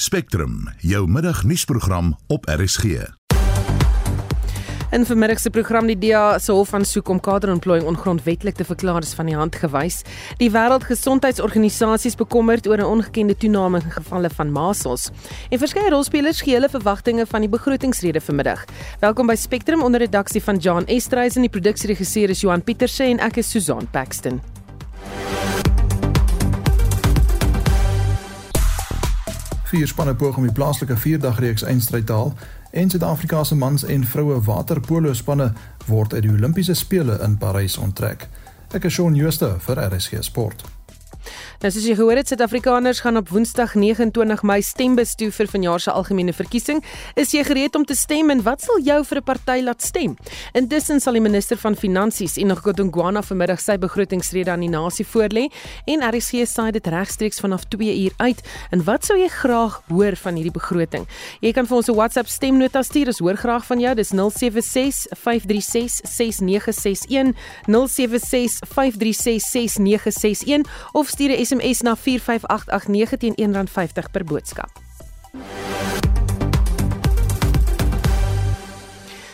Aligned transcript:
Spectrum, 0.00 0.68
jou 0.78 1.08
middagnuusprogram 1.08 2.16
op 2.26 2.46
RSG. 2.48 2.84
In 4.90 5.04
vermiddag 5.04 5.38
se 5.38 5.50
program 5.50 5.86
die 5.86 5.98
DA 5.98 6.38
se 6.38 6.52
hof 6.56 6.72
aansoek 6.74 7.08
om 7.08 7.20
kaderontplooiing 7.20 7.84
ongrondwettig 7.86 8.54
te 8.56 8.64
verklaar 8.64 9.04
is 9.04 9.12
van 9.14 9.28
die 9.28 9.36
hand 9.36 9.58
gewys. 9.60 10.00
Die 10.40 10.48
Wêreldgesondheidsorganisasie 10.50 12.08
is 12.08 12.16
bekommerd 12.16 12.66
oor 12.66 12.80
'n 12.80 12.88
ongekende 12.94 13.36
toename 13.36 13.80
in 13.84 13.90
gevalle 13.90 14.30
van 14.30 14.52
masels. 14.52 15.10
En 15.50 15.58
verskeie 15.58 15.90
rolspelers 15.90 16.40
gee 16.40 16.54
hulle 16.54 16.68
verwagtinge 16.68 17.26
van 17.26 17.40
die 17.40 17.50
begrotingsrede 17.50 18.20
vanmiddag. 18.20 18.64
Welkom 19.00 19.26
by 19.26 19.34
Spectrum 19.34 19.82
onder 19.82 20.00
redaksie 20.00 20.42
van 20.42 20.56
John 20.56 20.84
Estreisen 20.86 21.42
en 21.42 21.50
die 21.50 21.60
produksieregisseur 21.60 22.30
is 22.30 22.40
Johan 22.40 22.62
Pieterse 22.62 23.04
en 23.04 23.18
ek 23.18 23.36
is 23.36 23.50
Susan 23.50 23.88
Paxton. 23.90 24.40
Vier 29.70 29.86
spanne 29.86 30.16
poog 30.18 30.36
om 30.36 30.42
die 30.42 30.52
plaaslike 30.52 30.96
vierdagreeks 30.98 31.62
eindstryd 31.62 32.06
te 32.06 32.12
haal 32.12 32.32
en 32.74 32.90
Suid-Afrika 32.90 33.44
se 33.46 33.54
mans 33.54 33.84
en 33.86 34.02
vroue 34.04 34.40
waterpolo 34.42 35.12
spanne 35.14 35.52
word 35.86 36.14
uit 36.16 36.24
die 36.24 36.32
Olimpiese 36.32 36.74
spele 36.74 37.20
in 37.22 37.36
Parys 37.38 37.76
onttrek. 37.78 38.26
Ek 38.74 38.88
is 38.90 38.96
Shaun 38.96 39.14
Schuster 39.14 39.60
vir 39.62 39.78
RSG 39.84 40.24
Sport. 40.26 40.64
Nou 41.60 41.68
soos 41.68 41.84
jy 41.84 41.92
gehoor 41.92 42.16
het, 42.16 42.30
Suid-Afrikaners 42.30 43.02
gaan 43.04 43.20
op 43.20 43.28
Woensdag 43.28 43.74
29 43.76 44.40
Mei 44.48 44.62
stembus 44.64 45.10
toe 45.20 45.26
vir 45.36 45.48
vanjaar 45.52 45.82
se 45.84 45.92
algemene 45.92 46.32
verkiesing. 46.32 46.78
Is 47.20 47.34
jy 47.34 47.42
gereed 47.44 47.74
om 47.76 47.82
te 47.84 47.92
stem 47.92 48.32
en 48.32 48.40
wat 48.46 48.62
sal 48.64 48.80
jou 48.80 48.96
vir 49.04 49.18
'n 49.18 49.22
party 49.22 49.60
laat 49.60 49.82
stem? 49.82 50.16
Intussen 50.54 51.00
sal 51.00 51.12
die 51.12 51.20
minister 51.20 51.58
van 51.58 51.76
Finansies, 51.76 52.38
Enoch 52.38 52.62
Godongwana, 52.64 53.20
vanmiddag 53.20 53.60
sy 53.60 53.76
begrotingsrede 53.76 54.50
aan 54.50 54.60
die 54.60 54.70
nasie 54.70 55.04
voorlê 55.04 55.52
en 55.84 56.00
RC 56.00 56.46
saai 56.46 56.72
dit 56.72 56.86
regstreeks 56.86 57.40
vanaf 57.40 57.68
2 57.68 58.04
uur 58.04 58.12
uit. 58.16 58.40
En 58.70 58.84
wat 58.84 59.04
sou 59.04 59.18
jy 59.18 59.28
graag 59.28 59.82
hoor 59.88 60.16
van 60.16 60.34
hierdie 60.34 60.52
begroting? 60.52 61.06
Jy 61.42 61.52
kan 61.52 61.66
vir 61.66 61.76
ons 61.76 61.88
'n 61.88 61.94
WhatsApp 61.94 62.28
stemnota 62.28 62.82
stuur. 62.82 63.06
Ons 63.06 63.18
hoor 63.18 63.36
graag 63.36 63.66
van 63.66 63.80
jou. 63.80 63.94
Dis 63.94 64.12
076 64.12 65.06
536 65.12 66.00
6961 66.04 67.34
076 67.66 68.60
536 68.64 69.42
6961 69.44 70.64
of 70.92 71.06
stuur 71.08 71.28
'n 71.28 71.49
SMS 71.50 71.82
na 71.82 71.96
45889 71.96 73.18
teen 73.18 73.34
R1.50 73.34 74.10
per 74.12 74.24
boodskap. 74.24 74.70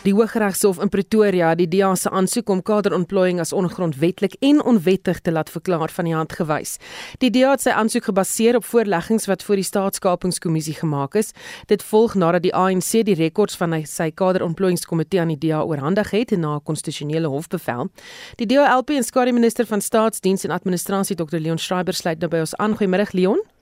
Die 0.07 0.13
Hooggeregshof 0.15 0.77
in 0.79 0.87
Pretoria 0.87 1.49
het 1.49 1.59
die 1.59 1.67
DA 1.67 1.89
se 1.99 2.07
aansoek 2.15 2.47
om 2.53 2.61
kaderontplooiing 2.63 3.41
as 3.43 3.49
ongrondwettig 3.51 4.37
en 4.39 4.61
onwettig 4.63 5.17
te 5.19 5.33
laat 5.35 5.49
verklaar 5.51 5.91
van 5.91 6.07
die 6.07 6.13
hand 6.15 6.31
gewys. 6.37 6.77
Die 7.19 7.27
DA 7.35 7.49
het 7.57 7.65
sy 7.65 7.73
aansoek 7.75 8.07
gebaseer 8.07 8.55
op 8.55 8.63
voorleggings 8.69 9.27
wat 9.27 9.43
voor 9.43 9.59
die 9.59 9.65
Staatskapingskommissie 9.67 10.77
gemaak 10.77 11.17
is. 11.19 11.33
Dit 11.67 11.83
volg 11.89 12.15
nadat 12.15 12.45
die 12.45 12.53
ANC 12.55 13.03
die 13.09 13.17
rekords 13.19 13.59
van 13.59 13.75
sy 13.83 14.07
kaderontplooiingskomitee 14.15 15.25
aan 15.25 15.35
die 15.35 15.41
DA 15.49 15.59
oorhandig 15.67 16.13
het 16.15 16.31
na 16.31 16.55
'n 16.55 16.63
konstitusionele 16.63 17.27
hofbevel. 17.27 17.91
Die 18.37 18.47
DA-LP 18.47 18.89
en 18.95 19.03
skare 19.03 19.33
minister 19.33 19.65
van 19.65 19.81
Staatsdiens 19.81 20.43
en 20.43 20.51
Administrasie 20.51 21.15
Dr 21.15 21.37
Leon 21.37 21.57
Schreiber 21.57 21.93
sluit 21.93 22.19
nou 22.19 22.29
by 22.29 22.39
ons 22.39 22.55
aan. 22.55 22.77
Goeiemôre 22.77 23.11
Leon. 23.11 23.56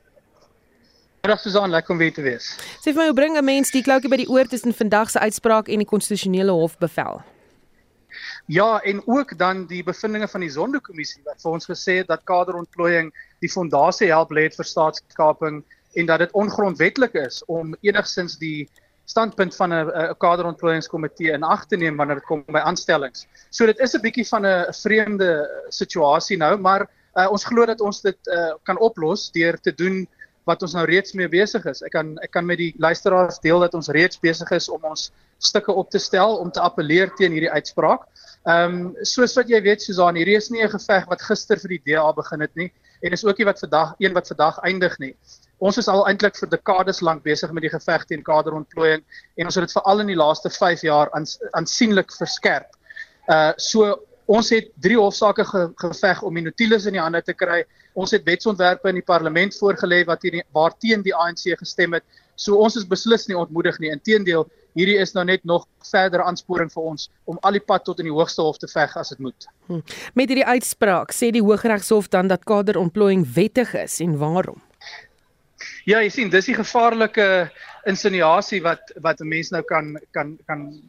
Middag 1.26 1.42
Susan, 1.42 1.70
lekker 1.70 1.92
om 1.92 1.98
weer 1.98 2.14
te 2.14 2.22
wees. 2.22 2.52
Sê 2.84 2.92
vir 2.92 3.00
my, 3.00 3.06
hoe 3.10 3.16
bring 3.18 3.38
'n 3.38 3.46
mens 3.46 3.72
die 3.74 3.82
kloutjie 3.82 4.10
by 4.14 4.18
die 4.22 4.30
oor 4.30 4.46
tussen 4.46 4.74
vandag 4.78 5.10
se 5.10 5.20
uitspraak 5.20 5.68
en 5.74 5.82
die 5.82 5.88
konstitusionele 5.90 6.54
hof 6.54 6.78
bevel? 6.78 7.24
Ja, 8.46 8.80
en 8.86 9.02
ook 9.08 9.38
dan 9.38 9.66
die 9.66 9.82
bevindinge 9.84 10.28
van 10.28 10.42
die 10.46 10.50
Zondo-kommissie 10.54 11.24
wat 11.26 11.42
vir 11.42 11.52
ons 11.52 11.66
gesê 11.66 11.98
het 11.98 12.08
dat 12.08 12.22
kaderontplooiing 12.30 13.10
die 13.42 13.50
fondasie 13.50 14.12
help 14.12 14.30
lê 14.30 14.52
vir 14.54 14.66
staatskaping 14.66 15.64
en 15.96 16.06
dat 16.06 16.20
dit 16.20 16.32
ongrondwettig 16.32 17.14
is 17.14 17.42
om 17.48 17.74
enigsins 17.82 18.38
die 18.38 18.70
standpunt 19.06 19.56
van 19.56 19.74
'n 19.74 20.14
kaderontplooiingskomitee 20.22 21.34
in 21.34 21.44
ag 21.44 21.66
te 21.66 21.76
neem 21.76 21.98
wanneer 21.98 22.22
dit 22.22 22.26
kom 22.30 22.44
by 22.46 22.62
aanstellings. 22.62 23.26
So 23.50 23.66
dit 23.66 23.80
is 23.80 23.96
'n 23.96 24.02
bietjie 24.02 24.28
van 24.28 24.46
'n 24.46 24.74
vreemde 24.74 25.50
situasie 25.70 26.38
nou, 26.38 26.58
maar 26.58 26.86
uh, 27.16 27.32
ons 27.32 27.44
glo 27.44 27.66
dat 27.66 27.82
ons 27.82 28.02
dit 28.02 28.18
uh, 28.28 28.54
kan 28.64 28.78
oplos 28.78 29.32
deur 29.32 29.58
te 29.62 29.74
doen 29.74 30.08
wat 30.46 30.62
ons 30.62 30.76
nou 30.78 30.86
reeds 30.86 31.14
mee 31.18 31.30
besig 31.30 31.66
is. 31.66 31.82
Ek 31.86 31.94
kan 31.96 32.16
ek 32.24 32.32
kan 32.36 32.46
met 32.46 32.60
die 32.62 32.74
luisteraars 32.82 33.40
deel 33.44 33.60
dat 33.66 33.74
ons 33.78 33.90
reeds 33.90 34.20
besig 34.22 34.52
is 34.56 34.70
om 34.70 34.84
ons 34.86 35.10
stukke 35.42 35.74
op 35.74 35.90
te 35.92 36.00
stel 36.00 36.38
om 36.42 36.52
te 36.52 36.62
appeleer 36.64 37.12
teen 37.18 37.34
hierdie 37.36 37.52
uitspraak. 37.52 38.06
Ehm 38.46 38.76
um, 38.76 38.92
soos 39.02 39.34
wat 39.38 39.50
jy 39.50 39.62
weet 39.66 39.82
Susan, 39.82 40.16
hierdie 40.16 40.38
is 40.38 40.52
nie 40.54 40.64
'n 40.64 40.70
geveg 40.70 41.10
wat 41.10 41.22
gister 41.22 41.60
vir 41.60 41.78
die 41.78 41.82
DA 41.94 42.12
begin 42.14 42.42
het 42.42 42.56
nie 42.56 42.72
en 43.02 43.12
is 43.12 43.26
ook 43.26 43.38
nie 43.38 43.46
wat 43.46 43.60
vandag 43.60 43.96
een 44.00 44.14
wat 44.14 44.28
vandag 44.28 44.60
eindig 44.64 44.98
nie. 45.00 45.16
Ons 45.58 45.78
is 45.78 45.88
al 45.88 46.06
eintlik 46.08 46.38
vir 46.38 46.50
dekades 46.50 47.02
lank 47.02 47.24
besig 47.24 47.52
met 47.52 47.64
die 47.64 47.74
geveg 47.74 48.06
teen 48.06 48.24
kaderontplooiing 48.24 49.04
en 49.38 49.46
ons 49.46 49.56
het 49.56 49.66
dit 49.66 49.76
veral 49.78 50.00
in 50.00 50.08
die 50.08 50.20
laaste 50.20 50.50
5 50.50 50.82
jaar 50.82 51.12
aansienlik 51.52 52.12
verskerp. 52.12 52.70
Uh 53.28 53.54
so 53.58 53.98
Ons 54.26 54.50
het 54.50 54.72
drie 54.82 54.98
hofsaake 54.98 55.46
ge 55.46 55.68
geveg 55.82 56.22
om 56.26 56.34
die 56.34 56.44
Nautilus 56.48 56.88
in 56.90 56.98
die 56.98 57.02
hande 57.02 57.22
te 57.22 57.34
kry. 57.34 57.64
Ons 57.94 58.12
het 58.16 58.26
wetsontwerpe 58.26 58.90
in 58.90 59.00
die 59.00 59.06
parlement 59.06 59.54
voorgelê 59.54 60.02
wat 60.06 60.26
hier 60.26 60.42
waarteen 60.56 61.04
die 61.06 61.14
ANC 61.14 61.52
gestem 61.60 61.94
het. 61.94 62.04
So 62.36 62.58
ons 62.58 62.76
is 62.76 62.88
beslis 62.88 63.28
nie 63.30 63.38
ontmoedig 63.38 63.78
nie. 63.80 63.92
Inteendeel, 63.94 64.48
hierdie 64.76 64.98
is 65.00 65.14
nou 65.16 65.24
net 65.28 65.46
nog 65.46 65.68
verdere 65.92 66.26
aansporing 66.26 66.72
vir 66.74 66.90
ons 66.92 67.10
om 67.30 67.38
al 67.48 67.60
die 67.60 67.64
pad 67.64 67.86
tot 67.86 68.02
in 68.02 68.10
die 68.10 68.16
hoogste 68.16 68.44
hof 68.44 68.58
te 68.60 68.68
veg 68.68 68.96
as 68.98 69.14
dit 69.14 69.22
moet. 69.24 69.48
Hm. 69.70 69.84
Met 70.18 70.34
hierdie 70.34 70.48
uitspraak 70.48 71.14
sê 71.16 71.32
die 71.32 71.44
Hooggeregshof 71.46 72.10
dan 72.10 72.28
dat 72.32 72.44
kaderontplooiing 72.50 73.24
wettig 73.38 73.76
is 73.78 74.02
en 74.04 74.18
waarom? 74.20 74.60
Ja, 75.86 76.02
jy 76.02 76.10
sien, 76.10 76.34
dis 76.34 76.50
die 76.50 76.58
gevaarlike 76.58 77.52
insinuasie 77.86 78.62
wat 78.66 78.92
wat 79.06 79.22
'n 79.22 79.30
mens 79.30 79.52
nou 79.54 79.62
kan 79.64 79.96
kan 80.12 80.38
kan 80.48 80.82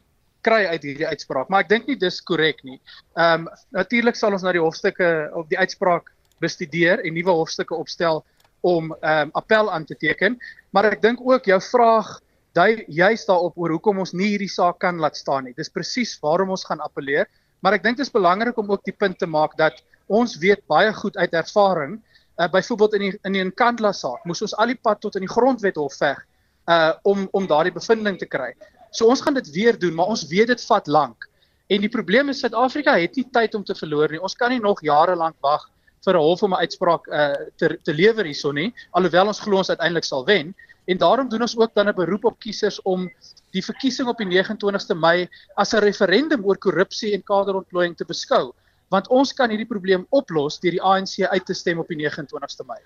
kry 0.45 0.65
uit 0.65 0.83
hierdie 0.83 1.07
uitspraak, 1.07 1.49
maar 1.49 1.65
ek 1.65 1.71
dink 1.71 1.87
nie 1.87 1.97
dis 1.99 2.21
korrek 2.21 2.63
nie. 2.67 2.79
Ehm 3.17 3.47
um, 3.47 3.49
natuurlik 3.75 4.15
sal 4.15 4.35
ons 4.37 4.45
na 4.45 4.53
die 4.55 4.63
hofstukke 4.63 5.31
op 5.37 5.49
die 5.49 5.59
uitspraak 5.59 6.11
bestudeer 6.43 7.01
en 7.03 7.15
nuwe 7.17 7.33
hofstukke 7.41 7.75
opstel 7.75 8.23
om 8.61 8.93
ehm 9.01 9.27
um, 9.27 9.33
appel 9.33 9.71
aan 9.71 9.85
te 9.85 9.95
teken, 9.95 10.37
maar 10.71 10.91
ek 10.91 11.01
dink 11.01 11.21
ook 11.21 11.45
jou 11.45 11.59
vraag 11.71 12.17
dui 12.57 12.85
juist 12.87 13.27
daarop 13.29 13.57
oor 13.57 13.75
hoekom 13.75 13.99
ons 14.01 14.13
nie 14.13 14.31
hierdie 14.33 14.49
saak 14.49 14.79
kan 14.81 14.97
laat 15.01 15.17
staan 15.17 15.45
nie. 15.45 15.53
Dis 15.57 15.69
presies 15.69 16.15
waarom 16.23 16.55
ons 16.55 16.65
gaan 16.65 16.81
appeleer, 16.81 17.27
maar 17.61 17.77
ek 17.77 17.83
dink 17.83 17.97
dit 17.97 18.05
is 18.05 18.13
belangrik 18.13 18.57
om 18.57 18.71
ook 18.71 18.85
die 18.85 18.95
punt 18.95 19.19
te 19.19 19.29
maak 19.29 19.57
dat 19.57 19.81
ons 20.07 20.37
weet 20.41 20.63
baie 20.71 20.93
goed 20.93 21.17
uit 21.17 21.33
ervaring, 21.33 21.99
uh, 22.39 22.47
byvoorbeeld 22.47 22.93
in 22.93 23.05
die 23.05 23.13
in 23.25 23.37
die 23.37 23.45
Nkandla 23.45 23.91
saak, 23.93 24.25
moes 24.25 24.41
ons 24.41 24.55
al 24.57 24.73
die 24.73 24.79
pad 24.81 25.01
tot 25.01 25.17
in 25.19 25.25
die 25.27 25.33
grondwet 25.33 25.77
hof 25.77 25.97
veg 25.99 26.23
uh 26.67 26.93
om 27.07 27.27
om 27.31 27.47
daardie 27.47 27.73
bevinding 27.75 28.17
te 28.19 28.27
kry. 28.27 28.51
So 28.97 29.05
ons 29.05 29.21
gaan 29.21 29.35
dit 29.37 29.49
weer 29.53 29.77
doen, 29.77 29.93
maar 29.93 30.09
ons 30.09 30.25
weet 30.25 30.49
dit 30.49 30.61
vat 30.65 30.87
lank. 30.89 31.27
En 31.69 31.83
die 31.83 31.91
probleem 31.91 32.31
is 32.31 32.39
Suid-Afrika 32.41 32.95
het 32.97 33.17
nie 33.19 33.27
tyd 33.35 33.55
om 33.57 33.63
te 33.67 33.75
verloor 33.77 34.09
nie. 34.09 34.21
Ons 34.23 34.35
kan 34.39 34.49
nie 34.49 34.63
nog 34.63 34.81
jare 34.81 35.15
lank 35.19 35.35
wag 35.45 35.67
vir 36.05 36.15
'n 36.15 36.23
hof 36.23 36.43
om 36.43 36.53
'n 36.53 36.63
uitspraak 36.63 37.07
uh, 37.07 37.35
te 37.57 37.77
te 37.83 37.93
lewer 37.93 38.25
hierson 38.25 38.55
nie, 38.55 38.73
alhoewel 38.91 39.27
ons 39.27 39.39
glo 39.39 39.57
ons 39.57 39.69
uiteindelik 39.69 40.07
sal 40.07 40.25
wen. 40.25 40.55
En 40.87 40.97
daarom 40.97 41.29
doen 41.29 41.41
ons 41.41 41.57
ook 41.57 41.73
dan 41.75 41.89
'n 41.89 41.95
beroep 41.95 42.25
op 42.25 42.39
kiesers 42.39 42.81
om 42.81 43.09
die 43.51 43.63
verkiesing 43.63 44.07
op 44.07 44.17
die 44.17 44.27
29ste 44.27 44.95
Mei 44.95 45.27
as 45.55 45.73
'n 45.73 45.83
referendum 45.83 46.45
oor 46.45 46.57
korrupsie 46.57 47.13
en 47.13 47.23
kaderontplooiing 47.23 47.97
te 47.97 48.05
beskou, 48.05 48.53
want 48.89 49.07
ons 49.07 49.33
kan 49.33 49.49
hierdie 49.49 49.67
probleem 49.67 50.07
oplos 50.09 50.59
deur 50.59 50.71
die 50.71 50.81
ANC 50.81 51.27
uit 51.27 51.45
te 51.45 51.53
stem 51.53 51.79
op 51.79 51.87
die 51.87 51.97
29ste 51.97 52.63
Mei. 52.65 52.81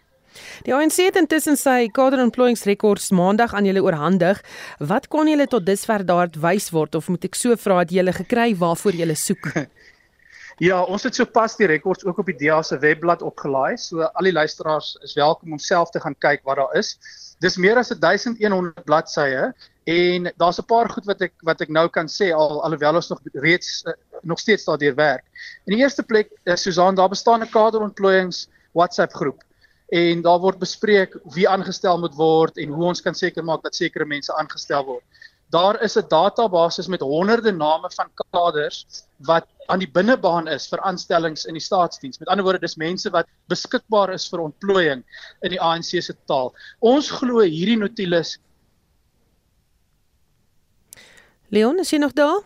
Die 0.65 0.73
ANC 0.75 0.97
het 1.01 1.15
intussen 1.19 1.57
sy 1.57 1.89
kaderontplooiingsrekords 1.93 3.11
maandag 3.11 3.53
aan 3.53 3.65
julle 3.65 3.83
oorhandig. 3.83 4.41
Wat 4.79 5.07
kon 5.07 5.27
julle 5.27 5.47
tot 5.47 5.65
dusver 5.65 6.05
daar 6.05 6.29
wys 6.41 6.69
word 6.71 6.95
of 6.95 7.09
moet 7.09 7.25
ek 7.25 7.35
so 7.35 7.55
vra 7.55 7.81
dat 7.83 7.95
julle 7.95 8.13
gekry 8.13 8.51
waarvoor 8.55 8.99
julle 9.03 9.15
soek? 9.15 9.53
Ja, 10.61 10.83
ons 10.83 11.01
het 11.07 11.15
sopas 11.17 11.55
die 11.57 11.65
rekords 11.65 12.05
ook 12.05 12.19
op 12.21 12.27
die 12.29 12.35
DA 12.37 12.59
se 12.61 12.77
webblad 12.77 13.23
opgelaai. 13.25 13.79
So 13.81 14.05
al 14.05 14.27
die 14.27 14.33
luisteraars 14.35 14.91
is 15.01 15.15
welkom 15.17 15.55
om 15.55 15.57
self 15.57 15.89
te 15.89 15.99
gaan 16.03 16.13
kyk 16.21 16.43
wat 16.45 16.59
daar 16.59 16.75
is. 16.77 16.91
Dis 17.41 17.57
meer 17.57 17.79
as 17.81 17.89
1100 17.89 18.83
bladsye 18.85 19.47
en 19.89 20.29
daar's 20.37 20.59
'n 20.61 20.67
paar 20.69 20.89
goed 20.93 21.09
wat 21.09 21.21
ek 21.21 21.33
wat 21.41 21.61
ek 21.61 21.69
nou 21.69 21.87
kan 21.89 22.05
sê 22.05 22.29
al 22.29 22.61
alhoewel 22.61 22.95
ons 22.95 23.09
nog 23.09 23.21
reeds 23.33 23.81
uh, 23.87 23.93
nog 24.21 24.39
steeds 24.39 24.65
daardeur 24.65 24.95
werk. 24.95 25.25
In 25.65 25.73
die 25.73 25.81
eerste 25.81 26.03
plek, 26.03 26.29
uh, 26.45 26.55
Susan, 26.55 26.95
daar 26.95 27.09
bestaan 27.09 27.41
'n 27.41 27.49
kaderontplooiings 27.49 28.47
WhatsApp 28.73 29.13
groep 29.13 29.41
en 29.91 30.21
daar 30.23 30.39
word 30.39 30.59
bespreek 30.59 31.17
wie 31.35 31.47
aangestel 31.49 31.99
moet 31.99 32.15
word 32.15 32.59
en 32.61 32.71
hoe 32.71 32.85
ons 32.93 33.03
kan 33.03 33.15
seker 33.17 33.43
maak 33.43 33.63
dat 33.65 33.75
sekere 33.75 34.07
mense 34.07 34.31
aangestel 34.39 34.85
word. 34.87 35.03
Daar 35.51 35.81
is 35.83 35.97
'n 35.97 36.07
database 36.07 36.89
met 36.89 37.01
honderde 37.01 37.51
name 37.51 37.89
van 37.91 38.09
kaders 38.31 38.85
wat 39.27 39.47
aan 39.67 39.79
die 39.79 39.91
binnebaan 39.91 40.47
is 40.47 40.67
vir 40.67 40.79
aanstellings 40.79 41.45
in 41.45 41.53
die 41.53 41.63
staatsdiens. 41.63 42.19
Met 42.19 42.29
ander 42.29 42.43
woorde, 42.43 42.59
dis 42.59 42.75
mense 42.75 43.09
wat 43.09 43.27
beskikbaar 43.47 44.13
is 44.13 44.29
vir 44.29 44.39
ontplooiing 44.39 45.03
in 45.41 45.51
die 45.51 45.61
ANC 45.61 46.01
se 46.01 46.15
taal. 46.25 46.53
Ons 46.79 47.09
glo 47.09 47.39
hierdie 47.39 47.77
notules 47.77 48.39
Leon, 51.51 51.79
is 51.79 51.89
jy 51.91 51.97
nog 51.99 52.13
daar? 52.13 52.39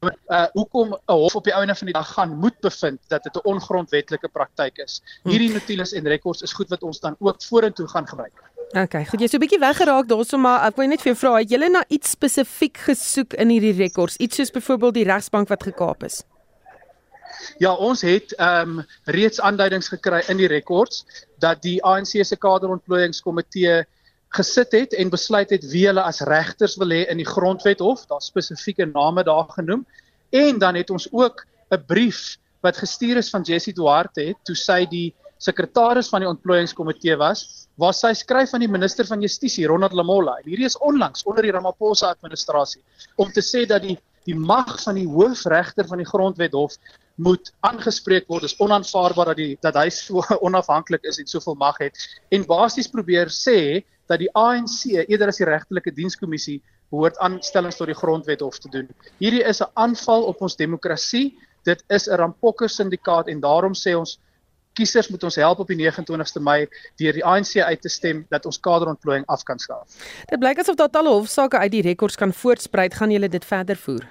Uh 0.00 0.46
hoekom 0.52 0.94
'n 0.94 1.12
hof 1.12 1.34
op 1.34 1.44
die 1.44 1.54
ouene 1.54 1.74
van 1.74 1.86
die 1.86 1.94
dag 1.94 2.12
gaan 2.12 2.36
moet 2.38 2.60
bevind 2.60 3.00
dat 3.08 3.22
dit 3.22 3.34
'n 3.36 3.48
ongrondwetlike 3.48 4.28
praktyk 4.28 4.78
is. 4.78 5.02
Hierdie 5.24 5.52
notules 5.52 5.92
en 5.92 6.06
rekords 6.06 6.42
is 6.42 6.52
goed 6.52 6.68
wat 6.68 6.82
ons 6.82 7.00
dan 7.00 7.16
ook 7.18 7.42
vorentoe 7.42 7.88
gaan 7.88 8.08
gebruik. 8.08 8.42
Okay, 8.68 9.04
goed, 9.06 9.20
jy's 9.20 9.30
so 9.30 9.36
'n 9.36 9.40
bietjie 9.40 9.58
weggeraak 9.58 10.08
daarso 10.08 10.38
maar 10.38 10.66
ek 10.66 10.76
wil 10.76 10.88
net 10.88 11.00
vir 11.00 11.12
jou 11.14 11.16
vra, 11.16 11.38
het 11.38 11.50
julle 11.50 11.68
na 11.68 11.84
iets 11.88 12.10
spesifiek 12.10 12.76
gesoek 12.76 13.32
in 13.32 13.48
hierdie 13.48 13.72
rekords? 13.72 14.16
Iets 14.16 14.36
soos 14.36 14.50
byvoorbeeld 14.50 14.94
die 14.94 15.04
regsbank 15.04 15.48
wat 15.48 15.62
gekaap 15.62 16.02
is? 16.02 16.22
Ja, 17.58 17.72
ons 17.74 18.02
het 18.02 18.32
ehm 18.36 18.78
um, 18.78 18.86
reeds 19.04 19.40
aanduidings 19.40 19.88
gekry 19.88 20.22
in 20.28 20.36
die 20.36 20.46
rekords 20.46 21.04
dat 21.38 21.62
die 21.62 21.82
ANC 21.82 22.24
se 22.24 22.36
kaderontplooiingskomitee 22.36 23.86
gesit 24.36 24.72
het 24.72 24.94
en 24.94 25.10
besluit 25.10 25.50
het 25.50 25.64
wie 25.72 25.86
hulle 25.86 26.02
as 26.04 26.20
regters 26.28 26.76
wil 26.80 26.92
hê 26.92 27.04
in 27.08 27.20
die 27.20 27.28
grondwet 27.28 27.80
hof, 27.80 28.04
daar 28.10 28.22
spesifieke 28.24 28.86
name 28.86 29.24
daar 29.24 29.48
genoem. 29.54 29.86
En 30.30 30.58
dan 30.58 30.74
het 30.74 30.90
ons 30.90 31.08
ook 31.12 31.46
'n 31.70 31.84
brief 31.86 32.36
wat 32.60 32.76
gestuur 32.76 33.16
is 33.16 33.30
van 33.30 33.42
Jessie 33.42 33.72
Duarte 33.72 34.34
toe 34.44 34.56
sy 34.56 34.84
die 34.86 35.14
sekretaris 35.38 36.08
van 36.08 36.20
die 36.20 36.28
ontplooiingskomitee 36.28 37.16
was, 37.16 37.68
waar 37.78 37.94
sy 37.94 38.12
skryf 38.12 38.54
aan 38.54 38.64
die 38.64 38.70
minister 38.70 39.06
van 39.06 39.20
Justisie, 39.22 39.66
Ronald 39.66 39.92
Lamola. 39.92 40.38
Hierdie 40.44 40.66
is 40.66 40.78
onlangs 40.78 41.22
onder 41.24 41.42
die 41.42 41.52
Ramaphosa 41.54 42.10
administrasie 42.10 42.82
om 43.16 43.30
te 43.32 43.44
sê 43.44 43.66
dat 43.66 43.82
die 43.82 43.98
die 44.28 44.36
mag 44.36 44.74
van 44.82 44.98
die 44.98 45.06
hoofregter 45.08 45.86
van 45.88 46.02
die 46.02 46.08
grondwet 46.08 46.52
hof 46.52 46.74
moet 47.16 47.48
aangespreek 47.64 48.26
word. 48.28 48.44
Dit 48.44 48.52
is 48.52 48.60
onaanvaarbaar 48.60 49.30
dat 49.32 49.38
die 49.40 49.54
dat 49.64 49.78
hy 49.78 49.88
so 49.94 50.20
onafhanklik 50.46 51.06
is 51.08 51.20
en 51.22 51.30
soveel 51.30 51.56
mag 51.56 51.78
het 51.80 51.96
en 52.34 52.44
basies 52.44 52.90
probeer 52.92 53.32
sê 53.32 53.84
dat 54.08 54.18
die 54.18 54.30
ANC 54.32 54.88
eerder 55.06 55.28
as 55.32 55.40
die 55.40 55.48
regtelike 55.48 55.92
dienskommissie 55.94 56.62
behoort 56.90 57.18
aanstellings 57.24 57.76
tot 57.76 57.90
die 57.90 57.96
grondwet 57.96 58.40
hof 58.40 58.58
te 58.58 58.70
doen. 58.72 58.88
Hierdie 59.20 59.44
is 59.44 59.60
'n 59.60 59.70
aanval 59.74 60.24
op 60.24 60.40
ons 60.42 60.56
demokrasie. 60.56 61.36
Dit 61.64 61.84
is 61.88 62.08
'n 62.08 62.16
rampokker 62.16 62.68
syndikaat 62.68 63.28
en 63.28 63.40
daarom 63.40 63.74
sê 63.74 63.96
ons 63.96 64.18
kiesers 64.78 65.08
moet 65.08 65.24
ons 65.24 65.36
help 65.36 65.58
op 65.58 65.70
die 65.70 65.76
29ste 65.76 66.40
Mei 66.40 66.66
deur 66.96 67.12
die 67.12 67.24
ANC 67.24 67.56
uit 67.56 67.80
te 67.82 67.88
stem 67.88 68.26
dat 68.30 68.46
ons 68.46 68.60
kaderontplooiing 68.60 69.26
af 69.26 69.42
kan 69.42 69.58
skaaf. 69.58 69.88
Dit 70.30 70.38
blyk 70.38 70.58
asof 70.58 70.78
daar 70.78 70.90
talle 70.90 71.10
hofsaake 71.10 71.58
uit 71.58 71.72
die 71.72 71.82
rekords 71.82 72.16
kan 72.16 72.32
voortspruit. 72.32 72.94
Gaan 72.94 73.10
julle 73.10 73.28
dit 73.28 73.44
verder 73.44 73.76
voer? 73.76 74.06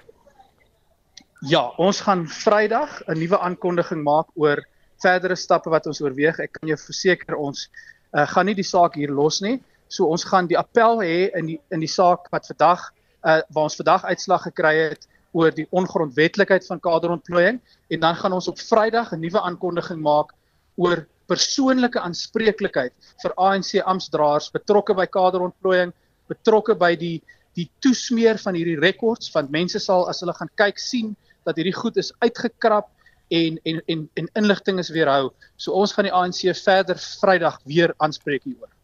Ja, 1.45 1.67
ons 1.77 2.01
gaan 2.01 2.27
Vrydag 2.27 3.01
'n 3.07 3.19
nuwe 3.19 3.39
aankondiging 3.39 4.03
maak 4.03 4.27
oor 4.35 4.65
verdere 5.01 5.35
stappe 5.35 5.69
wat 5.69 5.85
ons 5.85 6.01
oorweeg. 6.01 6.39
Ek 6.39 6.51
kan 6.51 6.67
jou 6.67 6.77
verseker 6.77 7.35
ons 7.35 7.69
uh, 8.13 8.25
gaan 8.27 8.45
nie 8.45 8.55
die 8.55 8.65
saak 8.65 8.95
hier 8.95 9.11
los 9.11 9.41
nie. 9.41 9.61
So 9.87 10.07
ons 10.11 10.23
gaan 10.27 10.47
die 10.47 10.57
appel 10.57 11.01
hê 11.01 11.29
in 11.37 11.53
die 11.53 11.59
in 11.71 11.83
die 11.83 11.91
saak 11.91 12.27
wat 12.31 12.47
vandag 12.47 12.89
uh, 13.23 13.41
waar 13.49 13.67
ons 13.69 13.77
vandag 13.79 14.03
uitslag 14.05 14.43
gekry 14.49 14.75
het 14.89 15.07
oor 15.37 15.51
die 15.51 15.67
ongrondwetlikheid 15.75 16.65
van 16.67 16.79
kaderontplooiing 16.79 17.59
en 17.93 17.99
dan 17.99 18.15
gaan 18.15 18.33
ons 18.33 18.47
op 18.47 18.59
Vrydag 18.59 19.13
'n 19.13 19.21
nuwe 19.21 19.41
aankondiging 19.41 20.01
maak 20.01 20.33
oor 20.75 21.05
persoonlike 21.27 21.99
aanspreeklikheid 21.99 22.93
vir 23.23 23.33
ANC 23.37 23.77
amptdraers 23.83 24.51
betrokke 24.53 24.95
by 24.95 25.05
kaderontplooiing, 25.05 25.93
betrokke 26.31 26.75
by 26.75 26.95
die 26.95 27.17
die 27.57 27.65
toesmeer 27.81 28.37
van 28.37 28.53
hierdie 28.53 28.77
rekords 28.77 29.31
want 29.33 29.49
mense 29.49 29.79
sal 29.81 30.05
as 30.11 30.21
hulle 30.21 30.35
gaan 30.37 30.51
kyk 30.61 30.77
sien 30.77 31.15
dat 31.47 31.57
hierdie 31.57 31.73
goed 31.73 31.97
is 31.97 32.13
uitgekrap 32.21 32.91
en 33.33 33.57
en 33.65 33.81
en 33.87 34.09
en 34.15 34.29
inligting 34.35 34.79
is 34.79 34.93
weerhou. 34.93 35.31
So 35.57 35.73
ons 35.73 35.91
gaan 35.91 36.05
die 36.07 36.13
ANC 36.13 36.45
verder 36.63 37.01
Vrydag 37.21 37.59
weer 37.65 37.93
aanspreek 37.97 38.43
hieroor. 38.43 38.76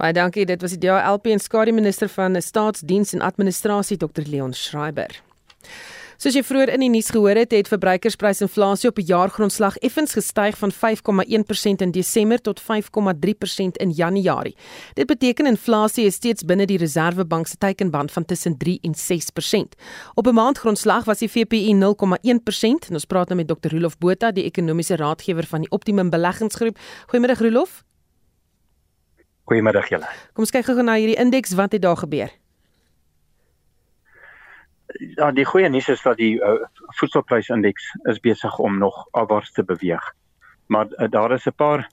Baie 0.00 0.14
dankie. 0.16 0.46
Dit 0.48 0.62
was 0.64 0.72
die 0.72 0.80
DALP 0.80 1.26
en 1.28 1.42
skadu 1.44 1.74
minister 1.76 2.08
van 2.08 2.38
staatsdiens 2.40 3.12
en 3.12 3.20
administrasie 3.20 3.98
Dr 4.00 4.24
Leon 4.24 4.54
Schreiber. 4.56 5.12
Soos 6.20 6.36
jy 6.36 6.40
vroeër 6.44 6.72
in 6.72 6.82
die 6.84 6.88
nuus 6.92 7.10
gehoor 7.12 7.36
het, 7.36 7.52
het 7.52 7.68
verbruikersprysinflasie 7.68 8.88
op 8.88 8.98
'n 8.98 9.08
jaargrondslag 9.08 9.76
effens 9.84 10.12
gestyg 10.16 10.56
van 10.56 10.72
5,1% 10.72 11.80
in 11.80 11.90
Desember 11.90 12.40
tot 12.40 12.60
5,3% 12.60 13.76
in 13.76 13.90
Januarie. 13.90 14.56
Dit 14.94 15.06
beteken 15.06 15.46
inflasie 15.46 16.04
is 16.04 16.14
steeds 16.14 16.44
binne 16.44 16.66
die 16.66 16.78
Reserwebank 16.78 17.46
se 17.46 17.56
teikenband 17.56 18.12
van 18.12 18.24
tussen 18.24 18.56
3 18.56 18.78
en 18.82 18.94
6%. 18.94 19.74
Op 20.14 20.26
'n 20.26 20.34
maandgrondslag 20.34 21.04
was 21.04 21.18
die 21.18 21.30
VPI 21.30 21.74
0,1% 21.74 22.88
en 22.88 22.94
ons 22.94 23.04
praat 23.04 23.28
nou 23.28 23.44
met 23.44 23.48
Dr. 23.48 23.68
Rolof 23.68 23.98
Botha, 23.98 24.30
die 24.30 24.44
ekonomiese 24.44 24.96
raadgewer 24.96 25.46
van 25.46 25.60
die 25.60 25.70
Optimum 25.70 26.10
Beleggingsgroep. 26.10 26.78
Goeiemôre 27.06 27.38
Rolof. 27.38 27.84
Goeiemôre 29.50 29.82
julle. 29.90 30.06
Kom 30.34 30.46
ons 30.46 30.54
kyk 30.54 30.68
gou 30.68 30.82
na 30.82 30.94
hierdie 30.94 31.18
indeks, 31.18 31.56
wat 31.58 31.74
het 31.74 31.82
daar 31.82 31.98
gebeur? 31.98 32.30
ja, 34.98 35.30
die 35.30 35.44
goeie 35.44 35.68
nuus 35.68 35.88
is 35.92 36.02
dat 36.02 36.18
die 36.20 36.34
uh, 36.42 36.58
voedselprysindeks 36.98 37.90
is 38.10 38.20
besig 38.22 38.58
om 38.58 38.78
nog 38.78 39.06
afwaarts 39.10 39.52
te 39.52 39.64
beweeg. 39.64 40.12
Maar 40.66 40.86
uh, 40.90 41.08
daar 41.10 41.32
is 41.32 41.46
'n 41.46 41.54
paar 41.56 41.88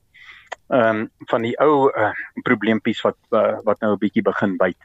ehm 0.68 0.95
um, 0.95 1.09
van 1.25 1.42
die 1.42 1.57
ou 1.59 1.92
uh, 1.92 2.12
probleempies 2.44 3.01
wat 3.01 3.18
uh, 3.30 3.60
wat 3.63 3.80
nou 3.80 3.94
'n 3.94 3.98
bietjie 3.98 4.21
begin 4.21 4.57
byt. 4.57 4.77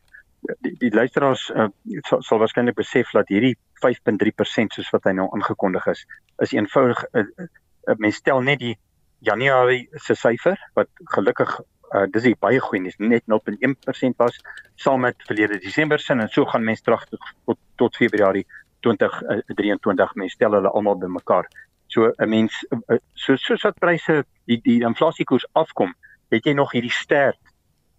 Die, 0.60 0.74
die 0.78 0.94
luisteraars 0.94 1.50
uh, 1.50 1.66
sal, 1.84 2.22
sal 2.22 2.38
waarskynlik 2.38 2.74
besef 2.74 3.10
dat 3.10 3.28
hierdie 3.28 3.56
5.3% 3.86 4.74
soos 4.74 4.90
wat 4.90 5.04
hy 5.04 5.12
nou 5.12 5.28
aangekondig 5.32 5.86
is, 5.86 6.06
is 6.38 6.52
eenvoudig 6.52 7.04
'n 7.12 7.18
uh, 7.18 7.46
uh, 7.88 7.94
mens 7.96 8.16
stel 8.16 8.40
net 8.40 8.58
die 8.58 8.78
Januarie 9.18 9.88
se 9.92 10.14
syfer 10.14 10.58
wat 10.74 10.88
gelukkig 11.04 11.60
uh, 11.94 12.06
dis 12.12 12.22
die 12.28 12.36
baie 12.40 12.60
goeie 12.60 12.82
nuus 12.82 12.98
net 12.98 13.24
0.1% 13.30 14.18
was 14.22 14.38
saam 14.76 15.04
met 15.06 15.26
verlede 15.28 15.58
Desember 15.60 16.00
sin 16.00 16.20
en 16.20 16.28
so 16.28 16.44
gaan 16.44 16.64
mense 16.64 16.82
terug 16.82 17.04
tot 17.10 17.58
tot 17.76 17.96
Februarie 17.96 18.46
2023 18.86 20.14
mense 20.20 20.34
stel 20.34 20.56
hulle 20.58 20.70
almal 20.70 20.98
bymekaar. 20.98 21.48
So 21.86 22.12
'n 22.18 22.28
mens 22.28 22.64
uh, 22.72 22.98
so 23.14 23.36
soos 23.36 23.62
wat 23.62 23.78
pryse 23.78 24.24
die 24.46 24.60
die 24.64 24.80
inflasiekoers 24.82 25.46
afkom, 25.52 25.94
het 26.30 26.46
jy 26.46 26.54
nog 26.54 26.72
hierdie 26.72 26.96
sterk 26.96 27.38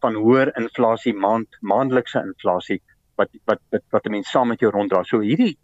van 0.01 0.15
hoër 0.15 0.51
inflasie 0.59 1.13
maand 1.13 1.47
maandelikse 1.61 2.19
inflasie 2.19 2.81
wat 3.15 3.29
wat 3.45 3.61
wat, 3.71 3.83
wat 3.91 4.05
'n 4.05 4.11
mens 4.11 4.31
saam 4.31 4.47
met 4.47 4.59
jou 4.59 4.71
ronddra. 4.71 5.03
So 5.03 5.19
hierdie 5.19 5.57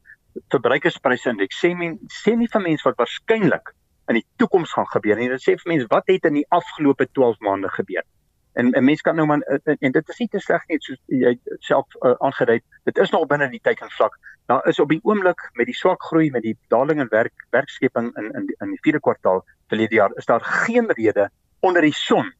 verbruikersprysindeks 0.53 1.59
sê 1.65 1.73
men 1.75 1.99
sê 2.23 2.35
nie 2.37 2.47
vir 2.47 2.61
mense 2.61 2.85
wat 2.87 2.97
waarskynlik 2.97 3.73
in 4.09 4.15
die 4.15 4.25
toekoms 4.37 4.73
gaan 4.73 4.87
gebeur 4.93 5.17
nie. 5.17 5.29
Dit 5.29 5.41
sê 5.41 5.57
vir 5.57 5.73
mense 5.73 5.87
wat 5.89 6.07
het 6.07 6.25
in 6.25 6.39
die 6.41 6.47
afgelope 6.49 7.07
12 7.11 7.39
maande 7.39 7.69
gebeur. 7.69 8.05
En 8.53 8.71
'n 8.71 8.83
mens 8.83 9.01
kan 9.01 9.15
nou 9.15 9.27
maar 9.27 9.39
en, 9.39 9.77
en 9.79 9.91
dit 9.91 10.09
is 10.09 10.17
nie 10.17 10.27
te 10.27 10.39
sleg 10.39 10.65
nie 10.67 10.79
soos 10.79 10.99
jy 11.05 11.39
self 11.59 11.85
uh, 12.01 12.13
aangedui 12.19 12.55
het. 12.55 12.65
Dit 12.83 12.97
is 12.97 13.09
nog 13.09 13.27
binne 13.27 13.49
die 13.49 13.61
teikenvlak. 13.61 14.17
Daar 14.45 14.67
is 14.67 14.79
op 14.79 14.89
die 14.89 14.99
oomblik 15.03 15.49
met 15.53 15.65
die 15.65 15.75
swak 15.75 16.03
groei 16.03 16.31
met 16.31 16.41
die 16.41 16.57
daling 16.67 16.99
in 16.99 17.07
werk 17.09 17.45
werkskeping 17.49 18.17
in 18.17 18.31
in 18.33 18.55
in 18.59 18.69
die 18.69 18.81
vierde 18.81 18.99
kwartaal 18.99 19.45
verlede 19.67 19.95
jaar 19.95 20.11
is 20.15 20.25
daar 20.25 20.41
geen 20.41 20.91
rede 20.91 21.29
onder 21.59 21.81
die 21.81 21.93
son 21.93 22.33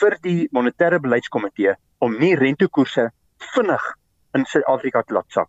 vir 0.00 0.16
die 0.20 0.48
monetêre 0.52 1.00
beleidskomitee 1.00 1.74
om 1.98 2.16
nie 2.18 2.34
rentekoerse 2.36 3.10
vinnig 3.54 3.84
in 4.36 4.44
Suid-Afrika 4.44 5.02
te 5.02 5.12
laat 5.12 5.30
sak. 5.32 5.48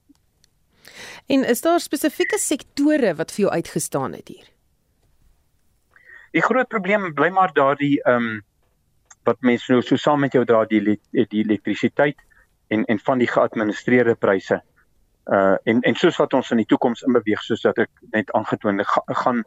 En 1.28 1.44
is 1.44 1.62
daar 1.62 1.80
spesifieke 1.80 2.40
sektore 2.40 3.16
wat 3.16 3.32
vir 3.36 3.48
jou 3.48 3.54
uitgestaan 3.54 4.14
het 4.16 4.28
hier? 4.28 4.46
Die 6.32 6.44
groot 6.44 6.68
probleem 6.68 7.14
bly 7.14 7.30
maar 7.30 7.54
daardie 7.54 7.98
ehm 8.04 8.30
um, 8.30 8.46
wat 9.28 9.44
mense 9.50 9.72
nou 9.72 9.82
so 9.84 10.00
saam 10.00 10.24
met 10.24 10.34
jou 10.34 10.46
dra 10.46 10.64
die 10.66 10.82
die 11.12 11.44
elektrisiteit 11.44 12.18
en 12.74 12.86
en 12.86 13.00
van 13.00 13.24
die 13.24 13.30
geadministreerde 13.32 14.16
pryse. 14.16 14.62
Uh 15.26 15.56
en 15.64 15.82
en 15.82 15.96
soos 15.96 16.20
wat 16.22 16.34
ons 16.34 16.52
in 16.56 16.64
die 16.64 16.70
toekoms 16.74 17.04
inbeweeg 17.08 17.44
soos 17.44 17.66
dat 17.68 17.78
ek 17.86 17.92
net 18.12 18.32
aangetoon 18.40 18.84
het 18.84 18.88
gaan 19.24 19.44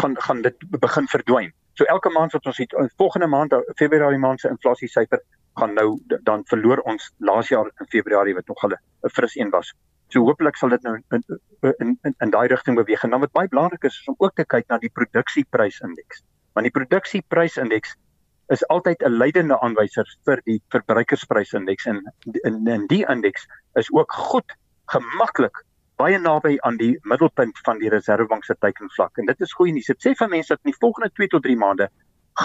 gaan 0.00 0.16
gaan 0.26 0.42
dit 0.42 0.70
begin 0.86 1.06
verdwyn. 1.10 1.52
So 1.78 1.84
elke 1.84 2.10
maand 2.10 2.32
wat 2.32 2.46
ons 2.46 2.58
het 2.58 2.74
volgende 2.96 3.26
maand 3.26 3.54
Februarie 3.76 4.18
maand 4.18 4.40
se 4.40 4.48
inflasie 4.48 4.88
syfer 4.88 5.22
gaan 5.58 5.74
nou 5.74 6.00
dan 6.26 6.42
verloor 6.46 6.82
ons 6.92 7.12
laas 7.18 7.48
jaar 7.48 7.70
in 7.80 7.86
Februarie 7.94 8.34
wat 8.34 8.46
nog 8.46 8.64
al 8.64 8.76
'n 8.76 9.08
fris 9.08 9.36
een 9.36 9.50
was. 9.50 9.72
So 10.08 10.24
hopelik 10.26 10.56
sal 10.56 10.68
dit 10.68 10.82
nou 10.82 10.96
in 10.96 11.24
in 11.78 11.98
in, 12.02 12.14
in 12.18 12.30
daai 12.30 12.48
rigting 12.48 12.76
beweeg. 12.76 13.02
En 13.04 13.10
dan 13.10 13.20
wat 13.20 13.32
baie 13.32 13.48
belangrik 13.48 13.84
is 13.84 14.00
is 14.00 14.08
om 14.08 14.14
ook 14.18 14.34
te 14.34 14.44
kyk 14.44 14.68
na 14.68 14.78
die 14.78 14.90
produksieprysindeks. 14.90 16.22
Want 16.52 16.66
die 16.66 16.74
produksieprysindeks 16.78 17.96
is 18.50 18.66
altyd 18.74 19.02
'n 19.06 19.16
leidende 19.22 19.58
aanwyser 19.60 20.06
vir 20.26 20.40
die 20.44 20.60
verbruikersprysindeks 20.74 21.86
en 21.86 22.02
in 22.42 22.66
in 22.66 22.86
die 22.86 23.04
indeks 23.14 23.46
is 23.74 23.90
ook 23.92 24.12
goed 24.12 24.56
gemaklik 24.94 25.64
baie 25.96 26.18
naby 26.18 26.56
aan 26.66 26.76
die 26.76 26.98
middelpunt 27.02 27.58
van 27.64 27.78
die 27.78 27.88
Reserwebank 27.88 28.44
se 28.44 28.56
teikenvlak 28.58 29.18
en 29.18 29.26
dit 29.26 29.40
is 29.40 29.52
goeie 29.52 29.72
nuus. 29.72 29.86
Dit 29.86 30.06
sê 30.06 30.14
vir 30.14 30.28
mense 30.28 30.48
dat 30.54 30.64
in 30.64 30.72
die 30.72 30.80
volgende 30.80 31.10
2 31.12 31.28
tot 31.34 31.42
3 31.42 31.56
maande 31.56 31.88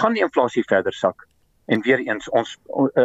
gaan 0.00 0.12
die 0.12 0.22
inflasie 0.22 0.64
verder 0.68 0.92
sak 0.92 1.26
en 1.66 1.82
weer 1.82 1.98
eens 1.98 2.28
ons 2.28 2.58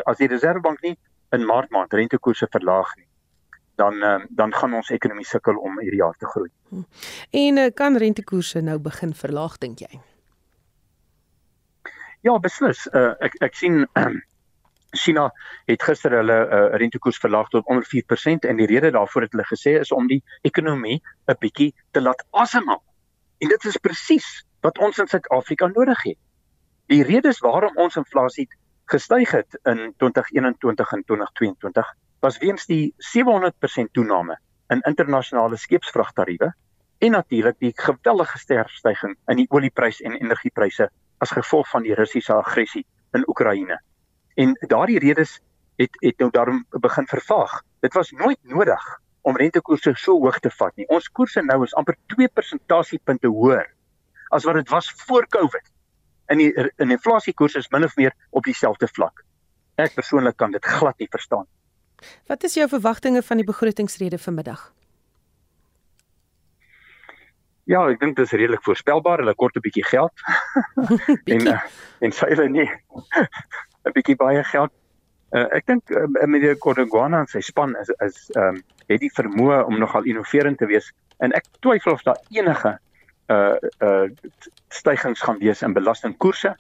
as 0.06 0.18
die 0.18 0.28
Reserwebank 0.28 0.82
nie 0.82 0.98
in 1.32 1.46
Maart 1.46 1.72
maand 1.72 1.94
rentekoerse 1.94 2.48
verlaag 2.52 2.96
nie 2.98 3.08
dan 3.76 4.28
dan 4.30 4.54
gaan 4.54 4.74
ons 4.74 4.90
ekonomie 4.90 5.26
sukkel 5.26 5.58
om 5.58 5.80
hierdie 5.80 6.04
jaar 6.04 6.18
te 6.20 6.26
groei. 6.26 6.50
En 7.32 7.58
eh, 7.58 7.74
kan 7.74 7.98
rentekoerse 7.98 8.62
nou 8.62 8.78
begin 8.80 9.14
verlaag 9.14 9.58
dink 9.58 9.80
jy? 9.80 10.02
Ja, 12.22 12.38
beslis. 12.38 12.86
Uh, 12.94 13.14
ek 13.26 13.40
ek 13.42 13.56
sien 13.58 13.82
um, 13.98 14.20
China 14.94 15.30
het 15.70 15.82
gister 15.82 16.14
hulle 16.14 16.38
uh, 16.44 16.60
rentekoers 16.78 17.18
verlaag 17.18 17.50
tot 17.50 17.66
onder 17.66 17.88
4% 17.88 18.46
en 18.50 18.60
die 18.60 18.68
rede 18.70 18.92
daarvoor 18.94 19.26
het 19.26 19.34
hulle 19.34 19.48
gesê 19.50 19.78
is 19.80 19.92
om 19.96 20.08
die 20.08 20.22
ekonomie 20.46 21.00
'n 21.02 21.38
bietjie 21.40 21.74
te 21.92 22.02
laat 22.02 22.22
asemhaal. 22.32 22.84
En 23.42 23.50
dit 23.50 23.66
is 23.66 23.78
presies 23.78 24.28
wat 24.62 24.78
ons 24.78 25.00
in 25.00 25.08
Suid-Afrika 25.08 25.68
nodig 25.68 26.04
het. 26.04 26.20
Die 26.94 27.04
redes 27.04 27.40
waarom 27.40 27.78
ons 27.78 27.98
inflasie 27.98 28.48
gestyg 28.86 29.32
het 29.32 29.58
in 29.66 29.94
2021 29.98 30.92
en 30.92 31.04
2022 31.04 31.94
was 32.22 32.38
weens 32.38 32.66
die 32.66 32.94
700% 33.16 33.92
toename 33.98 34.38
in 34.70 34.82
internasionale 34.86 35.58
skeepsvragtariewe 35.58 36.54
en 37.02 37.12
natuurlik 37.12 37.58
die 37.60 37.74
geweldige 37.76 38.38
sterfstygings 38.38 39.18
in 39.28 39.42
die 39.42 39.48
oliepryse 39.50 40.04
en 40.04 40.20
energiepryse 40.20 40.92
as 41.22 41.34
gevolg 41.36 41.70
van 41.70 41.86
die 41.86 41.96
Russiese 41.98 42.34
aggressie 42.34 42.86
in 43.14 43.28
Oekraïne. 43.30 43.78
En 44.36 44.56
daardie 44.68 45.00
redes 45.00 45.40
het 45.82 45.98
het 46.02 46.18
nou 46.20 46.30
daarom 46.32 46.66
begin 46.70 47.08
vervaag. 47.08 47.62
Dit 47.80 47.94
was 47.94 48.12
nooit 48.12 48.40
nodig 48.42 48.88
om 49.22 49.38
rentekoerse 49.38 49.94
so 49.96 50.18
hoog 50.20 50.40
te 50.40 50.50
vat 50.50 50.76
nie. 50.76 50.88
Ons 50.88 51.10
koerse 51.10 51.44
nou 51.46 51.62
is 51.64 51.76
amper 51.78 51.98
2 52.16 52.28
persentasiepunte 52.34 53.28
hoër 53.28 53.70
as 54.32 54.48
wat 54.48 54.56
dit 54.62 54.70
was 54.70 54.92
voor 55.06 55.28
Covid. 55.28 55.72
En 56.32 56.40
die 56.40 56.52
in 56.56 56.92
inflasiekoers 56.92 57.58
is 57.60 57.70
min 57.70 57.84
of 57.84 57.96
meer 57.96 58.14
op 58.30 58.44
dieselfde 58.48 58.88
vlak. 58.88 59.26
Ek 59.76 59.94
persoonlik 59.94 60.38
kan 60.38 60.52
dit 60.52 60.66
glad 60.66 60.98
nie 61.00 61.10
verstaan. 61.12 61.48
Wat 62.28 62.44
is 62.44 62.56
jou 62.58 62.68
verwagtinge 62.70 63.22
van 63.22 63.38
die 63.38 63.46
begrotingsrede 63.46 64.18
vanmiddag? 64.18 64.72
Ja, 67.70 67.84
ek 67.90 68.00
dink 68.02 68.16
dit 68.18 68.26
is 68.26 68.34
redelik 68.34 68.64
voorspelbaar. 68.66 69.22
Hulle 69.22 69.36
kort 69.36 69.56
'n 69.56 69.62
bietjie 69.62 69.86
geld. 69.86 70.14
en 71.36 71.48
uh, 71.48 71.60
en 72.02 72.12
sê 72.12 72.30
hulle 72.34 72.50
nie 72.50 72.70
'n 73.86 73.94
bietjie 73.94 74.16
baie 74.16 74.44
geld. 74.44 74.72
Uh, 75.32 75.48
ek 75.56 75.68
dink 75.68 75.90
uh, 75.90 76.08
meneer 76.28 76.58
Kodongwana 76.58 77.22
en 77.24 77.28
sy 77.28 77.40
span 77.40 77.76
is 77.80 77.90
is 78.00 78.30
ehm 78.36 78.56
um, 78.56 78.64
het 78.92 79.00
die 79.00 79.14
vermoë 79.16 79.62
om 79.64 79.78
nogal 79.80 80.04
innoverend 80.04 80.58
te 80.60 80.68
wees 80.68 80.90
en 81.24 81.32
ek 81.32 81.46
twyfel 81.64 81.94
of 81.94 82.04
daar 82.04 82.20
enige 82.30 82.78
uh 83.32 83.56
uh 83.80 84.10
stygings 84.70 85.22
gaan 85.22 85.40
wees 85.40 85.62
in 85.62 85.74
belastingkoerse. 85.74 86.56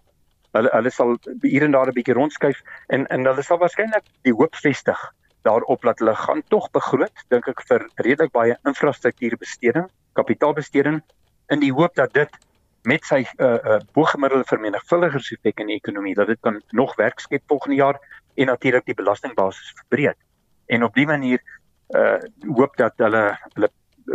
Hulle 0.56 0.70
hulle 0.72 0.92
sal 0.92 1.18
hier 1.42 1.64
en 1.64 1.72
daar 1.76 1.88
'n 1.88 1.98
bietjie 1.98 2.16
rondskuif 2.16 2.62
en 2.88 3.08
en 3.08 3.26
hulle 3.26 3.44
sal 3.44 3.60
waarskynlik 3.60 4.06
die 4.24 4.34
hoop 4.34 4.56
vestig 4.56 5.02
daarop 5.42 5.82
dat 5.82 6.00
hulle 6.00 6.16
gaan 6.16 6.44
tog 6.48 6.70
begroot 6.72 7.24
dink 7.34 7.48
ek 7.48 7.62
vir 7.68 7.88
redelik 7.96 8.32
baie 8.32 8.58
infrastruktuurbesteding, 8.70 9.88
kapitaalbesteding 10.14 11.02
in 11.48 11.60
die 11.60 11.74
hoop 11.74 11.96
dat 11.96 12.14
dit 12.14 12.30
met 12.84 13.06
sy 13.06 13.22
uh 13.38 13.54
uh 13.54 13.80
bogemiddelde 13.94 14.48
vermenigvuldigerseffek 14.50 15.60
in 15.60 15.68
die 15.68 15.78
ekonomie 15.78 16.16
dat 16.16 16.28
dit 16.28 16.40
kan 16.42 16.62
nog 16.70 16.96
werk 16.96 17.20
skep 17.20 17.44
volgende 17.48 17.76
jaar 17.76 18.00
en 18.36 18.46
natuurlik 18.46 18.86
die 18.86 18.96
belastingbasis 18.96 19.74
verbreek. 19.76 20.18
En 20.66 20.84
op 20.84 20.94
dië 20.94 21.06
manier 21.06 21.42
uh 21.96 22.18
hoop 22.58 22.78
dat 22.78 22.94
hulle 22.98 23.38
hulle 23.54 23.70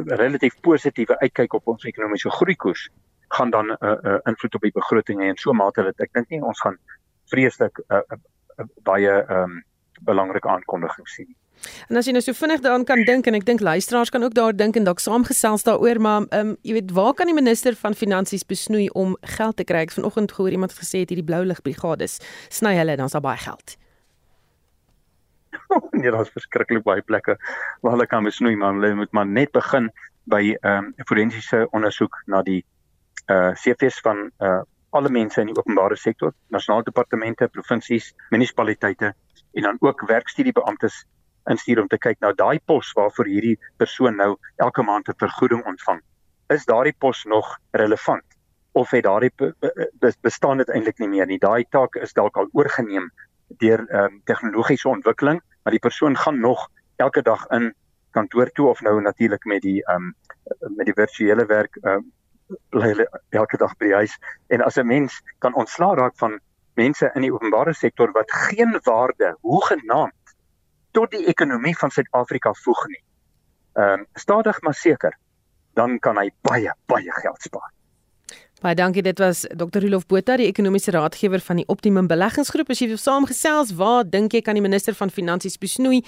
relatief 0.05 0.61
positiewe 0.61 1.19
uitkyk 1.19 1.53
op 1.53 1.67
ons 1.67 1.85
ekonomiese 1.85 2.31
groeikoers 2.31 2.89
gaan 3.29 3.51
dan 3.51 3.67
'n 3.67 3.77
uh, 3.81 3.97
uh, 4.03 4.19
invloed 4.25 4.55
op 4.55 4.61
die 4.61 4.73
begroting 4.75 5.21
hê 5.21 5.29
en 5.29 5.37
so 5.37 5.53
mate 5.53 5.83
dat 5.83 6.01
ek 6.01 6.13
dink 6.13 6.29
nie 6.29 6.43
ons 6.43 6.61
gaan 6.61 6.79
vreeslik 7.31 7.79
uh, 7.89 8.01
uh, 8.09 8.65
baie 8.83 9.11
ehm 9.11 9.43
um, 9.43 9.65
belangrike 10.01 10.49
aankondigings 10.49 11.15
sien. 11.15 11.37
En 11.89 11.97
as 11.97 12.07
jy 12.07 12.13
nou 12.15 12.23
so 12.25 12.37
vinnig 12.37 12.61
daaraan 12.65 12.85
kan 12.89 13.03
dink 13.09 13.27
en 13.27 13.37
ek 13.39 13.47
dink 13.47 13.61
luisteraars 13.65 14.11
kan 14.11 14.23
ook 14.27 14.35
daar 14.35 14.57
dink 14.57 14.77
en 14.77 14.85
dalk 14.85 15.01
saamgesels 15.03 15.67
daaroor 15.67 16.01
maar 16.01 16.27
ehm 16.31 16.53
um, 16.53 16.57
jy 16.63 16.77
weet 16.79 16.93
waar 16.93 17.15
kan 17.15 17.31
die 17.31 17.37
minister 17.37 17.75
van 17.75 17.95
finansies 17.95 18.47
besnoei 18.47 18.89
om 18.95 19.17
geld 19.37 19.57
te 19.57 19.65
kry? 19.65 19.87
Ek 19.87 19.97
vanoggend 19.97 20.33
gehoor 20.33 20.51
iemand 20.51 20.77
gesê 20.77 21.03
het 21.05 21.11
hierdie 21.11 21.27
blou 21.27 21.45
lig 21.45 21.63
brigades 21.63 22.21
sny 22.51 22.77
hulle 22.79 22.97
dan 22.97 23.07
is 23.07 23.17
daar 23.17 23.25
baie 23.25 23.41
geld. 23.41 23.77
nee, 26.01 26.11
daar's 26.11 26.31
verskriklik 26.35 26.85
baie 26.85 27.03
plekke 27.03 27.37
waar 27.83 27.97
hulle 27.97 28.07
kan 28.07 28.25
besnoei 28.25 28.57
maar 28.57 28.77
hulle 28.77 28.95
moet 28.95 29.13
maar 29.13 29.27
net 29.27 29.53
begin 29.53 29.91
by 30.25 30.57
ehm 30.61 30.93
um, 30.93 31.07
forensiese 31.09 31.67
ondersoek 31.73 32.23
na 32.27 32.43
die 32.43 32.63
uh 33.27 33.35
eh, 33.35 33.53
CFS 33.55 34.01
van 34.01 34.31
uh 34.41 34.63
alle 34.97 35.11
mense 35.11 35.41
in 35.41 35.51
die 35.51 35.57
openbare 35.57 35.97
sektor, 35.97 36.33
nasionale 36.55 36.87
departemente, 36.87 37.49
provinsies, 37.53 38.15
munisipaliteite 38.31 39.13
en 39.53 39.63
dan 39.63 39.77
ook 39.81 40.07
werkstudiebeamptes 40.09 41.05
instuur 41.51 41.81
om 41.81 41.89
te 41.89 41.99
kyk 41.99 42.21
na 42.21 42.33
daai 42.33 42.59
pos 42.67 42.93
waarvoor 42.99 43.29
hierdie 43.31 43.57
persoon 43.77 44.17
nou 44.17 44.37
elke 44.57 44.83
maand 44.83 45.09
'n 45.09 45.19
vergoeding 45.19 45.65
ontvang. 45.65 46.01
Is 46.49 46.65
daardie 46.65 46.97
pos 46.99 47.25
nog 47.25 47.59
relevant 47.73 48.25
of 48.73 48.91
het 48.91 49.05
daardie 49.05 49.33
bestaan 50.21 50.59
dit 50.59 50.69
eintlik 50.69 50.99
nie 50.99 51.09
meer 51.09 51.27
nie? 51.27 51.39
Daai 51.39 51.65
taak 51.71 51.97
is 51.97 52.13
dalk 52.13 52.37
al 52.37 52.49
oorgeneem 52.53 53.11
deur 53.49 53.87
ehm 53.89 54.05
um, 54.05 54.21
tegnologiese 54.25 54.89
ontwikkeling, 54.89 55.41
maar 55.63 55.73
die 55.73 55.87
persoon 55.89 56.17
gaan 56.17 56.41
nog 56.41 56.69
elke 56.97 57.23
dag 57.23 57.47
in 57.51 57.75
kantoor 58.11 58.51
toe 58.53 58.69
of 58.69 58.81
nou 58.81 59.01
natuurlik 59.01 59.45
met 59.45 59.63
die 59.63 59.83
ehm 59.85 60.03
um, 60.03 60.15
met 60.77 60.87
die 60.87 60.95
virtuele 60.95 61.47
werk 61.47 61.77
ehm 61.83 61.95
um, 61.95 62.13
bly 62.71 62.91
hulle 62.93 63.07
elke 63.31 63.59
dag 63.59 63.73
by 63.79 63.89
die 63.91 63.99
huis 64.01 64.19
en 64.55 64.63
as 64.63 64.79
'n 64.79 64.87
mens 64.87 65.23
kan 65.39 65.55
ontslaa 65.55 65.95
raak 65.95 66.17
van 66.23 66.39
mense 66.77 67.11
in 67.15 67.23
die 67.23 67.33
openbare 67.33 67.75
sektor 67.75 68.13
wat 68.13 68.31
geen 68.49 68.79
waarde 68.85 69.37
hoegenaamd 69.41 70.26
tot 70.97 71.13
die 71.13 71.27
ekonomie 71.29 71.77
van 71.77 71.93
Suid-Afrika 71.93 72.55
voeg 72.65 72.87
nie. 72.93 73.03
Ehm 73.77 74.01
um, 74.01 74.07
stadig 74.15 74.61
maar 74.65 74.75
seker 74.75 75.19
dan 75.77 75.99
kan 76.01 76.17
hy 76.17 76.31
baie 76.49 76.73
baie 76.89 77.13
geld 77.21 77.43
spaar. 77.43 77.73
Baie 78.65 78.73
dankie. 78.75 79.03
Dit 79.05 79.19
was 79.19 79.43
Dr. 79.53 79.83
Rolof 79.85 80.07
Botha, 80.09 80.39
die 80.41 80.47
ekonomiese 80.49 80.95
raadgewer 80.95 81.43
van 81.45 81.59
die 81.61 81.67
Optimum 81.69 82.07
Beleggingsgroep. 82.09 82.71
As 82.73 82.79
jy 82.81 82.87
wil 82.89 82.97
saamgesels, 82.97 83.75
waar 83.77 84.07
dink 84.09 84.33
jy 84.33 84.41
kan 84.41 84.57
die 84.57 84.63
minister 84.65 84.95
van 84.97 85.11
Finansies 85.13 85.59
besnoei 85.61 85.99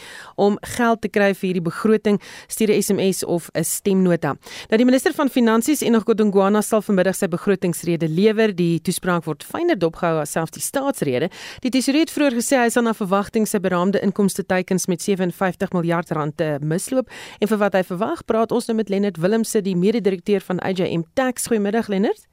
om 0.41 0.57
geld 0.79 1.03
te 1.05 1.11
kry 1.13 1.35
vir 1.35 1.45
hierdie 1.51 1.65
begroting? 1.67 2.17
Stuur 2.49 2.73
'n 2.73 2.81
SMS 2.81 3.21
of 3.25 3.51
'n 3.53 3.65
stemnota. 3.65 4.33
Nou 4.71 4.79
die 4.79 4.87
minister 4.87 5.13
van 5.13 5.29
Finansies 5.29 5.83
en 5.83 5.93
Ngodongwana 5.93 6.63
sal 6.63 6.81
vanmiddag 6.81 7.17
sy 7.17 7.29
begrotingsrede 7.29 8.09
lewer. 8.09 8.55
Die 8.55 8.81
toespraak 8.81 9.25
word 9.25 9.45
fyner 9.45 9.79
dopgehou 9.79 10.19
as 10.19 10.33
selfs 10.33 10.53
die 10.53 10.63
staatsrede. 10.63 11.29
Die 11.61 11.71
tesourier 11.71 12.07
het 12.07 12.11
vroeër 12.11 12.33
gesê 12.33 12.57
hy 12.57 12.71
sal 12.71 12.83
na 12.83 12.95
verwagting 12.95 13.47
sy 13.47 13.59
beraamde 13.59 14.01
inkomste 14.01 14.43
teikens 14.47 14.87
met 14.87 15.03
57 15.03 15.73
miljard 15.73 16.11
rand 16.11 16.37
te 16.37 16.59
misloop. 16.63 17.11
En 17.41 17.49
vir 17.49 17.59
wat 17.59 17.75
hy 17.75 17.83
verwag, 17.83 18.25
praat 18.25 18.53
ons 18.53 18.67
nou 18.69 18.77
met 18.77 18.89
Lennard 18.89 19.19
Willemse, 19.19 19.61
die 19.61 19.77
mede-direkteur 19.77 20.41
van 20.41 20.59
AJM 20.61 21.05
Tax. 21.15 21.47
Goeiemiddag 21.47 21.89
Lennard. 21.89 22.27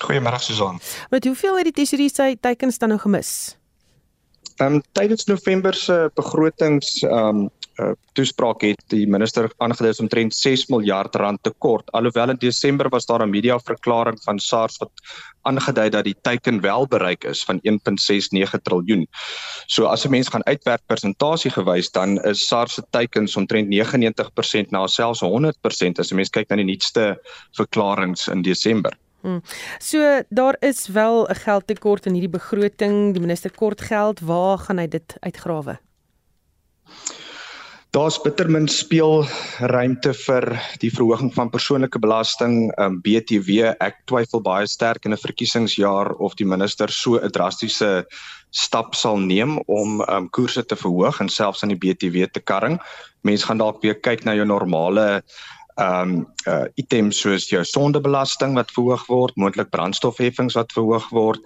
Goeiemôre 0.00 0.40
Susan. 0.40 0.80
Met 1.10 1.24
hoeveel 1.24 1.56
het 1.56 1.64
die 1.64 1.76
tesourier 1.82 2.12
sy 2.12 2.34
teikens 2.40 2.78
dan 2.78 2.94
nou 2.94 3.00
gemis? 3.00 3.56
Ehm 4.60 4.74
um, 4.74 4.82
tydens 4.92 5.24
November 5.28 5.74
se 5.74 6.10
begrotings 6.14 7.02
ehm 7.02 7.28
um, 7.28 7.48
uh, 7.80 7.92
toespraak 8.12 8.64
het 8.66 8.80
die 8.92 9.06
minister 9.08 9.48
aangedui 9.64 9.92
omtrent 10.02 10.34
6 10.36 10.66
miljard 10.72 11.14
rand 11.16 11.42
tekort. 11.42 11.88
Alhoewel 11.96 12.34
in 12.34 12.40
Desember 12.40 12.88
was 12.92 13.06
daar 13.06 13.22
'n 13.24 13.30
media 13.30 13.58
verklaring 13.58 14.18
van 14.24 14.38
SARS 14.38 14.78
wat 14.78 14.90
aangedui 15.42 15.88
dat 15.90 16.04
die 16.04 16.16
teiken 16.22 16.60
wel 16.60 16.86
bereik 16.86 17.24
is 17.24 17.44
van 17.44 17.60
1.69 17.62 18.60
triljoen. 18.62 19.06
So 19.66 19.84
as 19.84 20.04
'n 20.04 20.10
mens 20.10 20.28
gaan 20.28 20.44
uitwerk 20.44 20.82
persentasie 20.86 21.50
gewys 21.50 21.90
dan 21.90 22.18
is 22.24 22.46
SARS 22.46 22.74
se 22.74 22.82
teikens 22.90 23.36
omtrent 23.36 23.68
99% 23.68 24.70
na 24.70 24.86
selfs 24.86 25.20
100% 25.20 25.98
as 25.98 26.10
'n 26.10 26.16
mens 26.16 26.30
kyk 26.30 26.48
na 26.48 26.56
die 26.56 26.64
nuutste 26.64 27.20
verklaringe 27.52 28.32
in 28.32 28.42
Desember. 28.42 28.92
Hmm. 29.20 29.42
So 29.78 30.22
daar 30.28 30.56
is 30.60 30.88
wel 30.88 31.28
'n 31.28 31.34
geldtekort 31.34 32.06
in 32.06 32.12
hierdie 32.12 32.38
begroting. 32.38 33.12
Die 33.12 33.20
minister 33.20 33.50
kort 33.50 33.80
geld. 33.80 34.20
Waar 34.20 34.58
gaan 34.58 34.78
hy 34.78 34.88
dit 34.88 35.16
uitgrawe? 35.20 35.78
Daar's 37.90 38.20
bittermin 38.22 38.68
speel 38.68 39.24
ruimte 39.58 40.12
vir 40.14 40.44
die 40.78 40.92
verhoging 40.94 41.32
van 41.34 41.48
persoonlike 41.50 41.98
belasting, 41.98 42.70
um, 42.78 43.00
BTW. 43.02 43.72
Ek 43.82 43.96
twyfel 44.06 44.40
baie 44.46 44.68
sterk 44.70 45.04
in 45.04 45.12
'n 45.12 45.18
verkiesingsjaar 45.18 46.12
of 46.22 46.36
die 46.38 46.46
minister 46.46 46.88
so 46.88 47.18
'n 47.18 47.30
drastiese 47.30 48.06
stap 48.50 48.94
sal 48.94 49.18
neem 49.18 49.58
om 49.66 50.00
um, 50.06 50.28
koerse 50.30 50.62
te 50.62 50.76
verhoog 50.76 51.20
en 51.20 51.28
selfs 51.28 51.62
aan 51.62 51.74
die 51.74 51.82
BTW 51.82 52.30
te 52.30 52.40
karring. 52.40 52.78
Mense 53.22 53.46
gaan 53.46 53.58
dalk 53.58 53.82
weer 53.82 53.98
kyk 53.98 54.24
na 54.24 54.34
jou 54.34 54.46
normale 54.46 55.22
ehm 55.80 56.10
um, 56.10 56.26
uh, 56.46 56.64
items 56.76 57.20
soos 57.20 57.48
jou 57.48 57.64
sondebelasting 57.64 58.54
wat 58.54 58.72
verhoog 58.76 59.06
word, 59.08 59.36
moontlik 59.36 59.70
brandstofheffings 59.70 60.58
wat 60.58 60.72
verhoog 60.76 61.08
word 61.10 61.40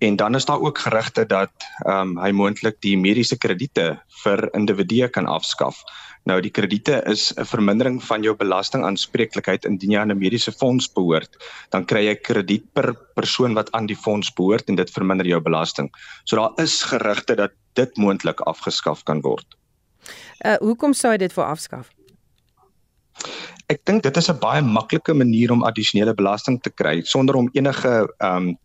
en 0.00 0.16
dan 0.16 0.34
is 0.34 0.44
daar 0.44 0.60
ook 0.60 0.78
gerugte 0.78 1.26
dat 1.26 1.52
ehm 1.84 2.16
um, 2.16 2.18
hy 2.18 2.30
moontlik 2.32 2.80
die 2.80 2.96
mediese 2.98 3.36
krediete 3.36 4.00
vir 4.22 4.48
individue 4.56 5.08
kan 5.08 5.26
afskaf. 5.26 5.82
Nou 6.24 6.40
die 6.40 6.50
krediete 6.50 7.02
is 7.06 7.32
'n 7.36 7.44
vermindering 7.44 8.02
van 8.04 8.22
jou 8.22 8.34
belastingaanspreeklikheid 8.36 9.64
indien 9.64 9.90
jy 9.90 9.98
aan 9.98 10.12
'n 10.12 10.18
mediese 10.18 10.52
fonds 10.52 10.92
behoort, 10.92 11.36
dan 11.70 11.84
kry 11.84 12.04
jy 12.06 12.14
krediet 12.14 12.64
per 12.72 12.94
persoon 13.14 13.54
wat 13.54 13.72
aan 13.72 13.86
die 13.86 13.96
fonds 13.96 14.32
behoort 14.32 14.68
en 14.68 14.74
dit 14.74 14.90
verminder 14.90 15.26
jou 15.26 15.40
belasting. 15.40 15.90
So 16.24 16.36
daar 16.36 16.64
is 16.64 16.82
gerugte 16.82 17.34
dat 17.34 17.52
dit 17.72 17.96
moontlik 17.96 18.40
afgeskaf 18.40 19.02
kan 19.02 19.20
word. 19.20 19.46
Uh 20.44 20.56
hoekom 20.56 20.92
sou 20.92 21.12
hy 21.12 21.18
dit 21.18 21.32
voor 21.32 21.44
afskaf? 21.44 21.99
Ek 23.70 23.84
dink 23.86 24.02
dit 24.02 24.16
is 24.16 24.30
'n 24.30 24.40
baie 24.42 24.62
maklike 24.62 25.14
manier 25.14 25.52
om 25.52 25.62
addisionele 25.62 26.14
belasting 26.14 26.58
te 26.62 26.70
kry 26.70 27.02
sonder 27.04 27.36
om 27.36 27.50
enige 27.54 28.08
ehm 28.18 28.50
um, 28.50 28.56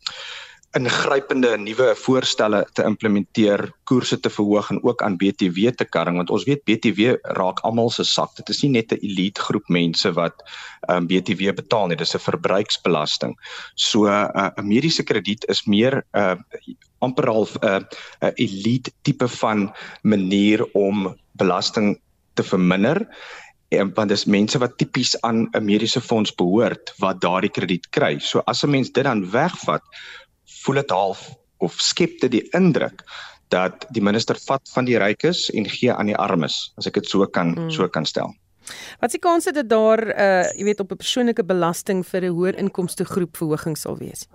ingrypende 0.76 1.54
nuwe 1.58 1.94
voorstelle 1.96 2.66
te 2.76 2.84
implementeer, 2.84 3.62
koerse 3.88 4.18
te 4.20 4.30
verhoog 4.30 4.70
en 4.74 4.82
ook 4.84 5.02
aan 5.06 5.16
BTW 5.16 5.72
te 5.72 5.86
karring 5.88 6.18
want 6.20 6.34
ons 6.36 6.44
weet 6.50 6.66
BTW 6.68 7.16
raak 7.38 7.62
almal 7.64 7.90
se 7.90 8.04
sak. 8.04 8.34
Dit 8.36 8.50
is 8.50 8.62
nie 8.64 8.72
net 8.72 8.92
'n 8.92 9.00
elite 9.02 9.42
groep 9.42 9.70
mense 9.70 10.12
wat 10.12 10.44
um, 10.90 11.08
BTW 11.08 11.56
betaal 11.56 11.88
nie, 11.88 11.96
dis 11.96 12.16
'n 12.16 12.20
verbruiksbelasting. 12.20 13.36
So 13.76 14.08
'n 14.08 14.30
uh, 14.36 14.52
mediese 14.62 15.04
krediet 15.04 15.46
is 15.48 15.64
meer 15.66 16.04
'n 16.14 16.20
uh, 16.20 16.36
amper 17.00 17.28
half 17.32 17.56
'n 17.62 17.68
uh, 17.68 17.80
'n 18.22 18.34
elite 18.36 18.92
tipe 19.04 19.28
van 19.28 19.72
manier 20.04 20.66
om 20.74 21.16
belasting 21.38 22.00
te 22.34 22.44
verminder 22.44 23.08
en 23.80 23.94
want 23.94 24.10
dis 24.10 24.26
mense 24.26 24.60
wat 24.60 24.78
tipies 24.78 25.16
aan 25.22 25.48
'n 25.54 25.66
mediese 25.66 26.02
fonds 26.02 26.36
behoort 26.36 26.94
wat 27.00 27.22
daardie 27.22 27.52
krediet 27.52 27.90
kry. 27.90 28.20
So 28.20 28.42
as 28.46 28.64
'n 28.64 28.70
mens 28.70 28.92
dit 28.92 29.04
dan 29.04 29.32
wegvat, 29.32 29.84
voel 30.64 30.76
dit 30.76 30.90
half 30.90 31.30
of 31.58 31.74
skep 31.80 32.20
dit 32.20 32.32
die 32.32 32.48
indruk 32.52 33.04
dat 33.50 33.86
die 33.90 34.02
minister 34.02 34.38
vat 34.48 34.70
van 34.74 34.86
die 34.86 34.98
rykes 34.98 35.50
en 35.52 35.70
gee 35.70 35.94
aan 35.94 36.06
die 36.06 36.18
armes, 36.18 36.74
as 36.78 36.88
ek 36.88 36.94
dit 36.94 37.10
so 37.10 37.26
kan 37.26 37.54
mm. 37.54 37.70
so 37.70 37.88
kan 37.88 38.06
stel. 38.06 38.34
Wat 39.00 39.12
die 39.12 39.22
kans 39.22 39.46
dat 39.46 39.70
daar 39.70 40.02
uh 40.02 40.46
jy 40.58 40.64
weet 40.64 40.80
op 40.80 40.92
'n 40.92 40.98
persoonlike 40.98 41.44
belasting 41.44 42.06
vir 42.06 42.22
'n 42.22 42.34
hoër 42.34 42.56
inkomste 42.56 43.06
groep 43.06 43.38
verhoging 43.38 43.78
sal 43.78 43.98
wees? 43.98 44.28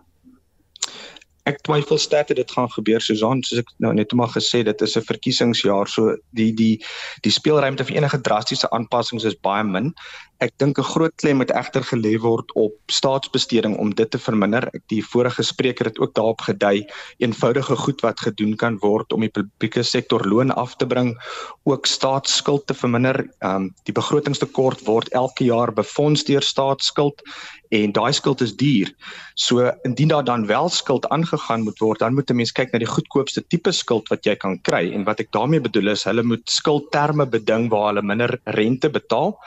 Ek 1.49 1.63
twyfel 1.65 1.99
sterk 1.99 2.29
dat 2.29 2.37
dit 2.37 2.51
gaan 2.51 2.71
gebeur 2.71 3.01
Susan. 3.01 3.43
Soos 3.43 3.63
ek 3.63 3.71
nou 3.79 3.93
net 3.97 4.13
maar 4.13 4.33
gesê 4.33 4.63
dit 4.65 4.83
is 4.83 4.97
'n 4.97 5.07
verkiesingsjaar 5.07 5.89
so 5.89 6.17
die 6.33 6.53
die 6.53 6.83
die 7.23 7.33
speelruimte 7.33 7.85
vir 7.85 7.97
enige 7.97 8.21
drastiese 8.21 8.71
aanpassings 8.71 9.25
is 9.25 9.35
baie 9.35 9.65
min. 9.65 9.95
Ek 10.41 10.53
dink 10.59 10.79
'n 10.79 10.83
groot 10.93 11.15
klem 11.17 11.37
moet 11.37 11.51
egter 11.51 11.83
gelê 11.83 12.19
word 12.21 12.49
op 12.55 12.73
staatsbesteding 12.89 13.77
om 13.77 13.91
dit 13.95 14.11
te 14.11 14.19
verminder. 14.19 14.69
Ek 14.75 14.83
die 14.89 15.03
vorige 15.03 15.43
spreker 15.43 15.85
het 15.85 15.99
ook 15.99 16.15
daarop 16.15 16.41
gedui 16.41 16.87
eenvoudige 17.19 17.77
goed 17.77 18.01
wat 18.01 18.21
gedoen 18.21 18.57
kan 18.57 18.79
word 18.79 19.13
om 19.13 19.21
die 19.21 19.29
publieke 19.29 19.83
sektor 19.83 20.25
loon 20.25 20.51
af 20.51 20.77
te 20.77 20.87
bring 20.87 21.17
ook 21.65 21.87
staatsskuld 21.87 22.67
te 22.67 22.75
verminder. 22.75 23.29
Um, 23.41 23.75
die 23.85 23.93
begrotingstekort 23.93 24.87
word 24.87 25.09
elke 25.13 25.45
jaar 25.45 25.73
befonds 25.73 26.25
deur 26.25 26.43
staatsskuld 26.43 27.23
en 27.71 27.93
daai 27.95 28.13
skuld 28.13 28.43
is 28.45 28.53
duur. 28.59 28.91
So 29.35 29.71
indien 29.87 30.11
daar 30.11 30.25
dan 30.25 30.47
wel 30.47 30.69
skuld 30.69 31.09
aangegaan 31.09 31.63
moet 31.63 31.79
word, 31.79 31.99
dan 31.99 32.15
moet 32.15 32.31
'n 32.31 32.37
mens 32.37 32.53
kyk 32.53 32.73
na 32.73 32.79
die 32.79 32.91
goedkoopste 32.95 33.47
tipe 33.49 33.73
skuld 33.73 34.09
wat 34.09 34.25
jy 34.25 34.35
kan 34.37 34.59
kry 34.63 34.93
en 34.93 35.05
wat 35.05 35.21
ek 35.21 35.33
daarmee 35.33 35.61
bedoel 35.61 35.89
is 35.89 36.05
hulle 36.05 36.23
moet 36.23 36.51
skuldterme 36.51 37.27
beding 37.27 37.71
waar 37.71 37.95
hulle 37.95 38.03
minder 38.03 38.41
rente 38.45 38.91
betaal 38.91 39.39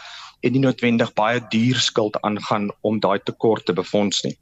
en 0.42 0.52
nie 0.52 0.60
noodwendig 0.60 1.14
baie 1.14 1.42
duur 1.50 1.80
skuld 1.80 2.18
aangaan 2.22 2.72
om 2.82 3.00
daai 3.00 3.20
tekort 3.24 3.66
te 3.66 3.74
befonds 3.74 4.24
nie. 4.24 4.38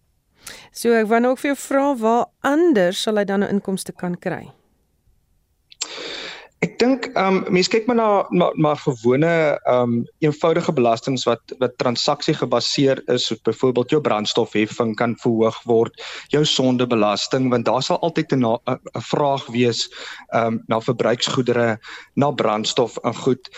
So 0.71 0.93
ek 0.93 1.07
wou 1.07 1.19
nou 1.19 1.31
ook 1.31 1.39
vir 1.39 1.53
jou 1.53 1.59
vra 1.67 1.95
waar 1.95 2.25
anders 2.41 3.01
sal 3.01 3.17
hy 3.17 3.23
dan 3.23 3.43
'n 3.43 3.49
inkomste 3.49 3.91
kan 3.91 4.15
kry? 4.15 4.60
Ek 6.61 6.75
dink 6.77 7.07
ehm 7.17 7.39
um, 7.39 7.53
mense 7.55 7.71
kyk 7.73 7.87
maar 7.89 7.97
na 7.97 8.07
maar, 8.29 8.57
maar 8.63 8.77
gewone 8.77 9.29
ehm 9.65 9.93
um, 9.93 9.93
eenvoudige 10.21 10.73
belastings 10.77 11.23
wat 11.25 11.53
wat 11.63 11.73
transaksie 11.81 12.35
gebaseer 12.37 13.01
is, 13.09 13.25
soos 13.25 13.41
byvoorbeeld 13.47 13.95
jou 13.95 14.01
brandstofheffing 14.05 14.93
kan 14.99 15.15
verhoog 15.23 15.57
word, 15.65 16.03
jou 16.29 16.43
sondebelasting 16.45 17.49
want 17.49 17.65
daar 17.65 17.81
sal 17.81 17.97
altyd 18.05 18.37
'n 18.37 18.45
'n 18.45 18.77
vraag 19.09 19.47
wees 19.57 19.87
ehm 20.29 20.53
um, 20.53 20.61
na 20.67 20.79
verbruiksgoedere, 20.89 21.79
na 22.13 22.31
brandstof 22.31 22.97
en 23.03 23.15
goed. 23.15 23.49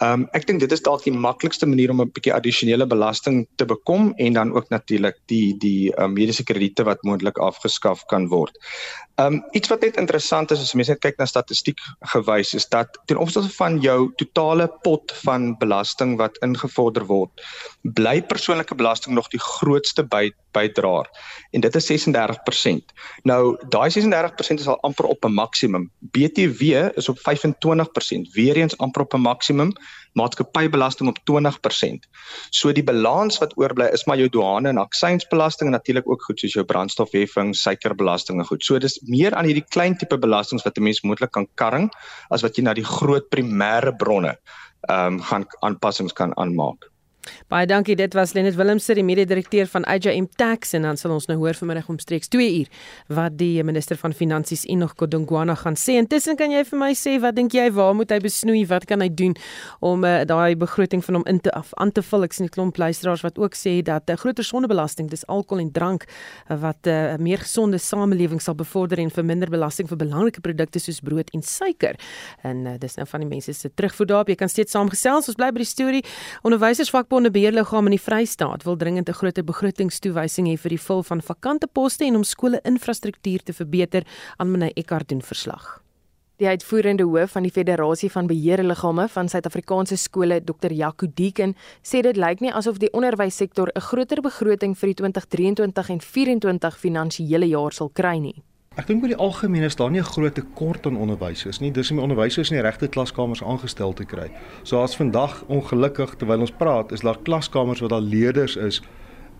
Ehm 0.00 0.22
um, 0.22 0.28
ek 0.32 0.46
dink 0.48 0.62
dit 0.62 0.72
is 0.72 0.80
dalk 0.80 1.02
die 1.04 1.12
maklikste 1.12 1.66
manier 1.68 1.90
om 1.92 1.98
'n 2.00 2.12
bietjie 2.16 2.32
addisionele 2.32 2.86
belasting 2.88 3.42
te 3.60 3.66
bekom 3.68 4.14
en 4.16 4.32
dan 4.32 4.52
ook 4.56 4.70
natuurlik 4.72 5.18
die 5.28 5.52
die 5.60 5.92
uh, 5.92 6.06
mediese 6.08 6.44
krediete 6.48 6.86
wat 6.88 7.02
moontlik 7.04 7.36
afgeskaf 7.38 8.06
kan 8.08 8.28
word. 8.32 8.56
Ehm 9.20 9.34
um, 9.34 9.42
iets 9.52 9.68
wat 9.68 9.84
net 9.84 9.96
interessant 10.00 10.50
is 10.50 10.62
as 10.64 10.72
mense 10.74 10.96
kyk 10.96 11.18
na 11.18 11.26
statistiek 11.28 11.80
gewys 12.14 12.54
is 12.54 12.68
dat 12.72 12.96
ten 13.04 13.20
opsigte 13.20 13.52
van 13.58 13.76
jou 13.84 14.08
totale 14.16 14.68
pot 14.82 15.12
van 15.24 15.56
belasting 15.60 16.16
wat 16.16 16.40
ingevorder 16.40 17.04
word, 17.04 17.44
bly 17.82 18.22
persoonlike 18.22 18.74
belasting 18.74 19.14
nog 19.14 19.28
die 19.28 19.40
grootste 19.40 20.02
by, 20.02 20.30
bydraer 20.56 21.12
en 21.52 21.60
dit 21.60 21.76
is 21.76 21.90
36%. 21.92 22.96
Nou 23.28 23.56
daai 23.68 23.90
36% 23.92 24.64
is 24.64 24.66
al 24.66 24.80
amper 24.80 25.04
op 25.12 25.24
'n 25.24 25.34
maksimum. 25.34 25.90
BTW 26.00 26.88
is 26.96 27.08
op 27.08 27.18
25%, 27.18 28.32
weer 28.32 28.56
eens 28.56 28.78
amper 28.78 29.02
op 29.02 29.14
'n 29.14 29.20
maksimum 29.20 29.76
maatskappybelasting 30.18 31.08
op 31.08 31.18
20%. 31.30 32.06
So 32.50 32.72
die 32.72 32.84
balans 32.84 33.38
wat 33.38 33.54
oorbly 33.58 33.90
is 33.94 34.04
maar 34.06 34.18
jou 34.18 34.28
douane 34.28 34.68
en 34.68 34.82
aksiesbelasting 34.82 35.70
en 35.70 35.76
natuurlik 35.78 36.08
ook 36.10 36.22
goed 36.26 36.40
soos 36.40 36.56
jou 36.58 36.64
brandstofheffing, 36.66 37.54
suikerbelasting 37.56 38.40
en 38.40 38.48
goed. 38.48 38.64
So 38.64 38.78
dis 38.78 38.98
meer 39.06 39.34
aan 39.34 39.48
hierdie 39.48 39.66
klein 39.68 39.96
tipe 39.96 40.18
belastings 40.18 40.66
wat 40.66 40.78
'n 40.78 40.82
mens 40.82 41.02
moontlik 41.02 41.30
kan 41.30 41.46
karring 41.54 41.90
as 42.30 42.42
wat 42.42 42.56
jy 42.56 42.62
na 42.62 42.74
die 42.74 42.84
groot 42.84 43.28
primêre 43.30 43.96
bronne 43.96 44.36
ehm 44.88 45.14
um, 45.14 45.20
gaan 45.20 45.44
aanpassings 45.60 46.12
kan 46.12 46.32
aanmaak. 46.36 46.90
Baie 47.48 47.66
dankie. 47.66 47.96
Dit 47.96 48.14
was 48.14 48.32
Lenet 48.32 48.54
Willemse, 48.54 48.94
die 48.94 49.04
mede-direkteur 49.04 49.66
van 49.66 49.84
IJM 49.84 50.26
Tax 50.36 50.72
en 50.72 50.82
dan 50.82 50.96
sal 50.96 51.12
ons 51.14 51.26
nou 51.26 51.38
hoor 51.38 51.54
vanmiddag 51.54 51.88
omstreeks 51.88 52.28
2 52.28 52.48
uur 52.60 52.68
wat 53.08 53.38
die 53.38 53.62
minister 53.64 53.96
van 53.96 54.12
Finansies 54.12 54.64
Enoch 54.66 54.94
Godongwana 54.96 55.54
gaan 55.54 55.76
sê. 55.78 55.96
Intussen 56.00 56.36
kan 56.36 56.52
jy 56.54 56.64
vir 56.68 56.78
my 56.78 56.90
sê 56.94 57.16
wat 57.22 57.36
dink 57.36 57.54
jy 57.56 57.68
waar 57.74 57.94
moet 57.94 58.10
hy 58.10 58.20
besnoei? 58.24 58.64
Wat 58.70 58.86
kan 58.90 59.00
hy 59.04 59.08
doen 59.08 59.36
om 59.80 60.04
uh, 60.04 60.22
daai 60.28 60.56
begroting 60.56 61.04
van 61.04 61.20
hom 61.20 61.26
in 61.30 61.40
te 61.40 61.52
af 61.56 61.74
aan 61.76 61.92
te 61.92 62.02
vul? 62.02 62.24
Ek 62.28 62.36
sien 62.36 62.46
'n 62.46 62.54
klomp 62.54 62.76
luisteraars 62.76 63.22
wat 63.26 63.38
ook 63.38 63.54
sê 63.54 63.82
dat 63.82 64.08
'n 64.08 64.12
uh, 64.12 64.16
groter 64.16 64.44
sondebelasting, 64.44 65.10
dis 65.10 65.26
alkohol 65.26 65.62
en 65.62 65.72
drank 65.72 66.04
uh, 66.50 66.56
wat 66.60 66.86
'n 66.86 66.90
uh, 66.90 67.16
meer 67.18 67.38
gesonde 67.38 67.78
samelewing 67.78 68.40
sal 68.40 68.54
bevorder 68.54 68.98
en 68.98 69.10
verminder 69.10 69.50
belasting 69.50 69.88
vir 69.88 69.96
belangrike 69.96 70.40
produkte 70.40 70.78
soos 70.78 71.00
brood 71.00 71.30
en 71.30 71.42
suiker. 71.42 71.94
En 72.42 72.66
uh, 72.66 72.78
dis 72.78 72.94
nou 72.94 73.06
van 73.06 73.20
die 73.20 73.28
mense 73.28 73.52
se 73.52 73.70
terugvoer 73.74 74.06
daarop. 74.06 74.28
Jy 74.28 74.34
kan 74.34 74.48
steeds 74.48 74.72
saamgesels. 74.72 75.28
Ons 75.28 75.38
bly 75.38 75.50
by 75.52 75.62
die 75.62 75.68
storie. 75.68 76.04
Onderwysers 76.46 76.90
vakbonde 77.20 77.38
beheerliggaam 77.38 77.84
in 77.84 77.92
die 77.92 78.00
Vrystaat 78.00 78.62
wil 78.64 78.76
dringend 78.76 79.08
'n 79.08 79.12
groter 79.12 79.44
begrotingstoewysing 79.44 80.46
hê 80.48 80.56
vir 80.56 80.70
die 80.70 80.80
vul 80.80 81.02
van 81.02 81.20
vakante 81.20 81.66
poste 81.66 82.04
en 82.04 82.16
om 82.16 82.24
skole 82.24 82.60
infrastruktuur 82.64 83.42
te 83.42 83.52
verbeter, 83.52 84.04
aan 84.38 84.50
meneer 84.50 84.72
Eckart 84.74 85.08
doen 85.08 85.20
verslag. 85.20 85.82
Die 86.38 86.48
uitvoerende 86.48 87.04
hoof 87.04 87.30
van 87.30 87.42
die 87.42 87.50
Federasie 87.52 88.10
van 88.10 88.26
Beheerliggame 88.26 89.08
van 89.08 89.28
Suid-Afrikaanse 89.28 89.96
skole, 89.96 90.40
Dr. 90.44 90.72
Jaco 90.72 91.06
Deeken, 91.14 91.54
sê 91.82 92.00
dit 92.00 92.16
lyk 92.16 92.40
nie 92.40 92.52
asof 92.52 92.78
die 92.78 92.92
onderwyssektor 92.92 93.68
'n 93.74 93.80
groter 93.80 94.22
begroting 94.22 94.78
vir 94.78 94.86
die 94.86 94.94
2023 94.94 95.90
en 95.90 95.98
2024 95.98 96.78
finansiële 96.78 97.48
jaar 97.48 97.72
sal 97.72 97.90
kry 97.90 98.18
nie. 98.18 98.42
Ek 98.78 98.86
dink 98.86 99.02
oor 99.02 99.10
die 99.10 99.16
algemeen 99.18 99.64
is 99.66 99.74
daar 99.74 99.90
nie 99.90 99.98
'n 99.98 100.12
groot 100.14 100.34
tekort 100.34 100.86
aan 100.86 100.96
onderwysers 100.96 101.58
nie. 101.58 101.72
Dis 101.72 101.90
om 101.90 101.96
die 101.96 102.02
onderwysers 102.04 102.50
in 102.50 102.56
die 102.56 102.62
regte 102.62 102.88
klaskamers 102.88 103.42
aangestel 103.42 103.92
te 103.92 104.04
kry. 104.04 104.30
So 104.62 104.82
as 104.82 104.96
vandag 104.96 105.44
ongelukkig 105.48 106.14
terwyl 106.16 106.40
ons 106.40 106.50
praat, 106.50 106.92
is 106.92 107.00
daar 107.00 107.18
klaskamers 107.18 107.80
waar 107.80 107.88
daar 107.88 108.00
leerders 108.00 108.56
is 108.56 108.82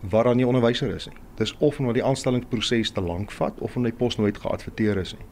waar 0.01 0.23
daar 0.23 0.35
nie 0.35 0.47
onderwysers 0.47 0.95
is 0.95 1.07
nie. 1.07 1.17
Dis 1.35 1.55
of 1.57 1.79
omdat 1.79 1.93
die 1.93 2.03
aanstellingsproses 2.03 2.91
te 2.91 3.01
lank 3.01 3.31
vat 3.31 3.53
of 3.59 3.75
omdat 3.75 3.91
die 3.91 3.97
pos 3.97 4.17
nooit 4.17 4.37
geadverteer 4.37 4.97
is 4.97 5.13
nie. 5.13 5.25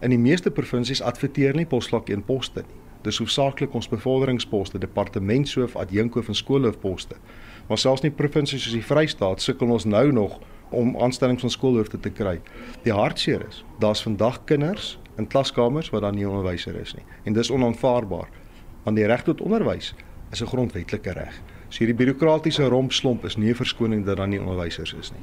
In 0.00 0.10
die 0.10 0.18
meeste 0.18 0.50
provinsies 0.50 1.02
adverteer 1.02 1.54
nie 1.54 1.66
posvlak 1.66 2.08
1 2.08 2.24
poste 2.24 2.60
nie. 2.60 2.76
Dis 3.02 3.18
hoofsaaklik 3.18 3.74
ons 3.74 3.88
bevorderingsposte, 3.88 4.78
departementshoof, 4.78 5.76
adjunkhoof 5.76 6.28
en 6.28 6.34
skoolhoofposte. 6.34 7.16
Maar 7.68 7.78
selfs 7.78 8.02
nie 8.02 8.10
provinsies 8.10 8.62
soos 8.62 8.72
die 8.72 8.84
Vrystaat 8.84 9.42
sukkel 9.42 9.70
ons 9.70 9.84
nou 9.84 10.12
nog 10.12 10.40
om 10.72 10.96
aanstellings 10.96 11.40
van 11.40 11.50
skoolhoofde 11.50 12.00
te 12.00 12.10
kry. 12.10 12.40
Die 12.82 12.92
hartseer 12.92 13.46
is, 13.48 13.64
daar's 13.78 14.02
vandag 14.02 14.44
kinders 14.44 14.98
in 15.16 15.26
klaskamers 15.26 15.90
waar 15.90 16.00
daar 16.00 16.14
nie 16.14 16.28
onderwyser 16.28 16.76
is 16.80 16.94
nie. 16.94 17.04
En 17.24 17.32
dis 17.32 17.50
onaanvaarbaar. 17.50 18.28
Want 18.82 18.96
die 18.96 19.06
reg 19.06 19.22
tot 19.22 19.40
onderwys 19.40 19.94
is 20.30 20.42
'n 20.42 20.46
grondwetlike 20.46 21.12
reg. 21.12 21.40
So 21.68 21.84
hierdie 21.84 21.96
bureaukratiese 21.96 22.68
rompslomp 22.68 23.24
is 23.24 23.36
nie 23.36 23.50
'n 23.50 23.54
verskoning 23.54 24.04
dat 24.04 24.16
daar 24.16 24.28
nie 24.28 24.40
onderwysers 24.40 24.92
is 24.92 25.12
nie. 25.12 25.22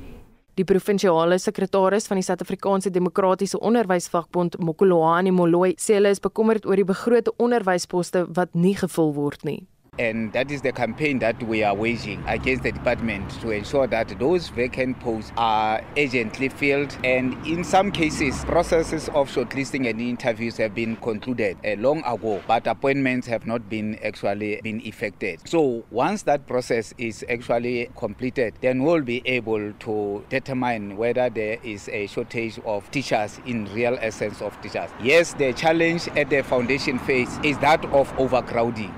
Die 0.53 0.65
provinsiale 0.65 1.37
sekretaris 1.37 2.07
van 2.07 2.17
die 2.17 2.23
Suid-Afrikaanse 2.23 2.89
Demokratiese 2.91 3.59
Onderwysvakbond, 3.59 4.57
Mokoloani 4.59 5.31
Moloi, 5.31 5.73
sê 5.79 5.93
hulle 5.93 6.09
is 6.09 6.19
bekommerd 6.19 6.65
oor 6.65 6.75
die 6.75 6.83
begrote 6.83 7.33
onderwysposte 7.37 8.25
wat 8.33 8.49
nie 8.53 8.75
gevul 8.75 9.13
word 9.13 9.43
nie. 9.43 9.67
And 9.99 10.31
that 10.31 10.49
is 10.49 10.61
the 10.61 10.71
campaign 10.71 11.19
that 11.19 11.43
we 11.43 11.61
are 11.61 11.75
waging 11.75 12.23
against 12.25 12.63
the 12.63 12.71
department 12.71 13.29
to 13.41 13.51
ensure 13.51 13.85
that 13.87 14.17
those 14.17 14.47
vacant 14.47 14.97
posts 15.01 15.33
are 15.35 15.83
urgently 15.97 16.47
filled. 16.47 16.97
And 17.03 17.33
in 17.45 17.65
some 17.65 17.91
cases, 17.91 18.45
processes 18.45 19.09
of 19.09 19.29
shortlisting 19.29 19.89
and 19.89 19.99
interviews 19.99 20.55
have 20.55 20.73
been 20.73 20.95
concluded 20.95 21.57
long 21.79 21.99
ago, 22.05 22.41
but 22.47 22.65
appointments 22.65 23.27
have 23.27 23.45
not 23.45 23.67
been 23.69 23.99
actually 24.01 24.61
been 24.63 24.79
effected. 24.85 25.41
So 25.45 25.83
once 25.91 26.23
that 26.23 26.47
process 26.47 26.93
is 26.97 27.25
actually 27.29 27.91
completed, 27.97 28.53
then 28.61 28.83
we'll 28.83 29.01
be 29.01 29.21
able 29.25 29.73
to 29.73 30.23
determine 30.29 30.95
whether 30.95 31.29
there 31.29 31.59
is 31.61 31.89
a 31.89 32.07
shortage 32.07 32.57
of 32.65 32.89
teachers 32.91 33.41
in 33.45 33.65
real 33.73 33.97
essence 33.99 34.41
of 34.41 34.59
teachers. 34.61 34.89
Yes, 35.03 35.33
the 35.33 35.51
challenge 35.51 36.07
at 36.15 36.29
the 36.29 36.41
foundation 36.41 36.99
phase 36.99 37.37
is 37.43 37.57
that 37.57 37.83
of 37.87 38.17
overcrowding. 38.17 38.93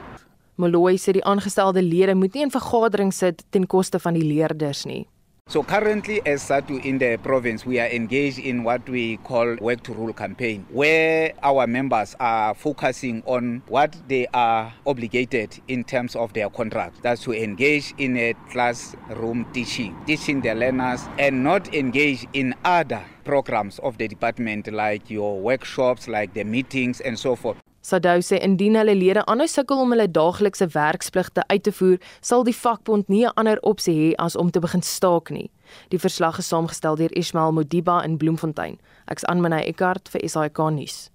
Moloi 0.61 0.99
sê 1.01 1.15
die 1.17 1.23
aangestelde 1.25 1.81
lede 1.81 2.13
moet 2.13 2.35
nie 2.37 2.45
in 2.45 2.53
vergaderings 2.53 3.17
sit 3.23 3.41
ten 3.49 3.65
koste 3.65 3.97
van 3.99 4.13
die 4.13 4.27
leerders 4.27 4.85
nie. 4.85 5.07
So 5.47 5.63
currently 5.63 6.21
as 6.25 6.43
SATU 6.43 6.85
in 6.85 6.99
the 6.99 7.17
province 7.17 7.65
we 7.65 7.79
are 7.79 7.89
engaged 7.89 8.39
in 8.39 8.63
what 8.63 8.87
we 8.87 9.17
call 9.17 9.57
work 9.59 9.81
to 9.83 9.93
rule 9.93 10.13
campaign 10.13 10.65
where 10.71 11.33
our 11.43 11.67
members 11.67 12.15
are 12.19 12.53
focusing 12.53 13.23
on 13.25 13.61
what 13.67 13.97
they 14.07 14.27
are 14.33 14.71
obligated 14.85 15.59
in 15.67 15.83
terms 15.83 16.15
of 16.15 16.31
their 16.33 16.49
contract 16.49 17.01
that's 17.01 17.23
to 17.23 17.33
engage 17.33 17.93
in 17.97 18.15
a 18.15 18.33
classroom 18.51 19.45
teaching 19.51 19.97
teaching 20.05 20.39
the 20.39 20.53
learners 20.55 21.01
and 21.19 21.43
not 21.43 21.73
engage 21.73 22.25
in 22.31 22.55
other 22.63 23.03
programs 23.25 23.79
of 23.79 23.97
the 23.97 24.07
department 24.07 24.71
like 24.71 25.09
your 25.09 25.37
workshops 25.41 26.07
like 26.07 26.33
the 26.33 26.45
meetings 26.45 27.01
and 27.01 27.19
so 27.19 27.35
forth 27.35 27.57
Sadou 27.81 28.21
sê 28.21 28.37
indien 28.45 28.75
hulle 28.77 28.93
lede 28.95 29.23
aanhou 29.25 29.47
sukkel 29.49 29.79
om 29.81 29.93
hulle 29.93 30.05
daaglikse 30.05 30.67
werkspligte 30.75 31.41
uit 31.49 31.63
te 31.65 31.71
voer, 31.73 31.97
sal 32.21 32.45
die 32.45 32.53
vakbond 32.53 33.09
nie 33.09 33.25
'n 33.25 33.33
ander 33.35 33.57
opsie 33.61 33.95
hê 34.01 34.09
as 34.17 34.35
om 34.35 34.51
te 34.51 34.59
begin 34.59 34.81
staak 34.81 35.29
nie. 35.29 35.49
Die 35.89 35.99
verslag 35.99 36.37
is 36.37 36.47
saamgestel 36.47 36.95
deur 36.95 37.17
Ismail 37.17 37.51
Modiba 37.51 38.03
in 38.03 38.17
Bloemfontein. 38.17 38.77
Ek's 39.07 39.25
Anmanay 39.25 39.63
Eckart 39.65 40.09
vir 40.09 40.29
SAK 40.29 40.57
nuus. 40.57 41.09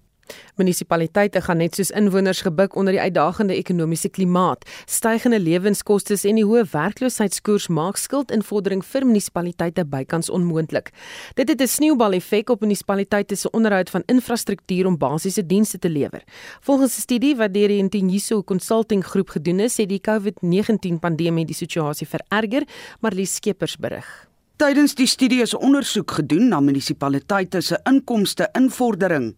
Munisipaliteite 0.55 1.41
gaan 1.41 1.57
net 1.57 1.75
soos 1.75 1.91
inwoners 1.91 2.41
gebuk 2.41 2.75
onder 2.75 2.93
die 2.93 3.01
uitdagende 3.01 3.55
ekonomiese 3.55 4.09
klimaat. 4.09 4.65
Stygende 4.85 5.39
lewenskoste 5.39 6.17
en 6.29 6.35
die 6.35 6.45
hoë 6.45 6.65
werkloosheidskoers 6.71 7.67
maak 7.67 7.97
skuldinvordering 7.97 8.83
vir 8.85 9.05
munisipaliteite 9.05 9.85
bykans 9.85 10.29
onmoontlik. 10.29 10.91
Dit 11.35 11.49
het 11.49 11.61
'n 11.61 11.67
sneeubal-effek 11.67 12.49
op 12.49 12.61
munisipaliteite 12.61 13.35
se 13.35 13.49
onderhoud 13.51 13.89
van 13.89 14.03
infrastruktuur 14.05 14.85
om 14.85 14.97
basiese 14.97 15.45
dienste 15.45 15.79
te 15.79 15.89
lewer. 15.89 16.23
Volgens 16.61 16.97
'n 16.97 17.01
studie 17.01 17.35
wat 17.35 17.53
deur 17.53 17.67
die 17.67 17.77
Intinyiso 17.77 18.43
Consulting 18.43 19.05
Groep 19.05 19.29
gedoen 19.29 19.59
is, 19.59 19.77
het 19.77 19.89
die 19.89 20.01
COVID-19 20.01 20.99
pandemie 20.99 21.45
die 21.45 21.55
situasie 21.55 22.07
vererger, 22.07 22.63
maar 22.99 23.13
Lies 23.13 23.35
Skeepers 23.35 23.77
berig. 23.77 24.27
Tydens 24.57 24.95
die 24.95 25.05
studie 25.05 25.41
is 25.41 25.53
ondersoek 25.53 26.11
gedoen 26.11 26.47
na 26.49 26.59
munisipaliteite 26.59 27.61
se 27.61 27.77
inkomste-invordering 27.85 29.35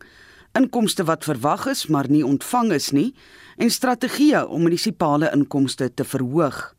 inkomste 0.57 1.03
wat 1.03 1.23
verwag 1.23 1.67
is 1.67 1.87
maar 1.87 2.09
nie 2.09 2.25
ontvang 2.25 2.71
is 2.71 2.91
nie 2.91 3.13
en 3.57 3.71
strategieë 3.71 4.45
om 4.47 4.63
munisipale 4.63 5.29
inkomste 5.35 5.93
te 5.93 6.03
verhoog. 6.03 6.73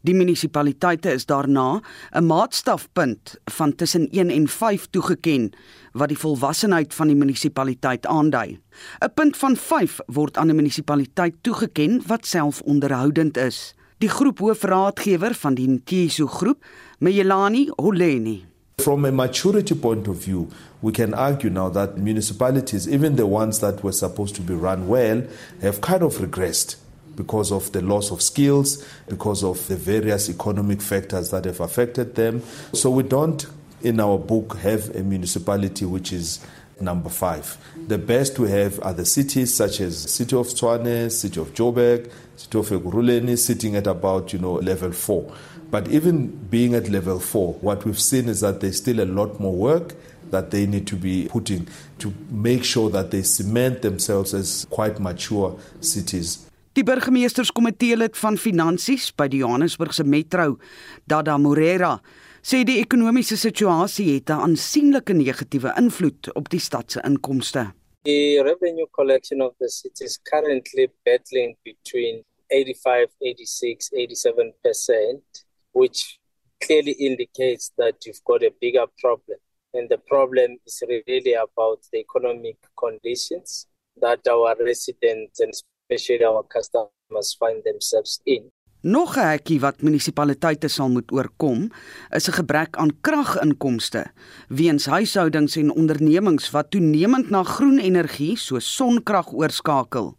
Die 0.00 0.14
munisipaliteite 0.16 1.12
is 1.12 1.26
daarna 1.26 1.80
'n 2.12 2.24
maatstafpunt 2.24 3.36
van 3.44 3.74
tussen 3.74 4.08
1 4.10 4.30
en 4.30 4.48
5 4.48 4.86
toegeken 4.90 5.50
wat 5.92 6.08
die 6.08 6.18
volwassenheid 6.18 6.94
van 6.94 7.06
die 7.06 7.16
munisipaliteit 7.16 8.06
aandui. 8.06 8.60
'n 9.00 9.12
Punt 9.14 9.36
van 9.36 9.56
5 9.56 10.00
word 10.06 10.36
aan 10.36 10.48
'n 10.48 10.56
munisipaliteit 10.56 11.34
toegeken 11.40 12.02
wat 12.06 12.26
selfonderhoudend 12.26 13.36
is. 13.36 13.74
Die 13.98 14.08
groep 14.08 14.38
hoofraadgewer 14.38 15.34
van 15.34 15.54
die 15.54 15.68
Ntiso 15.68 16.26
groep, 16.26 16.64
Meyelani 16.98 17.68
Holeni, 17.76 18.49
From 18.80 19.04
a 19.04 19.12
maturity 19.12 19.74
point 19.74 20.08
of 20.08 20.16
view, 20.16 20.50
we 20.80 20.92
can 20.92 21.12
argue 21.12 21.50
now 21.50 21.68
that 21.68 21.98
municipalities, 21.98 22.88
even 22.88 23.16
the 23.16 23.26
ones 23.26 23.60
that 23.60 23.84
were 23.84 23.92
supposed 23.92 24.34
to 24.36 24.40
be 24.40 24.54
run 24.54 24.88
well, 24.88 25.22
have 25.60 25.80
kind 25.80 26.02
of 26.02 26.14
regressed 26.14 26.76
because 27.14 27.52
of 27.52 27.70
the 27.72 27.82
loss 27.82 28.10
of 28.10 28.22
skills, 28.22 28.82
because 29.06 29.44
of 29.44 29.66
the 29.68 29.76
various 29.76 30.30
economic 30.30 30.80
factors 30.80 31.30
that 31.30 31.44
have 31.44 31.60
affected 31.60 32.14
them. 32.14 32.42
So 32.72 32.90
we 32.90 33.02
don't, 33.02 33.44
in 33.82 34.00
our 34.00 34.18
book, 34.18 34.56
have 34.58 34.94
a 34.96 35.02
municipality 35.02 35.84
which 35.84 36.12
is 36.12 36.40
number 36.80 37.10
five. 37.10 37.58
The 37.88 37.98
best 37.98 38.38
we 38.38 38.50
have 38.50 38.80
are 38.82 38.94
the 38.94 39.04
cities 39.04 39.54
such 39.54 39.80
as 39.80 40.10
City 40.10 40.34
of 40.36 40.46
Tshwane, 40.46 41.12
City 41.12 41.38
of 41.38 41.52
Joburg, 41.52 42.10
City 42.36 42.58
of 42.58 42.68
Ekurhuleni, 42.70 43.36
sitting 43.36 43.76
at 43.76 43.86
about, 43.86 44.32
you 44.32 44.38
know, 44.38 44.54
level 44.54 44.92
four. 44.92 45.30
But 45.70 45.88
even 45.88 46.26
being 46.50 46.74
at 46.74 46.88
level 46.88 47.20
four, 47.20 47.54
what 47.60 47.84
we've 47.84 48.00
seen 48.00 48.28
is 48.28 48.40
that 48.40 48.60
there's 48.60 48.78
still 48.78 49.00
a 49.00 49.06
lot 49.06 49.38
more 49.38 49.54
work 49.54 49.94
that 50.30 50.50
they 50.50 50.66
need 50.66 50.86
to 50.88 50.96
be 50.96 51.28
putting 51.28 51.68
to 51.98 52.12
make 52.30 52.64
sure 52.64 52.90
that 52.90 53.10
they 53.10 53.22
cement 53.22 53.82
themselves 53.82 54.34
as 54.34 54.66
quite 54.70 54.98
mature 54.98 55.56
cities. 55.80 56.46
Die 56.74 56.82
burgemeesterskomitee 56.82 57.96
lid 57.96 58.16
van 58.16 58.36
finansies 58.38 59.10
by 59.10 59.28
die 59.28 59.42
Johannesburgse 59.42 60.04
Metro, 60.04 60.58
Dada 61.06 61.36
Morera, 61.38 61.96
sê 62.42 62.62
die 62.64 62.78
ekonomiese 62.80 63.36
situasie 63.36 64.14
het 64.14 64.30
'n 64.30 64.42
aansienlike 64.46 65.12
negatiewe 65.12 65.74
invloed 65.76 66.30
op 66.34 66.48
die 66.48 66.60
stad 66.60 66.90
se 66.90 67.00
inkomste. 67.04 67.72
The 68.04 68.42
revenue 68.42 68.86
collection 68.90 69.42
of 69.42 69.54
the 69.58 69.68
city 69.68 70.04
is 70.04 70.18
currently 70.22 70.88
battling 71.04 71.56
between 71.62 72.24
85, 72.48 73.10
86, 73.18 73.90
87% 73.90 75.49
which 75.72 76.18
clearly 76.60 76.92
indicates 76.92 77.72
that 77.76 78.04
you've 78.04 78.24
got 78.24 78.42
a 78.42 78.52
bigger 78.60 78.86
problem. 78.98 79.38
And 79.72 79.88
the 79.88 79.98
problem 79.98 80.56
is 80.66 80.82
really 80.88 81.34
about 81.34 81.86
the 81.92 81.98
economic 81.98 82.56
conditions 82.76 83.66
that 84.00 84.26
our 84.28 84.56
residents 84.58 85.40
and 85.40 85.52
especially 85.52 86.24
our 86.24 86.42
customers 86.42 87.36
find 87.38 87.62
themselves 87.64 88.20
in. 88.26 88.50
Nog 88.82 89.16
'n 89.16 89.28
hekkie 89.36 89.60
wat 89.60 89.82
munisipaliteite 89.82 90.68
sal 90.68 90.88
moet 90.88 91.12
oorkom, 91.12 91.68
is 92.10 92.28
'n 92.28 92.32
gebrek 92.32 92.76
aan 92.76 93.00
kraginkomste 93.00 94.10
weens 94.48 94.86
huishoudings 94.86 95.56
en 95.56 95.70
ondernemings 95.70 96.50
wat 96.50 96.70
toenemend 96.70 97.30
na 97.30 97.42
groen 97.42 97.78
energie 97.78 98.36
soos 98.36 98.76
sonkrag 98.76 99.32
oorskakel. 99.32 100.16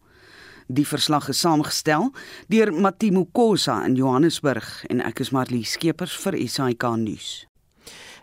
Die 0.71 0.85
verslag 0.87 1.27
is 1.27 1.39
saamgestel 1.43 2.13
deur 2.47 2.69
Matimo 2.71 3.25
Kosa 3.25 3.81
in 3.83 3.97
Johannesburg 3.99 4.69
en 4.87 5.03
ek 5.03 5.19
is 5.25 5.33
Marlie 5.35 5.67
Skeepers 5.67 6.15
vir 6.23 6.37
SAK 6.47 6.85
nuus. 7.01 7.31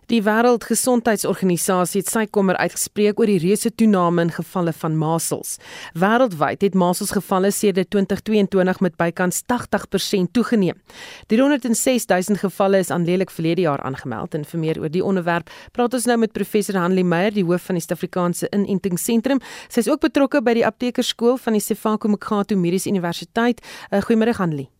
Die 0.08 0.22
Wêreldgesondheidsorganisasie 0.24 2.00
het 2.00 2.08
sy 2.08 2.22
kommer 2.32 2.56
uitgespreek 2.56 3.18
oor 3.20 3.28
die 3.28 3.40
reuse 3.42 3.68
toename 3.68 4.22
in 4.24 4.30
gevalle 4.32 4.72
van 4.72 4.94
masels. 4.96 5.58
Wêreldwyd 6.00 6.64
het 6.64 6.78
maselsgevalle 6.80 7.50
sedert 7.52 7.90
2022 7.92 8.80
met 8.86 8.96
bykans 8.96 9.42
80% 9.52 10.32
toegeneem. 10.32 10.80
306 11.28 12.08
000 12.08 12.40
gevalle 12.40 12.80
is 12.80 12.92
aanlelik 12.94 13.34
verlede 13.34 13.66
jaar 13.66 13.84
aangemeld 13.84 14.38
en 14.38 14.48
vir 14.48 14.62
meer 14.64 14.80
oor 14.80 14.94
die 14.96 15.04
onderwerp 15.04 15.52
praat 15.76 16.00
ons 16.00 16.08
nou 16.08 16.16
met 16.24 16.32
professor 16.32 16.80
Hanlie 16.80 17.04
Meyer, 17.04 17.36
die 17.36 17.44
hoof 17.44 17.68
van 17.68 17.76
die 17.76 17.84
Suid-Afrikaanse 17.84 18.48
Inentingsentrum. 18.48 19.44
Sy 19.68 19.84
is 19.84 19.92
ook 19.92 20.06
betrokke 20.08 20.40
by 20.40 20.56
die 20.56 20.64
aptekerskool 20.64 21.36
van 21.36 21.60
die 21.60 21.64
Sefako 21.64 22.16
Mkhatho 22.16 22.56
Mediese 22.56 22.88
Universiteit. 22.88 23.60
Uh, 23.92 24.00
Goeiemôre 24.00 24.40
Hanlie. 24.40 24.70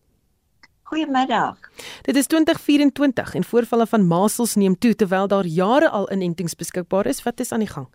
Goeiemiddag. 0.89 1.57
Dit 2.01 2.15
is 2.15 2.27
2024 2.27 3.35
en 3.35 3.43
voorvalle 3.43 3.87
van 3.87 4.07
masels 4.07 4.55
neem 4.55 4.77
toe 4.77 4.95
terwyl 4.95 5.27
daar 5.27 5.45
jare 5.45 5.89
al 5.89 6.11
inentings 6.11 6.55
beskikbaar 6.55 7.05
is. 7.05 7.23
Wat 7.23 7.39
is 7.39 7.51
aan 7.51 7.61
die 7.61 7.69
gang? 7.69 7.87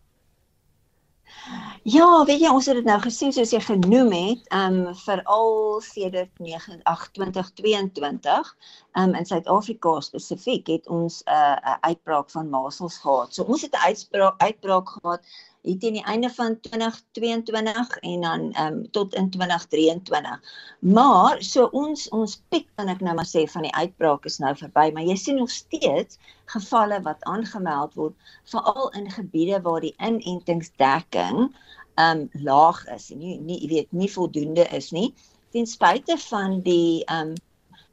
Ja, 1.82 2.24
weet 2.24 2.40
jy, 2.40 2.52
ons 2.54 2.68
het 2.70 2.78
dit 2.78 2.86
nou 2.86 3.00
gesien 3.02 3.34
soos 3.34 3.50
jy 3.50 3.58
genoem 3.60 4.12
het, 4.14 4.46
ehm 4.54 4.76
um, 4.86 4.94
veral 4.96 5.80
sedert 5.82 6.30
2022, 6.38 8.54
ehm 8.92 9.08
um, 9.08 9.14
in 9.18 9.26
Suid-Afrika 9.26 9.96
spesifiek 10.00 10.70
het 10.76 10.86
ons 10.86 11.22
'n 11.26 11.34
uh, 11.34 11.74
'n 11.74 11.78
uitbraak 11.90 12.30
van 12.30 12.48
masels 12.48 12.98
gehad. 12.98 13.34
So 13.34 13.42
ons 13.42 13.62
het 13.62 13.74
'n 13.74 13.86
uitbraak 13.90 14.38
uitbraak 14.38 14.88
gehad 14.88 15.20
hier 15.64 15.78
teen 15.80 15.96
die 15.96 16.04
einde 16.04 16.28
van 16.36 16.58
2022 16.60 17.96
en 17.96 18.20
dan 18.20 18.42
ehm 18.52 18.66
um, 18.66 18.90
tot 18.90 19.14
in 19.14 19.30
2023. 19.30 20.40
Maar 20.78 21.42
so 21.42 21.68
ons 21.72 22.08
ons 22.08 22.36
piek 22.52 22.68
kan 22.76 22.90
ek 22.92 23.00
nou 23.00 23.14
maar 23.16 23.28
sê 23.28 23.46
van 23.48 23.64
die 23.64 23.74
uitbraak 23.74 24.28
is 24.28 24.38
nou 24.44 24.52
verby, 24.60 24.90
maar 24.92 25.08
jy 25.08 25.16
sien 25.16 25.40
nog 25.40 25.50
steeds 25.50 26.20
gevalle 26.52 27.00
wat 27.06 27.24
aangemeld 27.30 27.96
word 28.00 28.34
veral 28.52 28.90
in 29.00 29.08
gebiede 29.10 29.62
waar 29.64 29.80
die 29.80 29.94
inentingsdekking 29.96 31.48
ehm 31.94 32.20
um, 32.20 32.28
laag 32.44 32.84
is 32.94 33.10
en 33.14 33.22
nie 33.22 33.38
nie 33.40 33.58
jy 33.62 33.72
weet 33.72 33.92
nie 33.92 34.10
voldoende 34.10 34.68
is 34.76 34.90
nie 34.92 35.14
ten 35.54 35.66
spyte 35.70 36.18
van 36.28 36.60
die 36.66 37.04
ehm 37.06 37.32
um, 37.32 37.34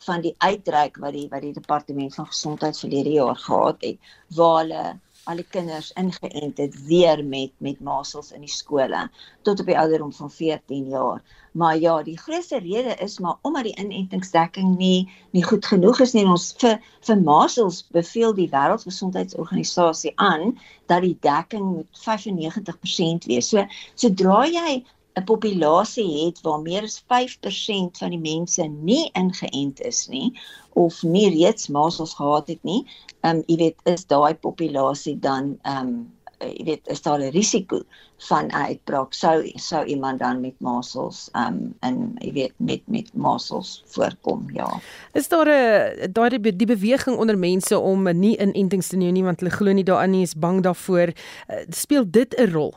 van 0.01 0.21
die 0.21 0.33
uitreik 0.41 0.97
wat 0.97 1.13
die 1.13 1.27
wat 1.29 1.43
die 1.45 1.53
departement 1.53 2.15
van 2.17 2.27
gesondheid 2.27 2.79
verlede 2.79 3.11
jaar 3.15 3.37
gehad 3.37 3.83
het 3.85 4.13
waar 4.35 4.57
hulle 4.63 4.85
al 5.29 5.41
die 5.41 5.47
kinders 5.53 5.91
ingeënt 5.99 6.57
het 6.57 6.75
weer 6.87 7.21
met 7.25 7.51
met 7.57 7.79
masels 7.79 8.31
in 8.31 8.41
die 8.45 8.51
skole 8.51 9.01
tot 9.47 9.59
op 9.59 9.69
die 9.69 9.77
ouderdom 9.77 10.13
van 10.13 10.31
14 10.31 10.87
jaar. 10.89 11.21
Maar 11.51 11.77
ja, 11.77 12.03
die 12.03 12.17
grootste 12.17 12.59
rede 12.59 12.95
is 13.05 13.19
maar 13.19 13.37
omdat 13.41 13.63
die 13.63 13.75
inentingsdekking 13.83 14.77
nie 14.77 15.09
nie 15.31 15.43
goed 15.43 15.65
genoeg 15.65 15.99
is 15.99 16.13
nie. 16.13 16.25
Ons 16.25 16.51
vir 16.63 16.79
vir 17.07 17.21
masels 17.21 17.83
beveel 17.91 18.33
die 18.33 18.49
Wêreldgesondheidsorganisasie 18.49 20.13
aan 20.15 20.57
dat 20.87 21.05
die 21.05 21.17
dekking 21.19 21.67
moet 21.75 22.03
95% 22.07 23.29
wees. 23.29 23.51
So 23.51 23.67
sodra 23.95 24.45
jy 24.47 24.81
'n 25.19 25.23
populasie 25.23 26.25
het 26.25 26.41
waar 26.41 26.61
meer 26.61 26.83
as 26.83 27.03
5% 27.13 27.97
van 27.97 28.09
die 28.09 28.19
mense 28.19 28.63
nie 28.63 29.09
ingeënt 29.13 29.81
is 29.81 30.07
nie 30.07 30.31
of 30.73 31.03
nie 31.03 31.29
reeds 31.29 31.67
masels 31.67 32.13
gehad 32.13 32.47
het 32.47 32.63
nie, 32.63 32.85
ehm 33.21 33.35
um, 33.35 33.43
jy 33.47 33.57
weet, 33.65 33.77
is 33.83 34.05
daai 34.05 34.33
populasie 34.35 35.19
dan 35.19 35.57
ehm 35.61 35.87
um, 35.87 36.11
jy 36.41 36.63
weet 36.65 36.87
is 36.87 37.01
daar 37.01 37.19
'n 37.19 37.31
risiko 37.31 37.81
van 38.17 38.51
uitbraak. 38.51 39.13
Sou 39.13 39.51
sou 39.55 39.85
iemand 39.85 40.19
dan 40.19 40.41
met 40.41 40.59
masels 40.59 41.29
um 41.33 41.73
in 41.81 42.15
jy 42.19 42.31
weet 42.33 42.53
met 42.57 42.81
met 42.85 43.13
masels 43.13 43.83
voorkom 43.85 44.45
ja. 44.53 44.79
Is 45.13 45.27
daar 45.27 45.47
'n 45.47 46.11
daai 46.11 46.39
die 46.39 46.67
beweging 46.67 47.17
onder 47.17 47.37
mense 47.37 47.79
om 47.79 48.19
nie 48.19 48.37
inentings 48.37 48.87
te 48.87 48.97
neem 48.97 49.13
nie 49.13 49.23
want 49.23 49.39
hulle 49.39 49.51
glo 49.51 49.71
nie 49.71 49.83
daaraan 49.83 50.09
nie 50.09 50.21
is 50.21 50.35
bang 50.35 50.61
daarvoor. 50.61 51.07
Uh, 51.07 51.55
speel 51.69 52.05
dit 52.11 52.35
'n 52.37 52.51
rol 52.51 52.73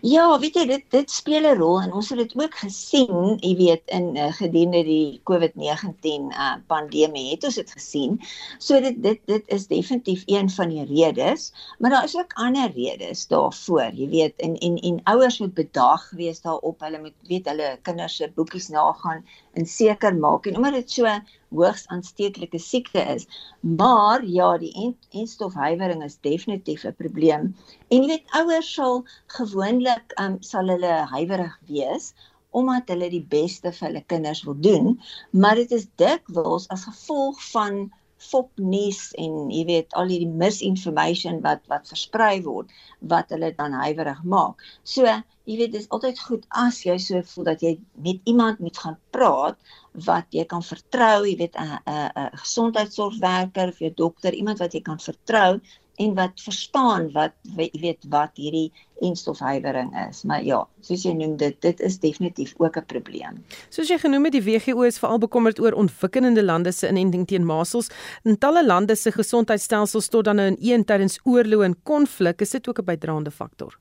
Ja, 0.00 0.24
weet 0.40 0.54
jy 0.56 0.62
dit 0.68 0.84
dit 0.94 1.10
speel 1.12 1.44
'n 1.48 1.58
rol 1.58 1.80
en 1.80 1.90
ons 1.98 2.08
het 2.08 2.18
dit 2.18 2.32
ook 2.42 2.54
gesien, 2.62 3.36
jy 3.44 3.50
weet 3.58 3.82
in 3.96 4.06
uh, 4.16 4.30
gedurende 4.38 4.80
die 4.86 5.20
COVID-19 5.30 6.30
uh, 6.32 6.54
pandemie 6.72 7.26
het 7.30 7.44
ons 7.44 7.58
dit 7.60 7.74
gesien. 7.76 8.16
So 8.58 8.80
dit 8.80 8.96
dit 9.04 9.20
dit 9.28 9.52
is 9.56 9.66
definitief 9.68 10.22
een 10.26 10.48
van 10.56 10.72
die 10.72 10.86
redes, 10.88 11.52
maar 11.78 11.90
daar 11.90 12.08
is 12.08 12.16
ook 12.16 12.32
ander 12.46 12.72
redes 12.72 13.26
daarvoor. 13.28 13.92
Jy 14.00 14.08
weet 14.08 14.40
en 14.48 14.56
en 14.56 14.80
en 14.80 15.00
ouers 15.12 15.38
moet 15.44 15.54
bedag 15.54 16.08
wees 16.16 16.40
daarop. 16.40 16.80
Hulle 16.80 17.00
moet 17.04 17.18
weet 17.28 17.52
hulle 17.52 17.76
kinders 17.82 18.16
se 18.16 18.32
boekies 18.34 18.68
nagaan 18.72 19.24
en 19.52 19.66
seker 19.66 20.16
maak 20.16 20.46
en 20.46 20.56
omdat 20.56 20.80
dit 20.80 20.90
so 20.90 21.20
hoogs 21.50 21.86
aansteeklike 21.94 22.58
siekte 22.58 23.02
is. 23.14 23.26
Maar 23.60 24.24
ja, 24.24 24.50
die 24.58 24.96
enstofhuiwering 25.10 26.04
is 26.04 26.18
definitief 26.26 26.84
'n 26.84 26.94
probleem. 26.98 27.54
En 27.88 28.02
jy 28.02 28.06
weet 28.06 28.34
ouers 28.40 28.72
sal 28.74 29.04
gewoonlik 29.26 30.14
um, 30.20 30.36
sal 30.40 30.68
hulle 30.68 30.94
huiwerig 31.14 31.56
wees 31.66 32.12
omdat 32.50 32.88
hulle 32.90 33.10
die 33.10 33.26
beste 33.30 33.70
vir 33.72 33.86
hulle 33.88 34.02
kinders 34.10 34.42
wil 34.42 34.56
doen, 34.58 34.96
maar 35.30 35.54
dit 35.54 35.70
is 35.70 35.86
dikwels 36.02 36.66
as 36.74 36.84
gevolg 36.88 37.38
van 37.52 37.84
fopnuus 38.20 39.10
en 39.22 39.48
jy 39.52 39.64
weet 39.68 39.94
al 39.98 40.10
hierdie 40.12 40.38
misinformation 40.42 41.40
wat 41.46 41.62
wat 41.72 41.88
versprei 41.88 42.42
word 42.44 42.72
wat 43.12 43.30
hulle 43.32 43.52
dan 43.56 43.76
huiwerig 43.84 44.20
maak. 44.34 44.60
So, 44.84 45.06
jy 45.50 45.56
weet 45.58 45.72
dis 45.74 45.88
altyd 45.90 46.18
goed 46.22 46.46
as 46.62 46.80
jy 46.86 46.96
so 47.02 47.20
voel 47.32 47.50
dat 47.50 47.62
jy 47.64 47.74
met 48.06 48.20
iemand 48.30 48.60
moet 48.62 48.78
gaan 48.78 48.98
praat 49.14 49.58
wat 50.06 50.26
jy 50.30 50.44
kan 50.46 50.62
vertrou, 50.62 51.26
jy 51.26 51.36
weet 51.42 51.56
'n 51.58 51.78
'n 51.90 52.10
'n 52.24 52.30
gesondheidsorgwerker 52.44 53.68
of 53.74 53.80
'n 53.80 53.94
dokter, 53.96 54.32
iemand 54.34 54.58
wat 54.58 54.74
jy 54.74 54.80
kan 54.80 55.00
vertrou 55.00 55.60
en 56.00 56.14
wat 56.14 56.40
verstaan 56.40 57.10
wat 57.12 57.34
jy 57.56 57.68
weet 57.80 58.06
wat 58.12 58.38
hierdie 58.40 58.70
enstofhuiwering 59.04 59.90
is. 60.08 60.22
Maar 60.24 60.44
ja, 60.44 60.60
soos 60.80 61.04
jy 61.04 61.12
noem 61.12 61.36
dit, 61.36 61.56
dit 61.60 61.80
is 61.80 61.98
definitief 61.98 62.54
ook 62.56 62.76
'n 62.76 62.86
probleem. 62.86 63.44
Soos 63.68 63.88
jy 63.88 63.98
genoem 63.98 64.24
het, 64.24 64.32
die 64.32 64.42
WHO 64.42 64.82
is 64.82 64.98
veral 64.98 65.18
bekommerd 65.18 65.60
oor 65.60 65.72
ontwikkelende 65.72 66.42
lande 66.42 66.72
se 66.72 66.88
inenting 66.88 67.26
teen 67.26 67.44
masels. 67.44 67.90
In 68.24 68.38
talle 68.38 68.64
lande 68.64 68.96
se 68.96 69.12
gesondheidstelsels 69.12 70.08
tot 70.08 70.24
dan 70.24 70.36
nou 70.36 70.46
in 70.46 70.56
een 70.60 70.84
tydens 70.84 71.20
oorlog 71.24 71.62
en 71.62 71.82
konflik, 71.82 72.40
is 72.40 72.50
dit 72.50 72.68
ook 72.68 72.78
'n 72.78 72.84
bydraende 72.84 73.30
faktor. 73.30 73.78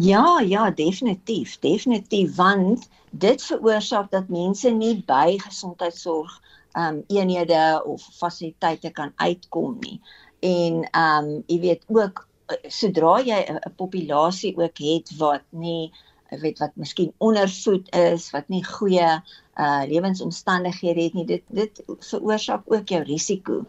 Ja, 0.00 0.40
ja, 0.40 0.70
definitief, 0.70 1.58
definitief 1.58 2.36
want 2.36 2.88
dit 3.10 3.42
veroorsaak 3.42 4.10
dat 4.10 4.28
mense 4.30 4.70
nie 4.70 4.92
by 5.06 5.38
gesondheidsorg 5.42 6.36
ehm 6.72 7.00
um, 7.00 7.04
eenhede 7.08 7.82
of 7.84 8.04
fasiliteite 8.18 8.90
kan 8.90 9.12
uitkom 9.16 9.76
nie 9.80 9.98
en 10.40 10.84
ehm 10.90 11.24
um, 11.24 11.42
jy 11.46 11.58
weet 11.60 11.82
ook 11.86 12.28
eh, 12.46 12.70
sodra 12.70 13.16
jy 13.26 13.40
'n 13.48 13.74
populasie 13.76 14.54
ook 14.56 14.78
het 14.78 15.10
wat 15.18 15.42
nie 15.50 15.90
weet 16.30 16.58
wat 16.58 16.76
miskien 16.76 17.12
ondervoed 17.18 17.94
is, 17.94 18.30
wat 18.30 18.48
nie 18.48 18.64
goeie 18.64 19.10
uh 19.58 19.82
lewensomstandighede 19.88 21.02
het 21.02 21.14
nie, 21.14 21.26
dit 21.26 21.42
dit 21.48 21.82
veroorsaak 21.98 22.62
ook 22.66 22.88
jou 22.88 23.02
risiko. 23.02 23.64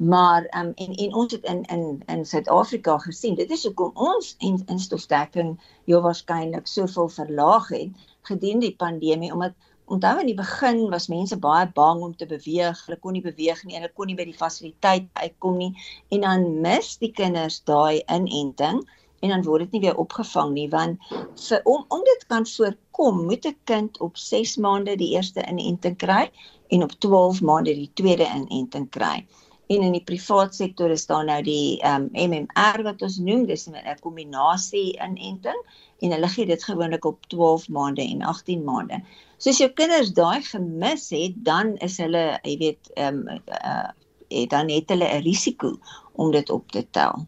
Maar 0.00 0.44
ehm 0.44 0.66
um, 0.66 0.72
en 0.74 0.94
en 0.94 1.14
ons 1.14 1.32
het 1.32 1.44
in 1.44 1.62
in 1.62 2.02
in 2.06 2.24
Suid-Afrika 2.26 2.98
gesien, 2.98 3.34
dit 3.34 3.50
is 3.50 3.64
hoekom 3.64 3.90
ons 3.94 4.34
in 4.38 4.62
instofdekking 4.66 5.60
jou 5.84 6.00
waarskynlik 6.02 6.66
soveel 6.66 7.08
verlaag 7.08 7.68
het 7.68 8.06
gedien 8.22 8.58
die 8.58 8.76
pandemie 8.76 9.32
omdat 9.32 9.52
Onthou 9.90 10.20
in 10.20 10.26
die 10.26 10.38
begin 10.38 10.84
was 10.90 11.08
mense 11.10 11.36
baie 11.36 11.66
bang 11.74 12.00
om 12.06 12.12
te 12.16 12.26
beweeg. 12.26 12.82
Hulle 12.86 12.98
kon 13.02 13.16
nie 13.16 13.22
beweeg 13.24 13.64
nie 13.64 13.74
en 13.74 13.82
hulle 13.82 13.94
kon 13.98 14.06
nie 14.06 14.14
by 14.14 14.26
die 14.28 14.36
fasiliteit 14.38 15.08
uitkom 15.18 15.56
nie 15.58 15.72
en 16.14 16.22
dan 16.26 16.44
mis 16.66 16.92
die 17.00 17.10
kinders 17.10 17.56
daai 17.66 17.98
inenting 18.06 18.84
en 19.20 19.34
dan 19.34 19.42
word 19.48 19.66
dit 19.66 19.74
nie 19.74 19.82
weer 19.88 19.98
opgevang 20.04 20.54
nie 20.54 20.68
want 20.76 21.10
vir 21.48 21.66
om 21.72 21.82
om 21.96 22.06
dit 22.06 22.22
kan 22.30 22.46
voorkom, 22.52 23.24
moet 23.32 23.50
'n 23.50 23.58
kind 23.72 23.98
op 24.06 24.16
6 24.16 24.56
maande 24.56 24.94
die 24.96 25.10
eerste 25.16 25.42
inenting 25.42 25.98
kry 26.06 26.30
en 26.70 26.86
op 26.86 26.94
12 27.06 27.42
maande 27.42 27.74
die 27.74 27.90
tweede 27.94 28.30
inenting 28.30 28.86
kry. 28.90 29.26
En 29.70 29.84
in 29.86 29.92
die 29.94 30.02
privaat 30.02 30.54
sektor 30.54 30.90
is 30.90 31.06
daar 31.06 31.24
nou 31.24 31.38
die 31.46 31.78
um, 31.86 32.08
ehm, 32.12 32.32
MMR 32.32 32.82
wat 32.82 33.02
ons 33.06 33.20
noem, 33.22 33.44
dis 33.46 33.68
'n 33.70 34.00
kombinasie 34.02 34.98
inenting 34.98 35.60
en 36.00 36.12
hulle 36.16 36.28
gee 36.28 36.46
dit 36.46 36.64
gewoonlik 36.64 37.04
op 37.04 37.26
12 37.26 37.68
maande 37.68 38.02
en 38.02 38.22
18 38.22 38.64
maande. 38.64 39.02
So 39.38 39.50
as 39.50 39.58
jou 39.58 39.70
kinders 39.70 40.12
daai 40.12 40.42
gemis 40.42 41.10
het, 41.10 41.34
dan 41.44 41.76
is 41.76 41.98
hulle, 41.98 42.38
jy 42.42 42.56
weet, 42.58 42.90
ehm 42.94 43.28
um, 43.28 43.40
uh, 43.62 44.46
dan 44.48 44.68
het 44.70 44.88
hulle 44.88 45.06
'n 45.06 45.22
risiko 45.22 45.78
om 46.12 46.30
dit 46.30 46.50
op 46.50 46.70
te 46.70 46.86
tel. 46.90 47.26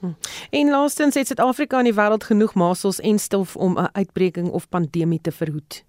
Hm. 0.00 0.12
En 0.50 0.70
laastens 0.70 1.14
het 1.14 1.26
Suid-Afrika 1.26 1.78
in 1.78 1.84
die 1.84 1.94
wêreld 2.00 2.24
genoeg 2.24 2.54
masels 2.54 3.00
en 3.00 3.18
stof 3.18 3.56
om 3.56 3.78
'n 3.78 3.88
uitbreking 3.92 4.50
of 4.50 4.68
pandemie 4.68 5.20
te 5.20 5.32
verhoed. 5.32 5.84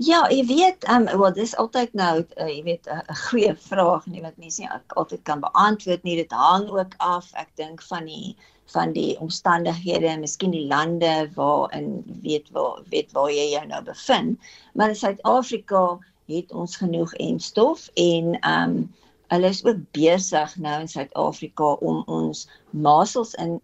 Ja, 0.00 0.20
jy 0.32 0.44
weet, 0.48 0.86
um, 0.88 1.04
wel 1.04 1.32
dis 1.36 1.52
altyd 1.60 1.92
nou, 1.98 2.12
uh, 2.36 2.46
jy 2.48 2.62
weet 2.64 2.86
'n 2.88 3.16
goeie 3.28 3.54
vraag 3.56 4.06
nie 4.06 4.22
wat 4.24 4.36
mense 4.40 4.62
nie 4.62 4.70
altyd 4.96 5.22
kan 5.28 5.40
beantwoord 5.40 6.02
nie. 6.02 6.16
Dit 6.16 6.32
hang 6.32 6.68
ook 6.70 6.94
af, 6.96 7.28
ek 7.34 7.50
dink 7.60 7.82
van 7.82 8.08
die 8.08 8.36
van 8.72 8.92
die 8.92 9.18
omstandighede 9.18 10.06
en 10.06 10.20
miskien 10.20 10.54
die 10.54 10.66
lande 10.70 11.30
waarin 11.34 12.04
weet 12.22 12.50
waar 12.54 12.80
weet 12.94 13.12
waar 13.12 13.30
jy 13.30 13.50
jou 13.50 13.66
nou 13.66 13.82
bevind. 13.84 14.38
Maar 14.74 14.94
in 14.94 15.00
Suid-Afrika 15.02 15.98
het 16.30 16.52
ons 16.52 16.76
genoeg 16.76 17.12
en 17.14 17.40
stof 17.40 17.88
en 17.94 18.38
ehm 18.40 18.70
um, 18.70 18.94
hulle 19.30 19.46
is 19.46 19.64
ook 19.64 19.78
besig 19.94 20.56
nou 20.56 20.80
in 20.80 20.88
Suid-Afrika 20.88 21.72
om 21.86 22.02
ons 22.06 22.48
masels 22.70 23.34
in 23.34 23.60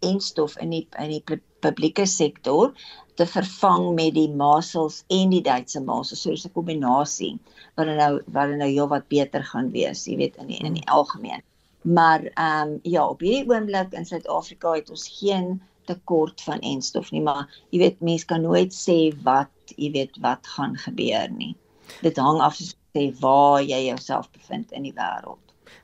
en 0.00 0.20
stof 0.20 0.56
in 0.58 0.70
die 0.70 0.86
in 0.98 1.10
die 1.10 1.40
publieke 1.60 2.06
sektor 2.06 2.72
te 3.14 3.26
vervang 3.26 3.94
met 3.94 4.14
die 4.14 4.30
masels 4.30 5.02
en 5.14 5.30
die 5.30 5.42
Duitse 5.42 5.80
masels. 5.80 6.22
So 6.22 6.32
'n 6.32 6.52
kombinasie 6.52 7.38
wat 7.76 7.86
nou 7.86 8.22
wat 8.26 8.56
nou 8.56 8.70
heel 8.70 8.88
wat 8.88 9.08
beter 9.08 9.44
gaan 9.44 9.70
wees, 9.70 10.06
jy 10.06 10.16
weet 10.16 10.36
in 10.36 10.46
die, 10.46 10.58
in 10.58 10.74
die 10.74 10.88
algemeen. 10.88 11.42
Maar 11.82 12.24
ehm 12.34 12.68
um, 12.68 12.78
ja, 12.82 13.08
op 13.08 13.20
hierdie 13.20 13.48
oomblik 13.50 13.92
in 13.92 14.06
Suid-Afrika 14.06 14.74
het 14.74 14.90
ons 14.90 15.08
geen 15.20 15.60
tekort 15.84 16.40
van 16.40 16.60
enstof 16.60 17.10
nie, 17.10 17.22
maar 17.22 17.48
jy 17.70 17.78
weet 17.78 18.00
mense 18.00 18.26
kan 18.26 18.42
nooit 18.42 18.72
sê 18.72 19.12
wat, 19.22 19.52
jy 19.76 19.90
weet 19.92 20.16
wat 20.20 20.46
gaan 20.46 20.76
gebeur 20.76 21.30
nie. 21.30 21.54
Dit 22.00 22.16
hang 22.16 22.40
af 22.40 22.56
soos 22.56 22.74
sê 22.96 23.12
waar 23.20 23.62
jy 23.62 23.86
jouself 23.86 24.30
bevind 24.32 24.72
in 24.72 24.82
die 24.82 24.94
wêreld. 24.96 25.40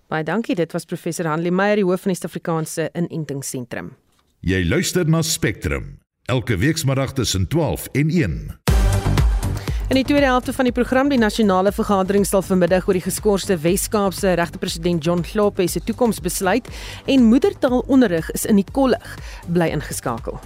Baie 0.08 0.24
dankie, 0.24 0.54
dit 0.54 0.72
was 0.72 0.84
professor 0.84 1.26
Hanlie 1.26 1.52
Meyer, 1.52 1.76
die 1.76 1.84
hoof 1.84 2.00
van 2.00 2.14
die 2.14 2.18
Suid-Afrikaanse 2.18 2.90
Inentingsentrum. 2.94 3.94
Jy 4.40 4.64
luister 4.64 5.04
na 5.04 5.22
Spectrum 5.22 5.99
elke 6.30 6.56
weekmiddag 6.56 7.12
tussen 7.12 7.48
12 7.48 7.88
en 7.92 8.08
1. 8.08 8.58
In 9.88 9.96
die 9.96 10.04
tweede 10.04 10.26
helfte 10.26 10.52
van 10.52 10.64
die 10.64 10.72
program 10.72 11.08
die 11.10 11.18
nasionale 11.18 11.72
vergadering 11.74 12.26
sal 12.26 12.44
vanmiddag 12.46 12.86
oor 12.86 12.94
die 12.94 13.02
geskorste 13.02 13.56
Wes-Kaapse 13.58 14.36
regter-president 14.38 15.04
John 15.04 15.24
Kloppe 15.26 15.66
se 15.66 15.82
toekoms 15.82 16.22
besluit 16.22 16.70
en 17.10 17.26
moedertaalonderrig 17.26 18.30
is 18.38 18.46
in 18.46 18.62
die 18.62 18.68
kollig 18.70 19.18
bly 19.50 19.72
ingeskakel. 19.74 20.38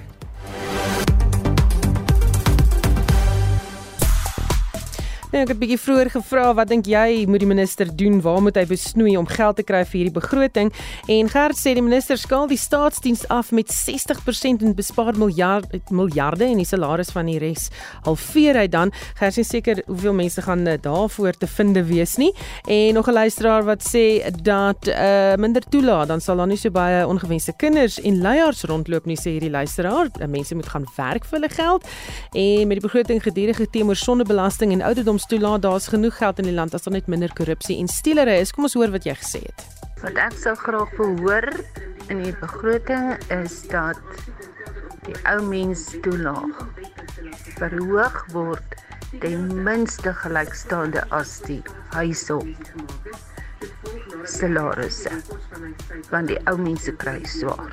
Nou, 5.34 5.42
ek 5.42 5.48
het 5.48 5.56
'n 5.56 5.66
bietjie 5.66 5.80
vroeër 5.82 6.10
gevra 6.10 6.54
wat 6.54 6.68
dink 6.68 6.86
jy 6.86 7.26
moet 7.26 7.40
die 7.40 7.48
minister 7.48 7.96
doen? 7.96 8.20
Waar 8.20 8.42
moet 8.42 8.54
hy 8.54 8.66
besnoei 8.66 9.16
om 9.16 9.26
geld 9.26 9.56
te 9.56 9.62
kry 9.62 9.84
vir 9.84 10.00
hierdie 10.00 10.20
begroting? 10.20 10.72
En 11.08 11.28
Gert 11.28 11.58
sê 11.58 11.74
die 11.74 11.82
minister 11.82 12.16
skaal 12.16 12.46
die 12.46 12.56
staatsdiens 12.56 13.26
af 13.28 13.50
met 13.50 13.66
60% 13.66 14.62
en 14.62 14.74
bespaar 14.74 15.18
miljard 15.18 15.66
miljarde 15.90 16.44
en 16.44 16.56
die 16.56 16.64
salaris 16.64 17.10
van 17.10 17.26
die 17.26 17.38
res 17.38 17.70
halveer 18.04 18.54
hy 18.54 18.68
dan. 18.68 18.92
Gert 19.14 19.38
is 19.38 19.48
seker 19.48 19.82
hoeveel 19.86 20.12
mense 20.12 20.42
gaan 20.42 20.66
eh, 20.66 20.78
daarvoor 20.80 21.32
te 21.32 21.46
vind 21.46 21.76
wees 21.76 22.16
nie. 22.16 22.32
En 22.68 22.94
nog 22.94 23.08
'n 23.08 23.12
luisteraar 23.12 23.64
wat 23.64 23.82
sê 23.82 24.22
dat 24.42 24.86
uh 24.86 25.34
minder 25.34 25.62
toelaat, 25.68 26.08
dan 26.08 26.20
sal 26.20 26.36
daar 26.36 26.46
nie 26.46 26.56
so 26.56 26.70
baie 26.70 27.06
ongewenste 27.06 27.52
kinders 27.56 28.00
en 28.00 28.20
leiers 28.20 28.62
rondloop 28.62 29.04
nie 29.04 29.18
sê 29.18 29.30
hierdie 29.30 29.50
luisteraar. 29.50 30.10
Mense 30.28 30.54
moet 30.54 30.68
gaan 30.68 30.86
werk 30.96 31.24
vir 31.24 31.40
hulle 31.40 31.50
geld. 31.50 31.84
En 32.32 32.68
met 32.68 32.80
die 32.80 32.88
begroting 32.88 33.22
gedurende 33.22 33.70
teenoor 33.70 33.96
sondebelasting 33.96 34.72
en 34.72 34.82
ouderdom 34.82 35.18
ons 35.24 35.32
toelaat 35.32 35.62
daar's 35.62 35.86
genoeg 35.88 36.16
geld 36.20 36.38
in 36.42 36.50
die 36.50 36.52
land 36.54 36.74
as 36.76 36.84
daar 36.84 36.92
net 36.92 37.06
minder 37.08 37.32
korrupsie 37.32 37.78
en 37.80 37.88
steelery 37.88 38.34
is. 38.42 38.50
Kom 38.52 38.66
ons 38.68 38.74
hoor 38.76 38.90
wat 38.92 39.06
jy 39.08 39.14
gesê 39.16 39.40
het. 39.40 39.62
Wat 40.02 40.18
ek 40.20 40.36
sou 40.36 40.52
graag 40.60 40.92
wil 40.98 41.14
hoor 41.22 41.46
in 42.12 42.20
die 42.20 42.34
begroting 42.42 43.14
is 43.32 43.62
dat 43.72 44.00
die 45.06 45.16
ou 45.30 45.38
mens 45.46 45.86
toelaag 46.04 46.60
verhoog 47.56 48.20
word 48.36 48.76
ten 49.22 49.48
minste 49.64 50.12
gelykstaande 50.20 51.06
as 51.08 51.38
die 51.48 51.62
huishulp. 51.96 52.68
salarisse. 54.28 55.12
Want 56.10 56.28
die 56.28 56.40
ou 56.48 56.58
mense 56.60 56.92
kry 57.00 57.20
swaar. 57.24 57.72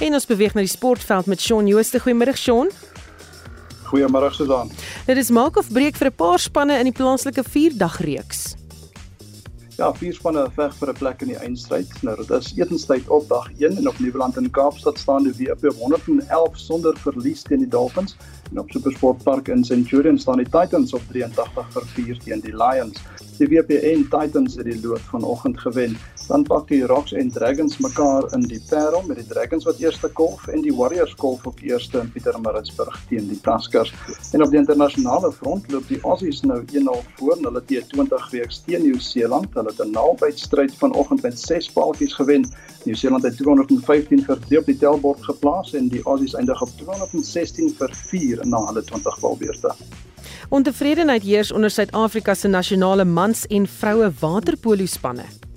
En 0.00 0.14
ons 0.14 0.26
beweeg 0.26 0.54
na 0.54 0.60
die 0.60 0.70
sportveld 0.70 1.26
met 1.26 1.40
Shaun 1.40 1.66
Jooste. 1.66 2.00
Goeiemôre 2.00 2.36
Shaun. 2.36 2.70
Goeiemôre 3.84 4.30
Susan. 4.30 4.70
Dit 5.06 5.16
is 5.16 5.30
maak 5.30 5.56
of 5.56 5.72
breek 5.72 5.96
vir 5.96 6.06
'n 6.06 6.14
paar 6.14 6.38
spanne 6.38 6.78
in 6.78 6.84
die 6.84 6.92
plaaslike 6.92 7.44
4-dagreeks. 7.44 8.57
Ja, 9.78 9.92
vier 9.94 10.14
spanne 10.16 10.40
veg 10.56 10.72
vir 10.74 10.90
'n 10.90 10.98
plek 10.98 11.20
in 11.22 11.28
die 11.30 11.36
eindstryd. 11.38 11.92
Nou 12.02 12.16
dit 12.18 12.30
is 12.34 12.48
etenstyd 12.56 13.10
op 13.14 13.28
dag 13.28 13.46
1 13.60 13.76
en 13.78 13.88
op 13.88 13.98
Nieuweland 14.02 14.36
in 14.36 14.50
Kaapstad 14.50 14.98
staan 14.98 15.22
die 15.22 15.36
WP 15.38 15.70
111 15.78 16.58
sonder 16.58 16.98
verlies 16.98 17.42
teen 17.42 17.62
die 17.62 17.68
Dolphins 17.68 18.16
en 18.50 18.58
op 18.58 18.70
SuperSport 18.70 19.22
Park 19.22 19.48
in 19.48 19.64
Centurion 19.64 20.18
staan 20.18 20.42
die 20.42 20.50
Titans 20.50 20.94
op 20.94 21.02
83 21.12 21.72
vir 21.72 21.86
4 21.94 22.18
teen 22.24 22.40
die 22.40 22.56
Lions. 22.56 22.98
Die 23.38 23.46
WPN 23.46 24.08
Titans 24.10 24.56
het 24.58 24.66
die 24.66 24.80
lood 24.82 25.04
vanoggend 25.12 25.60
gewen. 25.60 25.96
Dan 26.28 26.42
pak 26.42 26.66
die 26.68 26.82
Rocks 26.86 27.12
en 27.12 27.30
Dragons 27.30 27.78
mekaar 27.78 28.26
in 28.34 28.42
die 28.50 28.60
Parel 28.68 29.04
met 29.06 29.16
die 29.16 29.26
Dragons 29.26 29.64
wat 29.64 29.78
eerste 29.78 30.08
kolf 30.08 30.48
en 30.48 30.60
die 30.60 30.74
Warriors 30.74 31.14
kolf 31.14 31.46
op 31.46 31.60
eerste 31.62 32.02
in 32.02 32.10
Pietermaritzburg 32.12 32.98
teen 33.08 33.28
die 33.30 33.38
Tuskers. 33.40 33.94
En 34.32 34.42
op 34.42 34.50
die 34.50 34.58
internasionale 34.58 35.30
front 35.32 35.70
loop 35.72 35.86
die 35.88 36.00
Aussies 36.02 36.42
nou 36.42 36.58
1-0 36.66 36.98
voor 37.20 37.38
hulle 37.46 37.62
T20 37.70 38.28
weeks 38.34 38.60
teen 38.66 38.82
Nieu-Seeland. 38.82 39.54
Hulle 39.54 39.67
het 39.68 39.86
'n 39.86 39.90
nabytstryd 39.90 40.74
vanoggend 40.74 41.22
met 41.22 41.40
6 41.40 41.70
paaltjies 41.72 42.14
gewen. 42.14 42.50
Nieu-Seeland 42.84 43.22
het 43.22 43.36
215 43.36 44.24
vir 44.24 44.38
3 44.38 44.58
op 44.58 44.66
die 44.66 44.76
tellbord 44.76 45.24
geplaas 45.24 45.74
en 45.74 45.88
die 45.88 46.02
Aussies 46.02 46.34
eindig 46.34 46.62
op 46.62 46.70
216 46.76 47.74
vir 47.78 47.90
4 47.94 48.46
na 48.46 48.64
hulle 48.66 48.84
20 48.84 49.20
balbeurte. 49.20 49.74
Ontevredenheid 50.48 51.22
heers 51.22 51.52
onder 51.52 51.70
Suid-Afrika 51.70 52.34
se 52.34 52.48
nasionale 52.48 53.04
mans 53.04 53.46
en 53.46 53.66
vroue 53.66 54.12
waterpolo 54.20 54.86
spanne. 54.86 55.47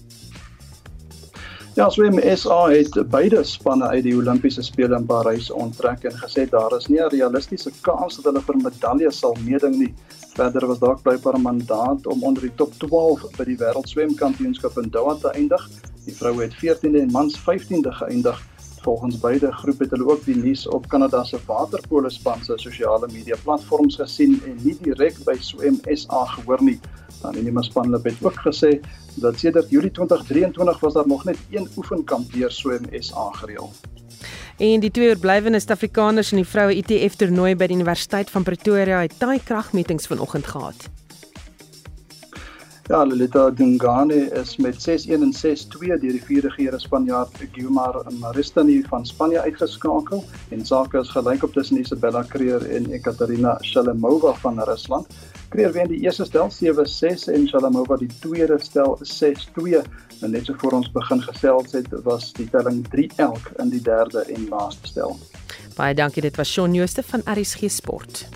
Ja, 1.71 1.85
swem 1.89 2.17
SA 2.35 2.65
het 2.67 2.97
beide 3.07 3.45
spanne 3.47 3.87
uit 3.93 4.03
die 4.03 4.11
Olimpiese 4.17 4.59
spele 4.61 4.97
in 4.97 5.05
Parys 5.07 5.45
onttrek 5.55 6.03
en 6.09 6.17
gesê 6.19 6.43
daar 6.51 6.73
is 6.75 6.89
nie 6.91 6.99
'n 6.99 7.13
realistiese 7.13 7.71
kans 7.81 8.17
dat 8.17 8.25
hulle 8.25 8.41
vir 8.41 8.57
medaljes 8.57 9.19
sal 9.19 9.37
meeding 9.45 9.75
nie. 9.79 9.93
Verder 10.35 10.67
was 10.67 10.79
daar 10.79 10.99
blykbaar 11.01 11.37
'n 11.37 11.41
mandaat 11.41 12.07
om 12.07 12.23
onder 12.23 12.41
die 12.41 12.55
top 12.55 12.73
12 12.73 13.23
by 13.37 13.43
die 13.43 13.57
wêreldswemkampioenskap 13.57 14.77
in 14.77 14.89
Doha 14.89 15.15
te 15.15 15.29
eindig. 15.29 15.69
Die 16.05 16.15
vroue 16.15 16.41
het 16.41 16.53
14de 16.53 16.99
en 16.99 17.11
mans 17.11 17.39
15de 17.39 17.91
geëindig. 17.91 18.41
Volgens 18.81 19.19
beide 19.19 19.51
groepe 19.51 19.83
het 19.83 19.91
hulle 19.91 20.11
ook 20.11 20.25
die 20.25 20.35
nuus 20.35 20.67
op 20.67 20.87
Kanada 20.87 21.23
se 21.23 21.37
waterpolo 21.45 22.09
span 22.09 22.43
se 22.43 22.53
sosiale 22.55 23.07
media 23.13 23.35
platforms 23.43 23.95
gesien 23.95 24.41
en 24.45 24.57
nie 24.63 24.77
direk 24.81 25.23
by 25.23 25.35
Swem 25.39 25.79
SA 25.93 26.25
gehoor 26.25 26.63
nie. 26.63 26.79
Dan 27.21 27.31
die 27.37 27.43
Nimaspan 27.43 27.93
het 27.93 28.13
ook 28.21 28.39
gesê 28.45 28.79
dat 29.15 29.39
sedert 29.39 29.69
Julie 29.69 29.91
2023 29.91 30.79
was 30.79 30.93
daar 30.93 31.07
nog 31.07 31.23
net 31.23 31.37
een 31.49 31.67
oefenkamp 31.77 32.33
deur 32.33 32.51
Swem 32.51 32.85
SA 32.99 33.31
gereël. 33.31 33.71
En 34.57 34.79
die 34.79 34.91
twee 34.91 35.09
oorblywende 35.09 35.59
Suid-Afrikaners 35.59 36.31
in 36.31 36.41
die 36.41 36.47
vroue 36.47 36.75
ITF 36.75 37.15
toernooi 37.15 37.55
by 37.55 37.67
die 37.67 37.75
Universiteit 37.75 38.29
van 38.29 38.43
Pretoria 38.43 38.99
het 39.01 39.19
taai 39.19 39.39
kragmetings 39.43 40.07
vanoggend 40.07 40.47
gehad. 40.47 40.89
Ja, 42.91 43.05
Lolita 43.05 43.49
Dungane 43.49 44.31
is 44.31 44.57
met 44.57 44.75
6-1 45.07 45.11
en 45.11 45.33
6-2 45.33 45.79
deur 45.79 46.11
die 46.11 46.23
vierde 46.25 46.49
geëre 46.51 46.79
Spanjaard 46.79 47.37
Guimar 47.53 48.01
Maristany 48.19 48.81
van 48.89 49.05
Spanje 49.07 49.39
uitgeskakel 49.39 50.25
en 50.51 50.65
sake 50.67 50.99
is 50.99 51.13
gelyk 51.15 51.45
op 51.47 51.53
tussen 51.55 51.79
Isabella 51.79 52.25
Creer 52.27 52.65
en 52.75 52.89
Ekaterina 52.91 53.55
Shalemova 53.63 54.33
van 54.43 54.59
Rusland. 54.67 55.07
Creer 55.55 55.71
wen 55.71 55.87
die 55.87 56.01
eerste 56.03 56.27
stel 56.27 56.51
7-6 56.51 57.31
en 57.31 57.47
Shalemova 57.47 57.95
die 57.95 58.11
tweede 58.19 58.59
stel 58.59 58.99
6-2. 58.99 59.79
En 60.19 60.35
net 60.35 60.51
so 60.51 60.59
voor 60.59 60.81
ons 60.81 60.91
begin 60.91 61.23
gesels 61.23 61.71
het, 61.71 61.87
was 62.03 62.33
die 62.35 62.49
telling 62.51 62.83
3-elk 62.91 63.53
in 63.63 63.71
die 63.71 63.81
derde 63.87 64.27
en 64.27 64.51
laaste 64.51 64.91
stel. 64.91 65.15
Baie 65.79 65.95
dankie, 65.95 66.27
dit 66.27 66.35
was 66.35 66.51
Shaun 66.51 66.75
Jooste 66.75 67.07
van 67.07 67.23
RSG 67.23 67.71
Sport. 67.71 68.27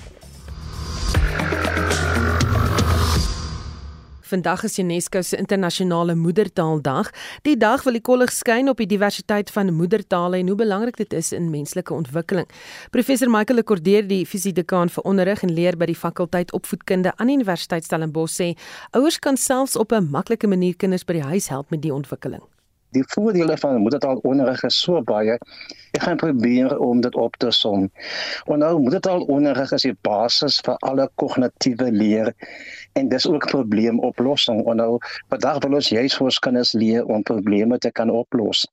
Vandag 4.26 4.64
is 4.64 4.80
UNESCO 4.80 5.22
se 5.22 5.38
internasionale 5.38 6.16
moedertaaldag. 6.16 7.12
Die 7.46 7.58
dag 7.58 7.84
wil 7.86 7.94
die 7.94 8.02
kollig 8.02 8.32
skyn 8.34 8.72
op 8.72 8.80
die 8.82 8.88
diversiteit 8.90 9.52
van 9.54 9.70
moedertale 9.74 10.40
en 10.42 10.50
hoe 10.50 10.58
belangrik 10.58 10.98
dit 10.98 11.14
is 11.14 11.30
in 11.32 11.52
menslike 11.54 11.94
ontwikkeling. 11.94 12.48
Professor 12.90 13.30
Michael 13.30 13.60
Lekordeer, 13.62 14.08
die 14.10 14.26
fisiedekaan 14.26 14.90
vir 14.90 15.06
onderrig 15.06 15.46
en 15.46 15.54
leer 15.54 15.78
by 15.78 15.92
die 15.92 16.00
fakulteit 16.00 16.56
opvoedkunde 16.58 17.14
aan 17.16 17.30
Universiteit 17.30 17.86
Stellenbosch 17.86 18.40
sê, 18.42 18.50
ouers 18.98 19.22
kan 19.22 19.38
selfs 19.38 19.78
op 19.78 19.94
'n 19.94 20.10
maklike 20.10 20.48
manier 20.48 20.76
kinders 20.76 21.06
by 21.06 21.22
die 21.22 21.30
huis 21.30 21.50
help 21.54 21.70
met 21.70 21.82
die 21.82 21.94
ontwikkeling 21.94 22.42
die 22.96 23.04
voordele 23.14 23.58
van 23.60 23.82
moedertaalonderrig 23.84 24.64
is 24.68 24.78
so 24.82 25.02
baie. 25.04 25.38
Ek 25.96 26.04
gaan 26.04 26.20
probeer 26.22 26.78
om 26.84 27.02
dit 27.04 27.16
op 27.20 27.36
te 27.44 27.52
som. 27.56 27.90
Want 28.50 28.64
nou 28.64 28.74
moedertaalonderrig 28.86 29.74
is 29.78 29.88
die 29.88 29.96
basis 30.08 30.60
vir 30.66 30.80
alle 30.90 31.08
kognitiewe 31.22 31.92
leer 31.92 32.34
en 32.96 33.10
dis 33.10 33.28
ook 33.28 33.46
probleemoplossing. 33.52 34.64
Want 34.64 34.78
nou 34.78 34.98
vandag 35.28 35.60
wil 35.64 35.78
ons 35.80 35.90
juist 35.90 36.18
vir 36.18 36.28
ons 36.30 36.40
kinders 36.40 36.72
leer 36.74 37.06
om 37.12 37.24
probleme 37.28 37.78
te 37.78 37.92
kan 37.92 38.10
oplos. 38.10 38.64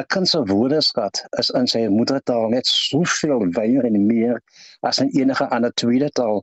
'n 0.00 0.06
Kind 0.14 0.28
se 0.28 0.40
woordeskat 0.50 1.24
is 1.40 1.50
in 1.60 1.66
sy 1.66 1.86
moedertaal 1.92 2.48
net 2.48 2.66
soveel 2.66 3.44
wyer 3.58 3.84
en 3.84 4.06
meer 4.06 4.40
as 4.80 5.00
in 5.04 5.12
enige 5.20 5.48
ander 5.48 5.74
tweede 5.74 6.10
taal. 6.10 6.42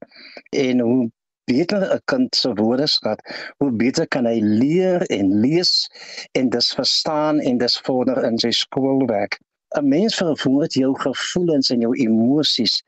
En 0.49 0.79
hoe 0.79 1.09
beter 1.45 1.81
'n 1.93 2.01
kind 2.05 2.35
se 2.35 2.53
woordeskat, 2.53 3.19
hoe 3.57 3.71
beter 3.71 4.07
kan 4.07 4.25
hy 4.25 4.39
leer 4.41 5.01
en 5.01 5.39
lees 5.39 5.89
en 6.31 6.49
dis 6.49 6.73
verstaan 6.73 7.39
en 7.39 7.57
dis 7.57 7.79
vorder 7.79 8.23
in 8.23 8.37
sy 8.37 8.51
skoolwerk. 8.51 9.39
'n 9.75 9.87
mens 9.87 10.15
vervoer 10.15 10.67
jou 10.67 10.93
gevoelens 10.99 11.69
en 11.69 11.81
jou 11.83 11.91
emosies 11.99 12.83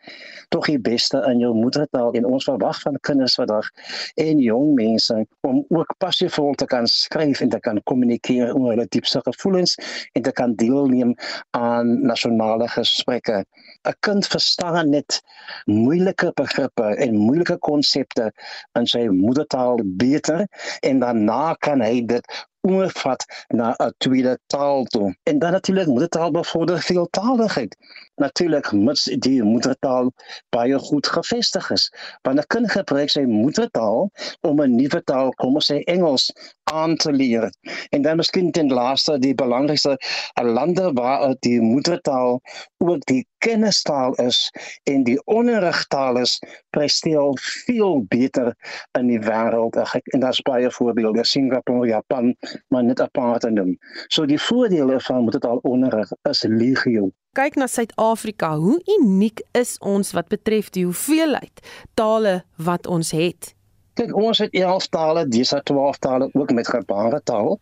tog 0.50 0.66
die 0.66 0.80
beste 0.80 1.20
in 1.32 1.42
jou 1.44 1.54
moedertaal 1.56 2.14
en 2.16 2.26
ons 2.26 2.48
verwag 2.48 2.80
van 2.82 3.00
kinders 3.10 3.36
vandag 3.40 3.68
en 4.16 4.40
jong 4.40 4.74
mense 4.76 5.18
om 5.48 5.66
ook 5.68 5.94
passievol 6.04 6.54
te 6.54 6.66
kan 6.66 6.88
skryf 6.88 7.42
en 7.44 7.50
te 7.50 7.60
kan 7.60 7.82
kommunikeer 7.84 8.56
oor 8.56 8.72
hulle 8.72 8.88
diepste 8.96 9.22
gevoelens 9.26 9.76
en 10.14 10.22
te 10.22 10.32
kan 10.32 10.56
deelneem 10.56 11.16
aan 11.58 12.02
nasionale 12.08 12.68
gesprekke. 12.68 13.44
'n 13.84 13.96
Kind 14.00 14.28
verstaan 14.28 14.90
net 14.90 15.22
moeilike 15.66 16.32
begrippe 16.36 16.96
en 16.96 17.16
moeilike 17.16 17.58
konsepte 17.58 18.32
in 18.80 18.88
sy 18.88 19.08
moedertaal 19.08 19.84
beter 19.84 20.48
en 20.82 21.00
daarna 21.00 21.56
kan 21.60 21.82
hy 21.82 22.06
dit 22.06 22.48
oorvat 22.62 23.46
na 23.48 23.76
'n 23.78 23.94
tweede 23.98 24.40
taal 24.48 24.84
toe. 24.86 25.16
En 25.24 25.40
dan 25.40 25.52
natuurlik 25.52 25.88
moedertaal 25.88 26.32
bevorder 26.32 26.80
veeltaaligheid. 26.82 27.78
Natuurlik 28.18 28.72
moet 28.72 29.22
die 29.22 29.44
moedertaal 29.44 30.12
baie 30.50 30.80
goed 30.80 31.08
gevestig 31.08 31.70
is. 31.72 31.90
Want 32.22 32.40
'n 32.40 32.48
kind 32.48 32.72
gebruik 32.72 33.10
sy 33.10 33.22
moedertaal 33.22 34.10
om 34.42 34.62
'n 34.62 34.76
nuwe 34.76 35.02
taal, 35.04 35.30
kom 35.42 35.56
ons 35.56 35.72
sê 35.72 35.84
Engels, 35.84 36.32
aan 36.64 36.96
te 36.96 37.12
leer. 37.12 37.52
En 37.90 38.02
dan 38.02 38.18
miskien 38.18 38.52
ten 38.52 38.68
laaste 38.68 39.20
die 39.20 39.36
belangrikste 39.36 39.98
lande 40.34 40.92
waar 40.94 41.36
die 41.40 41.62
moedertaal 41.62 42.42
ook 42.78 43.06
die 43.06 43.28
kennistaal 43.38 44.14
is 44.14 44.52
en 44.84 45.04
die 45.04 45.20
onderrigtaal 45.26 46.18
is, 46.18 46.40
presteer 46.70 47.38
veel 47.42 48.04
beter 48.08 48.56
in 49.00 49.08
die 49.08 49.20
wêreld. 49.20 49.78
En 50.04 50.20
daar's 50.20 50.42
baie 50.42 50.72
voorbeelde, 50.72 51.26
Singapore, 51.26 51.88
Japan, 51.88 52.36
maar 52.68 52.84
net 52.84 53.00
apart 53.02 53.42
te 53.42 53.50
noem. 53.50 53.78
So 54.08 54.26
die 54.26 54.42
voordele 54.42 55.00
van 55.00 55.24
moedertaal 55.24 55.60
onderrig 55.62 56.12
is 56.30 56.44
legio 56.48 57.12
kyk 57.38 57.58
na 57.60 57.68
Suid-Afrika, 57.70 58.56
hoe 58.58 58.80
uniek 58.98 59.44
is 59.54 59.76
ons 59.86 60.10
wat 60.18 60.32
betref 60.32 60.72
die 60.74 60.88
hoeveelheid 60.88 61.62
tale 61.94 62.40
wat 62.58 62.90
ons 62.90 63.14
het? 63.14 63.54
Kyk, 63.98 64.12
ons 64.14 64.38
het 64.38 64.54
11 64.54 64.88
tale, 64.94 65.24
dis 65.34 65.54
12 65.64 65.98
tale 65.98 66.30
ook 66.34 66.52
met 66.54 66.68
gebaretaal 66.70 67.56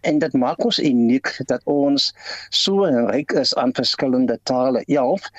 en 0.00 0.18
dit 0.20 0.34
maak 0.36 0.64
ons 0.64 0.78
uniek 0.78 1.30
dat 1.48 1.64
ons 1.64 2.10
so 2.52 2.84
ryk 2.84 3.32
is 3.40 3.54
aan 3.56 3.72
verskillende 3.72 4.36
tale. 4.42 4.82
11, 4.84 5.30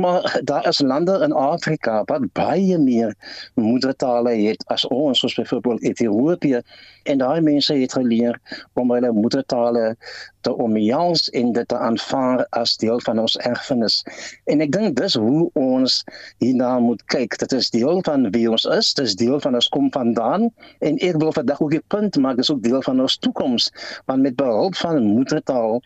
maar 0.00 0.40
daar 0.48 0.66
is 0.68 0.80
lande 0.80 1.18
in 1.26 1.32
Afrika 1.32 2.02
wat 2.08 2.24
baie 2.32 2.78
meer 2.78 3.12
moedertale 3.54 4.32
het 4.46 4.64
as 4.72 4.86
ons, 4.88 5.20
soos 5.20 5.36
byvoorbeeld 5.36 5.84
Ethiopië 5.92 6.62
en 7.04 7.20
daai 7.20 7.40
mense 7.40 7.74
het 7.74 7.92
geleer 7.92 8.40
om 8.72 8.90
hulle 8.92 9.12
moedertale 9.12 9.96
te 10.40 10.54
omhels 10.56 11.28
en 11.36 11.52
dit 11.52 11.68
te 11.68 11.78
aanvaar 11.78 12.46
as 12.56 12.76
deel 12.76 13.00
van 13.04 13.18
ons 13.18 13.36
erfenis. 13.36 14.00
En 14.44 14.62
ek 14.64 14.72
dink 14.72 14.96
dis 14.96 15.16
hoe 15.20 15.48
ons 15.58 15.98
hierna 16.42 16.78
moet 16.80 17.02
kyk. 17.12 17.36
Dit 17.42 17.52
is 17.56 17.70
deel 17.74 18.00
van 18.06 18.28
wie 18.32 18.46
ons 18.50 18.64
is, 18.78 18.94
dit 18.94 19.04
is 19.04 19.16
deel 19.18 19.40
van 19.44 19.58
ons 19.58 19.68
kom 19.74 19.90
vandaan 19.98 20.48
en 20.78 21.02
ek 21.10 21.20
wil 21.22 21.34
vandag 21.40 21.60
ook 21.60 21.74
'n 21.74 21.84
punt 21.94 22.16
maak 22.22 22.36
dis 22.40 22.50
ook 22.54 22.62
deel 22.62 22.82
van 22.82 23.00
ons 23.00 23.18
toekoms 23.18 23.70
want 24.06 24.22
met 24.22 24.36
behulp 24.36 24.74
van 24.74 25.02
moedertaal 25.02 25.82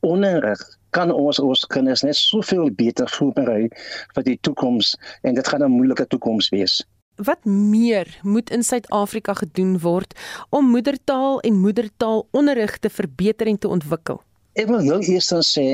onderrig 0.00 0.60
kan 0.96 1.12
ons 1.12 1.40
ons 1.42 1.64
kinders 1.68 2.04
net 2.06 2.16
soveel 2.16 2.70
beter 2.72 3.08
voorberei 3.18 3.68
vir 4.16 4.26
die 4.28 4.38
toekoms 4.48 4.94
en 5.22 5.34
dit 5.36 5.48
gaan 5.48 5.64
'n 5.64 5.76
moeilike 5.78 6.06
toekoms 6.06 6.48
wees. 6.54 6.84
Wat 7.16 7.44
meer 7.44 8.18
moet 8.22 8.50
in 8.50 8.62
Suid-Afrika 8.62 9.34
gedoen 9.34 9.78
word 9.80 10.12
om 10.50 10.70
moedertaal 10.70 11.40
en 11.40 11.60
moedertaalonderrig 11.60 12.78
te 12.78 12.90
verbeter 12.90 13.46
en 13.46 13.58
te 13.58 13.68
ontwikkel? 13.68 14.20
Ek 14.56 14.70
wil 14.72 14.80
heel 14.80 15.02
eers 15.04 15.26
sê 15.44 15.64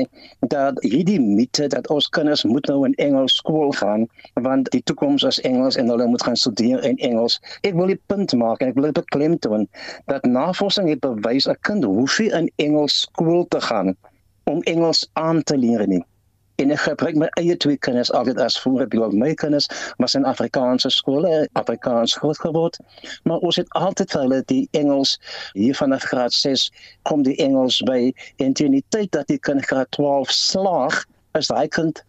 dat 0.51 0.79
hierdie 0.83 1.19
mite 1.23 1.69
dat 1.71 1.85
ons 1.93 2.09
kinders 2.15 2.41
moet 2.43 2.65
nou 2.67 2.81
in 2.83 2.95
Engels 3.05 3.37
skool 3.39 3.71
gaan 3.79 4.03
want 4.47 4.67
die 4.75 4.81
toekoms 4.83 5.23
is 5.29 5.39
Engels 5.47 5.77
en 5.79 5.87
hulle 5.93 6.07
moet 6.11 6.25
gaan 6.27 6.35
studeer 6.35 6.83
in 6.89 6.99
Engels. 7.09 7.39
Ek 7.63 7.79
wil 7.79 7.93
'n 7.95 7.99
punt 8.11 8.35
maak 8.41 8.59
en 8.59 8.73
ek 8.73 8.75
wil 8.75 8.89
dit 8.91 8.99
beklemtoon 8.99 9.69
dat 10.11 10.27
navorsing 10.27 10.89
het 10.91 10.99
bewys 10.99 11.47
'n 11.47 11.55
kind 11.61 11.87
hoef 11.87 12.19
nie 12.19 12.31
in 12.39 12.51
Engels 12.65 12.99
skool 13.07 13.47
te 13.47 13.61
gaan 13.61 13.95
om 14.51 14.59
Engels 14.67 15.07
aan 15.13 15.43
te 15.43 15.57
leer 15.57 15.87
nie. 15.87 16.03
En 16.61 16.69
ek 16.69 16.83
gebruik 16.85 17.15
my 17.17 17.27
eie 17.41 17.55
twee 17.57 17.77
kinders 17.77 18.11
altyd 18.13 18.37
as 18.37 18.59
voorbeeld. 18.61 19.15
My 19.17 19.33
kinders 19.33 19.67
was 19.97 20.13
in 20.13 20.25
Afrikaanse 20.29 20.89
skole, 20.93 21.49
Afrikaans 21.57 22.13
groot 22.21 22.39
geword, 22.39 22.77
maar 23.23 23.41
ons 23.41 23.57
het 23.57 23.69
altyd 23.79 24.13
vir 24.13 24.21
hulle 24.21 24.41
die 24.51 24.67
Engels 24.77 25.15
hier 25.57 25.75
vanaf 25.75 26.05
graad 26.11 26.33
6 26.33 26.69
kom 27.09 27.25
die 27.25 27.35
Engels 27.41 27.81
by. 27.89 28.13
En 28.37 28.53
teen 28.53 28.77
die 28.77 28.85
tyd 28.93 29.11
dat 29.17 29.27
die 29.33 29.39
kind 29.41 29.65
graad 29.65 29.89
12 29.97 30.29
slaag, 30.29 31.03
is 31.33 31.49
hy 31.49 31.65
kind 31.73 32.03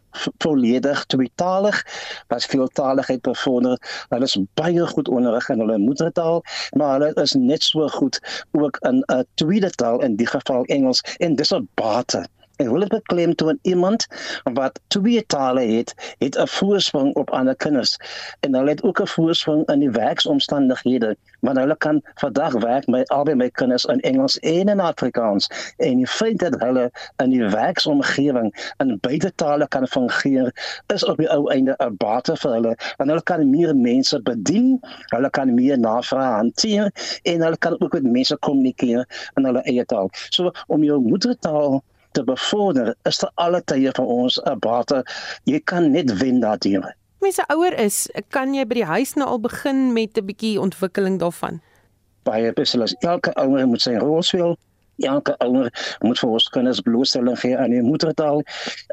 volledig 0.45 1.05
tweetalig 1.11 1.81
was 2.29 2.47
veeltaligheid 2.47 3.23
bevorder. 3.27 3.81
Hulle 4.13 4.29
is 4.29 4.37
baie 4.61 4.87
goed 4.93 5.09
onderrig 5.09 5.49
in 5.51 5.65
hulle 5.65 5.79
moedertaal 5.83 6.43
maar 6.79 6.99
hulle 6.99 7.11
is 7.23 7.33
net 7.33 7.65
so 7.67 7.89
goed 7.97 8.21
ook 8.53 8.79
in 8.87 9.03
'n 9.09 9.25
tweede 9.35 9.71
taal 9.71 10.03
in 10.03 10.17
die 10.17 10.29
geval 10.29 10.65
Engels 10.65 11.03
en 11.19 11.35
dis 11.35 11.55
'n 11.55 11.69
bate 11.75 12.27
En 12.57 12.79
dit 12.79 12.89
beklem 12.89 13.35
toe 13.35 13.59
iemand 13.63 14.07
wat 14.43 14.81
twee 14.87 15.27
tale 15.27 15.61
het, 15.61 16.15
het 16.19 16.39
'n 16.39 16.47
voorsprong 16.47 17.15
op 17.15 17.31
ander 17.31 17.57
kinders. 17.57 17.99
En 18.41 18.55
hulle 18.55 18.69
het 18.71 18.83
ook 18.83 19.01
'n 19.01 19.07
voorsprong 19.07 19.69
in 19.69 19.79
die 19.79 19.91
werksomstandighede, 19.91 21.17
want 21.41 21.59
hulle 21.59 21.77
kan 21.77 22.03
vandag 22.15 22.53
werk 22.53 22.87
met 22.87 23.09
albei 23.09 23.35
my 23.35 23.51
kinders 23.51 23.85
in 23.85 24.01
Engels 24.01 24.39
en 24.39 24.69
in 24.69 24.81
Afrikaans. 24.81 25.75
En 25.77 25.97
die 25.97 26.07
feit 26.07 26.39
dat 26.39 26.61
hulle 26.61 26.91
in 27.17 27.31
die 27.31 27.49
werksomgewing 27.49 28.75
in 28.77 28.99
beide 29.01 29.35
tale 29.35 29.69
kan 29.69 29.89
fungeer, 29.89 30.53
is 30.87 31.05
op 31.05 31.17
die 31.17 31.31
ou 31.31 31.51
einde 31.51 31.75
'n 31.79 31.97
bate 31.97 32.37
vir 32.37 32.53
hulle. 32.53 32.77
Want 32.97 33.11
hulle 33.11 33.23
kan 33.23 33.51
meer 33.51 33.77
mense 33.77 34.23
bedien, 34.23 34.81
hulle 35.07 35.31
kan 35.31 35.55
meer 35.55 35.79
navrae 35.79 36.35
hanteer 36.35 36.93
en 37.23 37.41
hulle 37.41 37.59
kan 37.59 37.81
ook 37.81 37.93
met 37.93 38.03
mense 38.03 38.37
kommunikeer 38.37 39.31
in 39.35 39.45
hulle 39.45 39.63
eie 39.63 39.85
taal. 39.85 40.11
So 40.29 40.51
om 40.67 40.83
jou 40.83 41.01
moedertaal 41.01 41.83
te 42.15 42.25
bevorder 42.25 42.95
is 43.11 43.19
ter 43.21 43.31
alle 43.43 43.61
tye 43.71 43.93
vir 43.97 44.07
ons 44.17 44.39
'n 44.45 44.59
bate. 44.59 45.03
Jy 45.45 45.61
kan 45.65 45.91
net 45.91 46.13
wen 46.21 46.41
daardeur. 46.41 46.95
Mense 47.21 47.45
ouer 47.49 47.75
is, 47.81 48.09
kan 48.29 48.55
jy 48.55 48.65
by 48.69 48.75
die 48.75 48.85
huis 48.85 49.15
nou 49.15 49.29
al 49.29 49.41
begin 49.41 49.93
met 49.93 50.19
'n 50.19 50.27
bietjie 50.27 50.61
ontwikkeling 50.61 51.19
daarvan? 51.19 51.61
Baie 52.23 52.53
beslis. 52.53 52.95
Elke 53.01 53.33
ouer 53.35 53.67
moet 53.67 53.81
sy 53.81 53.97
rol 53.97 54.23
speel 54.23 54.57
elke 54.99 55.35
ouer 55.39 55.99
moet 56.01 56.19
vir 56.19 56.31
ons 56.31 56.49
kinders 56.49 56.81
blootstelling 56.81 57.39
gee 57.41 57.57
aan 57.59 57.71
die 57.71 57.83
moedertaal 57.83 58.43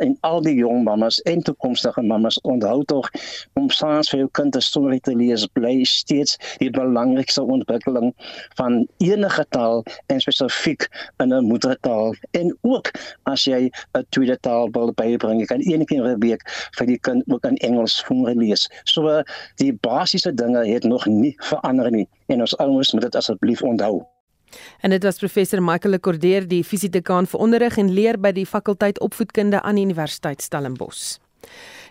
en 0.06 0.18
al 0.28 0.42
die 0.42 0.56
jong 0.56 0.84
mammas 0.84 1.20
en 1.30 1.42
toekomstige 1.42 2.02
mammas. 2.02 2.40
Onthou 2.42 2.84
tog 2.86 3.10
om 3.54 3.70
saans 3.70 4.10
vir 4.10 4.24
jou 4.24 4.30
kind 4.32 4.56
'n 4.56 4.62
storie 4.62 5.00
te 5.00 5.16
lees 5.16 5.46
bly 5.54 5.84
steeds 5.84 6.38
die 6.58 6.70
belangrikste 6.70 7.44
ontwikkeling 7.44 8.14
van 8.56 8.88
enige 8.98 9.46
taal 9.50 9.84
en 10.08 10.20
spesifiek 10.20 10.88
in 11.18 11.34
'n 11.34 11.44
moedertaal. 11.46 12.16
En 12.32 12.58
ook 12.62 12.92
as 13.24 13.44
jy 13.46 13.72
'n 13.94 14.06
tweede 14.10 14.38
taal 14.40 14.70
wil 14.72 14.94
bybring 14.94 15.40
jy 15.40 15.46
kan 15.46 15.62
een 15.62 15.86
keer 15.86 16.08
'n 16.08 16.20
week 16.20 16.42
vir 16.78 16.88
die 16.88 17.00
kind 17.00 17.24
ook 17.28 17.46
in 17.46 17.58
Engels 17.58 18.04
voorlees 18.04 18.70
so 18.84 19.24
die 19.56 19.74
basiese 19.74 20.34
dinge 20.34 20.66
het 20.66 20.84
nog 20.84 21.06
nie 21.06 21.36
verander 21.38 21.92
nie. 21.92 22.08
En 22.28 22.40
ons 22.40 22.58
ouers 22.58 22.94
moet 22.94 23.02
dit 23.02 23.16
asseblief 23.16 23.62
onthou 23.62 24.11
En 24.82 24.90
dit 24.90 25.04
was 25.04 25.18
professor 25.18 25.64
Michael 25.64 25.92
Lekordeer, 25.98 26.48
die 26.48 26.64
fisiedekaan 26.64 27.28
vir 27.28 27.40
onderrig 27.40 27.78
en 27.78 27.92
leer 27.94 28.20
by 28.20 28.32
die 28.32 28.46
fakulteit 28.46 29.00
opvoedkunde 29.00 29.62
aan 29.62 29.76
die 29.76 29.86
Universiteit 29.86 30.42
Stellenbosch. 30.42 31.18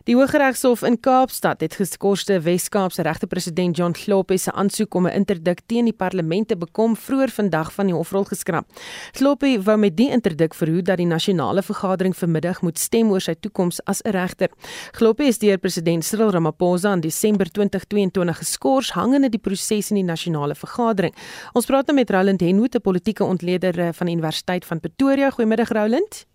Die 0.09 0.15
Hooggeregshof 0.17 0.81
in 0.83 0.97
Kaapstad 1.01 1.61
het 1.61 1.75
geskorste 1.77 2.39
Wes-Kaapse 2.41 3.03
regter-president 3.05 3.77
John 3.77 3.93
Globe 3.93 4.39
se 4.39 4.53
aansoek 4.53 4.95
om 4.95 5.07
'n 5.07 5.13
interdik 5.13 5.61
teen 5.67 5.85
die 5.85 5.93
parlement 5.93 6.49
te 6.49 6.57
bekom 6.57 6.97
vroeër 6.97 7.29
vandag 7.29 7.73
van 7.73 7.87
die 7.87 7.95
hofrol 7.95 8.25
geskraap. 8.25 8.67
Globe 9.13 9.63
wou 9.63 9.77
met 9.77 9.97
die 9.97 10.11
interdik 10.11 10.55
verhoed 10.55 10.85
dat 10.85 10.97
die 10.97 11.07
nasionale 11.07 11.63
vergadering 11.63 12.17
vanmiddag 12.17 12.63
moet 12.63 12.79
stem 12.79 13.11
oor 13.11 13.21
sy 13.21 13.35
toekoms 13.41 13.85
as 13.85 14.01
'n 14.03 14.11
regter. 14.11 14.49
Globe 14.91 15.25
is 15.25 15.39
deur 15.39 15.59
president 15.59 16.05
Cyril 16.05 16.31
Ramaphosa 16.31 16.93
in 16.93 17.01
Desember 17.01 17.47
2022 17.51 18.39
geskort 18.39 18.91
hangende 18.91 19.29
die 19.29 19.41
proses 19.41 19.91
in 19.91 19.97
die 19.97 20.05
nasionale 20.05 20.55
vergadering. 20.55 21.15
Ons 21.53 21.67
praat 21.67 21.87
nou 21.87 21.95
met 21.95 22.11
Roland 22.11 22.41
Henwood, 22.41 22.75
'n 22.75 22.81
politieke 22.81 23.25
ontleder 23.25 23.79
eh, 23.79 23.89
van 23.93 24.07
die 24.07 24.15
Universiteit 24.15 24.65
van 24.65 24.81
Pretoria. 24.81 25.31
Goeiemiddag 25.31 25.69
Roland. 25.69 26.27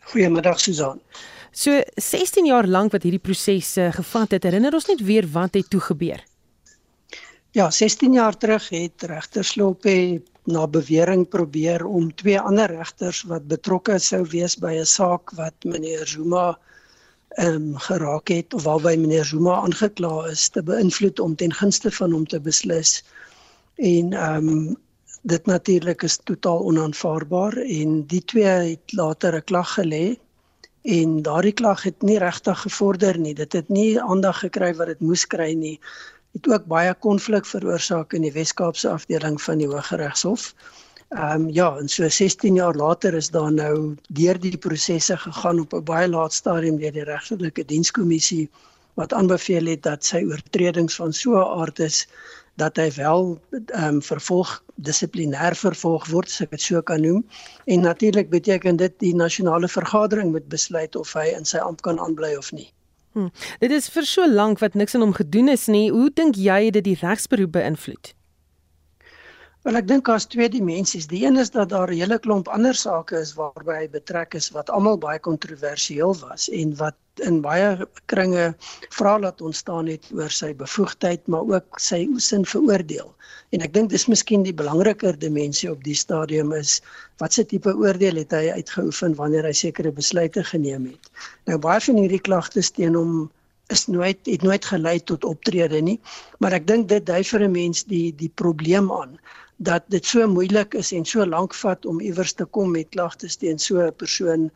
Goeiemiddag 0.00 0.60
Susan. 0.60 1.00
So 1.56 1.80
16 1.96 2.44
jaar 2.50 2.66
lank 2.68 2.92
wat 2.92 3.06
hierdie 3.06 3.22
proses 3.22 3.70
uh, 3.80 3.88
gevat 3.96 4.34
het, 4.36 4.44
herinner 4.44 4.74
ons 4.76 4.88
net 4.90 5.00
weer 5.00 5.24
wat 5.32 5.54
het 5.56 5.70
toe 5.72 5.80
gebeur. 5.80 6.20
Ja, 7.56 7.70
16 7.72 8.12
jaar 8.12 8.36
terug 8.36 8.66
het 8.68 9.06
regter 9.08 9.44
Sloppe 9.44 10.20
na 10.44 10.66
bewering 10.68 11.24
probeer 11.32 11.86
om 11.88 12.10
twee 12.14 12.36
ander 12.36 12.68
regters 12.68 13.22
wat 13.30 13.46
betrokke 13.48 13.96
sou 13.98 14.20
wees 14.34 14.58
by 14.60 14.74
'n 14.76 14.84
saak 14.84 15.32
wat 15.38 15.56
meneer 15.64 16.04
Zuma 16.06 16.58
ehm 17.40 17.72
um, 17.72 17.78
geraak 17.88 18.28
het 18.28 18.54
of 18.54 18.68
waarby 18.68 18.92
meneer 19.00 19.24
Zuma 19.24 19.56
aangekla 19.64 20.28
is 20.28 20.48
te 20.48 20.62
beïnvloed 20.62 21.20
om 21.20 21.36
ten 21.36 21.52
gunste 21.52 21.90
van 21.90 22.12
hom 22.12 22.26
te 22.26 22.40
beslis. 22.40 23.02
En 23.76 24.12
ehm 24.12 24.48
um, 24.48 24.76
dit 25.22 25.46
natuurlik 25.46 26.02
is 26.02 26.20
totaal 26.24 26.68
onaanvaarbaar 26.68 27.56
en 27.56 28.06
die 28.06 28.24
twee 28.24 28.76
het 28.76 28.92
later 28.92 29.36
'n 29.36 29.44
klag 29.44 29.74
gelê 29.80 30.20
en 30.86 31.22
daardie 31.22 31.52
klag 31.52 31.82
het 31.82 32.02
nie 32.02 32.18
regtig 32.22 32.60
gevorder 32.62 33.18
nie. 33.18 33.34
Dit 33.34 33.52
het 33.52 33.68
nie 33.68 34.00
aandag 34.00 34.38
gekry 34.44 34.70
wat 34.78 34.86
dit 34.92 35.00
moes 35.02 35.26
kry 35.26 35.52
nie. 35.58 35.80
Het 36.36 36.48
ook 36.52 36.66
baie 36.70 36.94
konflik 36.94 37.46
veroorsaak 37.46 38.14
in 38.14 38.22
die 38.22 38.32
Wes-Kaapse 38.32 38.90
afdeling 38.92 39.40
van 39.42 39.58
die 39.58 39.66
Hooggeregshof. 39.66 40.52
Ehm 41.08 41.46
um, 41.46 41.50
ja, 41.54 41.76
en 41.78 41.88
so 41.88 42.08
16 42.08 42.54
jaar 42.54 42.74
later 42.74 43.14
is 43.14 43.30
daar 43.30 43.52
nou 43.52 43.96
deur 44.08 44.38
die 44.40 44.56
prosesse 44.58 45.16
gegaan 45.16 45.60
op 45.60 45.74
'n 45.74 45.84
baie 45.84 46.08
laat 46.08 46.32
stadium 46.32 46.78
deur 46.78 46.92
die 46.92 47.04
regterlike 47.04 47.64
dienskommissie 47.64 48.50
wat 48.94 49.12
aanbeveel 49.12 49.66
het 49.66 49.82
dat 49.82 50.04
sy 50.04 50.22
oortredings 50.24 50.96
van 50.96 51.12
so 51.12 51.38
'n 51.38 51.60
aard 51.60 51.78
is 51.78 52.06
dat 52.60 52.76
hy 52.80 52.90
wel 52.96 53.38
ehm 53.50 53.96
um, 53.96 54.02
vervolg 54.02 54.62
dissiplinêr 54.76 55.56
vervolg 55.56 56.08
word 56.12 56.28
as 56.32 56.40
ek 56.44 56.54
dit 56.56 56.64
so 56.68 56.82
kan 56.82 57.00
noem 57.04 57.22
en 57.64 57.80
natuurlik 57.84 58.30
beteken 58.32 58.76
dit 58.76 58.94
die 59.00 59.14
nasionale 59.16 59.68
vergadering 59.68 60.32
moet 60.32 60.48
besluit 60.52 60.96
of 60.96 61.12
hy 61.16 61.28
in 61.36 61.44
sy 61.44 61.58
ampt 61.58 61.84
kan 61.84 62.00
aanbly 62.00 62.34
of 62.36 62.52
nie. 62.52 62.68
Hmm. 63.16 63.30
Dit 63.60 63.72
is 63.72 63.88
vir 63.88 64.04
so 64.04 64.28
lank 64.28 64.60
wat 64.60 64.74
niks 64.74 64.94
aan 64.94 65.00
hom 65.00 65.16
gedoen 65.16 65.48
is 65.48 65.66
nie. 65.72 65.88
Hoe 65.90 66.10
dink 66.12 66.36
jy 66.36 66.70
dit 66.70 66.84
die 66.84 66.98
regsberoep 67.00 67.54
beïnvloed? 67.56 68.12
Wel 69.66 69.80
ek 69.80 69.86
dink 69.90 70.06
daar's 70.06 70.28
twee 70.30 70.46
dimensies. 70.46 71.08
Die 71.10 71.24
een 71.24 71.40
is 71.42 71.48
dat 71.50 71.72
daar 71.72 71.90
'n 71.90 71.98
hele 71.98 72.18
klomp 72.22 72.48
ander 72.56 72.74
sake 72.74 73.16
is 73.18 73.32
waarby 73.34 73.74
hy 73.74 73.88
betrek 73.90 74.34
is 74.38 74.50
wat 74.54 74.70
almal 74.70 74.98
baie 75.04 75.18
kontroversieel 75.18 76.14
was 76.20 76.44
en 76.48 76.76
wat 76.78 76.94
in 77.28 77.40
baie 77.42 77.88
kringe 78.12 78.44
vra 78.98 79.18
laat 79.18 79.40
ontstaan 79.40 79.88
het 79.90 80.04
oor 80.14 80.30
sy 80.30 80.52
bevoegdheid 80.54 81.26
maar 81.26 81.42
ook 81.50 81.80
sy 81.82 82.06
sin 82.16 82.44
veroordeel. 82.46 83.10
En 83.50 83.60
ek 83.66 83.74
dink 83.74 83.90
dis 83.90 84.06
miskien 84.06 84.44
die 84.46 84.54
belangriker 84.54 85.18
dimensie 85.18 85.70
op 85.70 85.82
die 85.82 85.98
stadium 85.98 86.52
is 86.52 86.80
wat 87.18 87.32
se 87.32 87.44
tipe 87.44 87.74
oordeel 87.74 88.22
het 88.22 88.30
hy 88.30 88.50
uitgeoefen 88.60 89.16
wanneer 89.18 89.44
hy 89.50 89.52
sekere 89.52 89.90
besluite 89.90 90.44
geneem 90.44 90.86
het. 90.92 91.10
Nou 91.50 91.58
baie 91.58 91.80
van 91.80 91.98
hierdie 91.98 92.22
klagtes 92.22 92.70
teen 92.70 92.94
hom 92.94 93.30
is 93.74 93.88
nooit 93.90 94.18
het 94.30 94.42
nooit 94.42 94.64
gelei 94.64 95.00
tot 95.02 95.24
optrede 95.24 95.80
nie, 95.82 95.98
maar 96.38 96.52
ek 96.52 96.66
dink 96.66 96.86
dit 96.88 97.06
dui 97.06 97.24
vir 97.24 97.42
'n 97.42 97.50
mens 97.52 97.82
die 97.84 98.14
die 98.14 98.30
probleem 98.30 98.92
aan 98.92 99.18
dat 99.56 99.84
dit 99.88 100.04
so 100.04 100.28
moeilik 100.28 100.74
is 100.74 100.92
en 100.92 101.04
so 101.04 101.26
lank 101.26 101.54
vat 101.54 101.86
om 101.86 102.00
iewers 102.00 102.32
te 102.32 102.44
kom 102.44 102.70
met 102.76 102.88
klagtes 102.96 103.36
teen 103.36 103.58
so 103.58 103.80
'n 103.80 103.94
persoon 104.02 104.50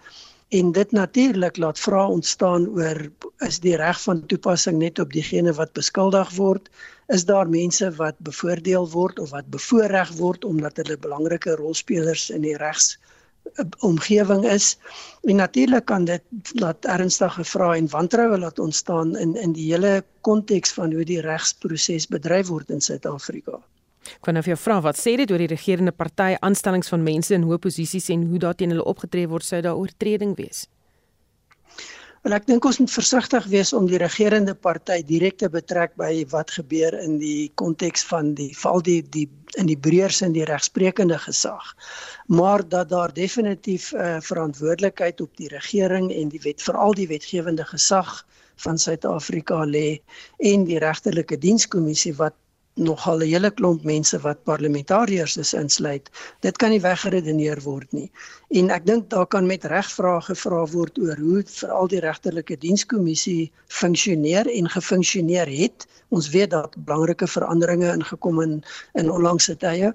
en 0.58 0.72
dit 0.72 0.92
natuurlik 0.92 1.56
laat 1.56 1.78
vra 1.78 2.06
ontstaan 2.08 2.68
oor 2.68 3.10
is 3.48 3.60
die 3.60 3.76
reg 3.76 4.00
van 4.02 4.26
toepassing 4.26 4.78
net 4.78 4.98
op 4.98 5.12
diegene 5.12 5.52
wat 5.52 5.72
beskuldig 5.72 6.30
word 6.36 6.68
is 7.08 7.24
daar 7.24 7.48
mense 7.48 7.90
wat 7.96 8.18
bevoordeel 8.18 8.90
word 8.90 9.18
of 9.18 9.30
wat 9.30 9.46
bevoordeel 9.50 10.16
word 10.16 10.44
omdat 10.44 10.76
hulle 10.76 10.96
belangrike 10.96 11.56
rolspelers 11.56 12.30
in 12.30 12.42
die 12.42 12.56
regs 12.56 12.98
omgewing 13.78 14.44
is. 14.44 14.78
En 15.22 15.36
natuurlik 15.36 15.84
kan 15.84 16.04
dit 16.04 16.22
laat 16.52 16.84
ernstige 16.84 17.44
vrae 17.44 17.76
en 17.76 17.88
wantroue 17.88 18.38
laat 18.38 18.58
ontstaan 18.58 19.16
in 19.16 19.36
in 19.36 19.52
die 19.52 19.72
hele 19.72 20.04
konteks 20.20 20.72
van 20.72 20.92
hoe 20.92 21.04
die 21.04 21.20
regsproses 21.20 22.06
bedryf 22.06 22.46
word 22.46 22.70
in 22.70 22.80
Suid-Afrika. 22.80 23.60
Ek 24.18 24.26
kan 24.26 24.34
nou 24.34 24.42
vir 24.42 24.54
jou 24.54 24.62
vra 24.64 24.80
wat 24.80 24.98
sê 24.98 25.16
dit 25.20 25.30
oor 25.30 25.38
die 25.38 25.52
regerende 25.54 25.92
party 25.92 26.34
aanstellings 26.40 26.92
van 26.92 27.06
mense 27.06 27.34
in 27.34 27.46
hoë 27.48 27.58
posisies 27.58 28.10
en 28.10 28.26
hoe 28.30 28.42
daarteen 28.42 28.74
hulle 28.74 28.84
opgetree 28.84 29.30
word 29.30 29.46
sou 29.46 29.60
daar 29.62 29.78
oortreding 29.80 30.36
wees? 30.36 30.66
En 32.28 32.34
ek 32.36 32.44
dink 32.50 32.66
ons 32.68 32.78
moet 32.82 32.92
versigtig 32.92 33.46
wees 33.48 33.70
om 33.76 33.86
die 33.88 33.98
regerende 34.00 34.52
party 34.66 34.98
direk 35.08 35.38
te 35.40 35.48
betrek 35.48 35.94
by 36.00 36.10
wat 36.32 36.50
gebeur 36.52 36.92
in 37.00 37.14
die 37.22 37.48
konteks 37.62 38.02
van 38.10 38.34
die 38.36 38.50
val 38.62 38.82
die 38.84 39.00
die 39.16 39.24
in 39.58 39.70
die 39.70 39.78
breërs 39.86 40.20
in 40.26 40.34
die 40.36 40.44
regsprekende 40.46 41.16
gesag. 41.18 41.72
Maar 42.28 42.62
dat 42.74 42.92
daar 42.92 43.14
definitief 43.16 43.92
'n 43.92 44.04
uh, 44.04 44.20
verantwoordelikheid 44.20 45.20
op 45.20 45.32
die 45.40 45.48
regering 45.48 46.12
en 46.12 46.28
die 46.28 46.42
wet 46.44 46.62
veral 46.62 46.92
die 46.94 47.08
wetgewende 47.08 47.64
gesag 47.64 48.12
van 48.56 48.78
Suid-Afrika 48.78 49.64
lê 49.64 50.00
en 50.52 50.64
die 50.68 50.78
regterlike 50.78 51.38
dienskommissie 51.38 52.14
wat 52.20 52.36
nogal 52.80 53.20
'n 53.20 53.28
hele 53.28 53.50
klomp 53.50 53.84
mense 53.84 54.18
wat 54.24 54.42
parlementariërs 54.44 55.36
is 55.36 55.52
insluit. 55.54 56.10
Dit 56.40 56.56
kan 56.56 56.70
nie 56.70 56.80
weggeredeneer 56.80 57.60
word 57.62 57.92
nie. 57.92 58.10
En 58.48 58.70
ek 58.70 58.86
dink 58.86 59.10
daar 59.10 59.26
kan 59.26 59.46
met 59.46 59.64
reg 59.64 59.90
vrae 59.92 60.20
gevra 60.20 60.64
word 60.66 60.98
oor 60.98 61.16
hoe 61.16 61.42
veral 61.46 61.88
die 61.88 62.00
regterlike 62.00 62.56
dienskommissie 62.56 63.52
funksioneer 63.66 64.48
en 64.48 64.68
gefunksioneer 64.68 65.46
het. 65.46 65.86
Ons 66.08 66.30
weet 66.30 66.50
dat 66.50 66.74
belangrike 66.84 67.26
veranderinge 67.26 67.92
ingekom 67.92 68.40
in 68.42 68.62
in 68.94 69.10
onlangse 69.10 69.56
tye. 69.56 69.92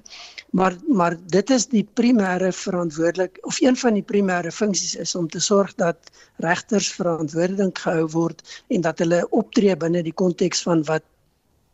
Maar 0.52 0.78
maar 0.88 1.18
dit 1.26 1.50
is 1.50 1.68
die 1.68 1.88
primêre 1.94 2.52
verantwoordelik 2.52 3.38
of 3.42 3.62
een 3.62 3.76
van 3.76 3.94
die 3.94 4.06
primêre 4.14 4.52
funksies 4.52 4.96
is 4.96 5.16
om 5.16 5.28
te 5.30 5.40
sorg 5.40 5.76
dat 5.76 5.98
regters 6.38 6.92
verantwoordelik 6.94 7.78
gehou 7.78 8.08
word 8.08 8.64
en 8.68 8.82
dat 8.82 9.00
hulle 9.00 9.26
optree 9.30 9.76
binne 9.76 10.04
die 10.04 10.14
konteks 10.14 10.62
van 10.62 10.84
wat 10.84 11.04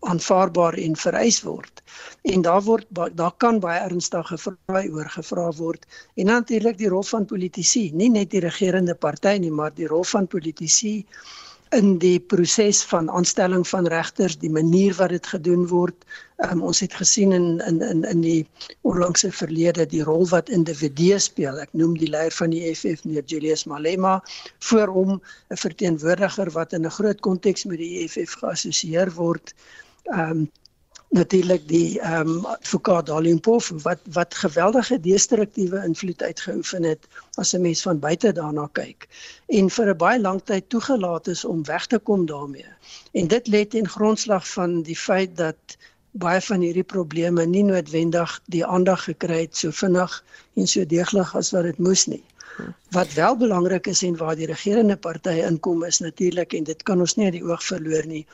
aanvaarbaar 0.10 0.74
en 0.74 0.96
vereis 0.96 1.42
word. 1.46 1.84
En 2.22 2.42
daar 2.42 2.62
word 2.66 2.88
daar 3.16 3.36
kan 3.38 3.60
baie 3.60 3.80
ernstige 3.80 4.38
vrae 4.38 4.90
oor 4.90 5.10
gevra 5.18 5.52
word 5.58 5.86
en 6.16 6.26
natuurlik 6.26 6.78
die 6.78 6.90
rol 6.90 7.04
van 7.04 7.26
politici, 7.26 7.92
nie 7.94 8.10
net 8.10 8.32
die 8.32 8.42
regerende 8.42 8.96
party 8.96 9.38
nie, 9.42 9.52
maar 9.52 9.74
die 9.78 9.88
rol 9.88 10.04
van 10.04 10.28
politici 10.28 11.02
in 11.72 11.94
die 12.02 12.20
proses 12.20 12.82
van 12.84 13.08
aanstelling 13.10 13.64
van 13.68 13.88
regters, 13.88 14.36
die 14.38 14.52
manier 14.52 14.96
wat 14.98 15.14
dit 15.16 15.28
gedoen 15.34 15.64
word. 15.68 15.96
Um, 16.44 16.64
ons 16.68 16.82
het 16.84 16.94
gesien 17.00 17.32
in 17.32 17.62
in 17.68 17.80
in 17.86 18.04
in 18.10 18.24
die 18.26 18.48
onlangse 18.82 19.32
verlede 19.32 19.86
die 19.86 20.04
rol 20.04 20.28
wat 20.34 20.50
individue 20.50 21.20
speel. 21.20 21.60
Ek 21.64 21.72
noem 21.72 21.94
die 22.02 22.10
leier 22.10 22.34
van 22.36 22.52
die 22.52 22.64
EFF, 22.72 23.06
meneer 23.06 23.24
Julius 23.26 23.64
Malema, 23.70 24.18
voor 24.72 24.92
hom 24.98 25.22
'n 25.52 25.62
verteenwoordiger 25.64 26.52
wat 26.52 26.74
in 26.74 26.86
'n 26.86 26.98
groot 26.98 27.22
konteks 27.22 27.66
met 27.66 27.78
die 27.78 28.04
EFF 28.04 28.36
geassosieer 28.42 29.14
word 29.16 29.56
ehm 30.04 30.30
um, 30.30 30.52
natuurlik 31.12 31.68
die 31.68 32.00
ehm 32.00 32.28
um, 32.28 32.46
advokaat 32.46 33.06
Dalimpof 33.06 33.72
wat 33.84 34.00
wat 34.12 34.36
geweldige 34.36 35.00
destruktiewe 35.00 35.84
invloed 35.84 36.24
uitgeoefen 36.24 36.84
het 36.84 37.08
as 37.36 37.54
'n 37.54 37.62
mens 37.62 37.82
van 37.82 38.00
buite 38.00 38.32
daarna 38.32 38.70
kyk 38.72 39.08
en 39.48 39.70
vir 39.70 39.90
'n 39.90 39.98
baie 39.98 40.22
lang 40.22 40.42
tyd 40.44 40.70
toegelaat 40.70 41.28
is 41.28 41.46
om 41.46 41.66
weg 41.66 41.88
te 41.88 42.00
kom 42.00 42.26
daarmee. 42.26 42.72
En 43.12 43.28
dit 43.28 43.48
lê 43.48 43.68
ten 43.68 43.88
grondslag 43.88 44.48
van 44.48 44.82
die 44.82 44.96
feit 44.96 45.38
dat 45.38 45.78
baie 46.12 46.42
van 46.42 46.60
hierdie 46.60 46.84
probleme 46.84 47.46
nie 47.46 47.64
noodwendig 47.64 48.42
die 48.46 48.66
aandag 48.66 49.04
gekry 49.04 49.42
het 49.42 49.56
so 49.58 49.72
vinnig 49.72 50.24
en 50.54 50.68
so 50.68 50.86
deeglik 50.86 51.36
as 51.36 51.52
wat 51.52 51.64
dit 51.64 51.78
moes 51.78 52.06
nie. 52.06 52.24
Wat 52.92 53.14
wel 53.14 53.38
belangrik 53.38 53.88
is 53.88 54.04
en 54.04 54.18
waar 54.18 54.36
die 54.36 54.46
regerende 54.46 54.98
partye 54.98 55.46
inkom 55.48 55.84
is 55.84 56.00
natuurlik 56.00 56.54
en 56.54 56.64
dit 56.64 56.84
kan 56.84 57.00
ons 57.00 57.16
nie 57.16 57.26
uit 57.26 57.40
die 57.40 57.44
oog 57.44 57.64
verloor 57.64 58.06
nie 58.06 58.26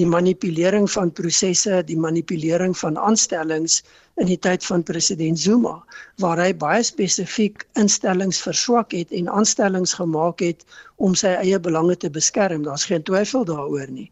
die 0.00 0.06
manipulering 0.06 0.88
van 0.90 1.12
prosesse, 1.12 1.82
die 1.84 1.98
manipulering 1.98 2.76
van 2.78 2.98
aanstellings 2.98 3.82
in 4.20 4.28
die 4.28 4.38
tyd 4.38 4.64
van 4.64 4.84
president 4.84 5.40
Zuma 5.40 5.74
waar 6.22 6.40
hy 6.40 6.52
baie 6.56 6.82
spesifiek 6.84 7.66
instellings 7.80 8.40
verswak 8.44 8.92
het 8.96 9.12
en 9.12 9.28
aanstellings 9.28 9.94
gemaak 9.98 10.40
het 10.44 10.64
om 10.96 11.16
sy 11.18 11.34
eie 11.40 11.60
belange 11.60 11.96
te 11.96 12.10
beskerm. 12.10 12.64
Daar's 12.64 12.88
geen 12.88 13.04
twyfel 13.08 13.44
daaroor 13.48 13.88
nie. 13.90 14.10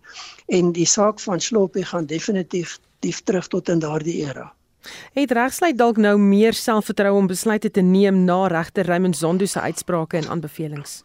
En 0.49 0.73
die 0.77 0.89
saak 0.89 1.21
van 1.21 1.41
Sloppy 1.41 1.85
gaan 1.85 2.09
definitief 2.11 2.79
dief 3.01 3.23
terug 3.25 3.49
tot 3.49 3.69
in 3.69 3.81
daardie 3.81 4.21
era. 4.25 4.51
Het 5.13 5.33
regsluit 5.37 5.77
dalk 5.77 6.01
nou 6.01 6.17
meer 6.19 6.57
selfvertroue 6.57 7.19
om 7.21 7.29
besluite 7.29 7.71
te 7.71 7.85
neem 7.85 8.25
na 8.25 8.47
regter 8.49 8.89
Raymond 8.89 9.17
Zondo 9.17 9.47
se 9.47 9.61
uitsprake 9.61 10.17
en 10.17 10.29
aanbevelings? 10.29 11.03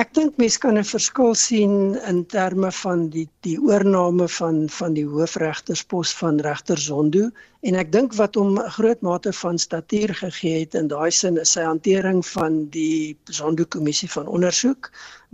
Ek 0.00 0.14
dink 0.16 0.38
mense 0.40 0.56
kan 0.60 0.78
'n 0.80 0.86
verskil 0.88 1.34
sien 1.36 1.72
in 2.10 2.20
terme 2.34 2.68
van 2.72 3.00
die 3.14 3.26
die 3.44 3.56
oorneem 3.60 4.22
van 4.36 4.60
van 4.76 4.94
die 4.96 5.04
hoofregterspos 5.04 6.12
van 6.20 6.38
regter 6.46 6.78
Zondo. 6.78 7.26
En 7.68 7.76
ek 7.82 7.90
dink 7.92 8.16
wat 8.20 8.38
hom 8.40 8.56
'n 8.56 8.70
groot 8.76 9.02
mate 9.08 9.32
van 9.40 9.58
statuur 9.58 10.14
gegee 10.22 10.60
het 10.60 10.74
in 10.80 10.88
daai 10.88 11.10
sin 11.10 11.36
is 11.42 11.52
sy 11.52 11.66
hantering 11.68 12.22
van 12.26 12.56
die 12.76 13.16
Zondo 13.24 13.66
kommissie 13.76 14.08
van 14.14 14.26
ondersoek 14.38 14.88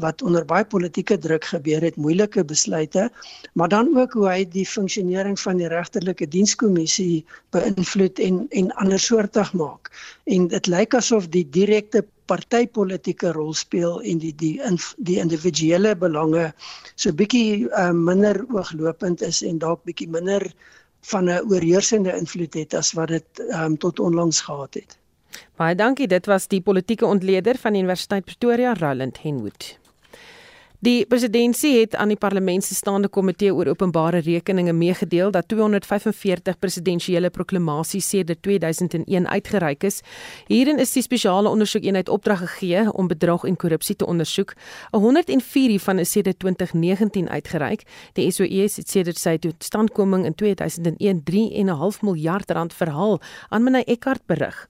wat 0.06 0.22
onder 0.22 0.44
baie 0.44 0.64
politieke 0.64 1.18
druk 1.18 1.44
gebeur 1.44 1.86
het 1.88 1.96
moeilike 1.96 2.44
besluite 2.44 3.10
maar 3.54 3.68
dan 3.68 3.94
ook 3.96 4.18
hoe 4.18 4.28
hy 4.28 4.48
die 4.58 4.66
funksionering 4.66 5.38
van 5.40 5.62
die 5.62 5.68
regterlike 5.68 6.28
dienskommissie 6.28 7.24
beïnvloed 7.54 8.18
en 8.18 8.46
en 8.50 8.74
andersoortig 8.74 9.52
maak. 9.52 9.94
En 10.24 10.48
dit 10.48 10.66
lyk 10.66 10.94
asof 10.94 11.28
die 11.28 11.46
direkte 11.50 12.02
partytetiese 12.26 13.32
rol 13.32 13.54
speel 13.54 14.00
en 14.02 14.18
die 14.18 14.34
die 14.34 14.56
in, 14.66 14.78
die 14.98 15.18
individuele 15.22 15.94
belange 15.96 16.52
so 16.94 17.12
bietjie 17.12 17.68
uh, 17.68 17.90
minder 17.92 18.42
ooglopend 18.54 19.22
is 19.22 19.42
en 19.42 19.58
dalk 19.62 19.84
bietjie 19.84 20.08
minder 20.08 20.50
van 21.10 21.30
'n 21.30 21.40
oorheersende 21.50 22.12
invloed 22.16 22.54
het 22.54 22.74
as 22.74 22.92
wat 22.92 23.08
dit 23.08 23.42
um, 23.54 23.78
tot 23.78 24.00
onlangs 24.00 24.40
gehad 24.40 24.74
het. 24.74 24.98
Baie 25.56 25.74
dankie. 25.74 26.06
Dit 26.06 26.26
was 26.26 26.48
die 26.48 26.60
politieke 26.60 27.06
ontleder 27.06 27.56
van 27.58 27.74
Universiteit 27.74 28.24
Pretoria, 28.24 28.74
Roland 28.74 29.22
Henwood. 29.22 29.78
Die 30.84 31.06
presidentsie 31.08 31.78
het 31.78 31.94
aan 31.96 32.10
die 32.12 32.18
parlement 32.20 32.64
se 32.64 32.74
staande 32.74 33.08
komitee 33.08 33.54
oor 33.54 33.70
openbare 33.72 34.18
rekeninge 34.20 34.72
meegedeel 34.76 35.30
dat 35.30 35.48
245 35.48 36.58
presidensiële 36.58 37.30
proklamasies 37.30 38.08
sedert 38.08 38.42
2001 38.42 39.28
uitgereik 39.28 39.82
is. 39.88 40.02
Hierin 40.46 40.78
is 40.78 40.92
die 40.92 41.02
spesiale 41.02 41.48
ondersoekeenheid 41.48 42.08
opdrag 42.08 42.44
gegee 42.44 42.92
om 42.92 43.08
bedrog 43.08 43.44
en 43.48 43.56
korrupsie 43.56 43.96
te 43.96 44.06
ondersoek. 44.06 44.52
104 44.90 45.68
hiervan 45.68 45.98
is 45.98 46.10
sedert 46.10 46.38
2019 46.38 47.28
uitgereik. 47.28 47.88
Die 48.12 48.30
SOE 48.30 48.68
het 48.68 48.88
sedert 48.88 49.18
sy 49.18 49.38
totstandkoming 49.38 50.24
in 50.28 50.34
2001 50.34 51.24
3.5 51.24 52.04
miljard 52.04 52.50
rand 52.50 52.74
verhaal 52.74 53.20
aan 53.48 53.62
meneer 53.62 53.84
Eckart 53.86 54.26
berig. 54.26 54.66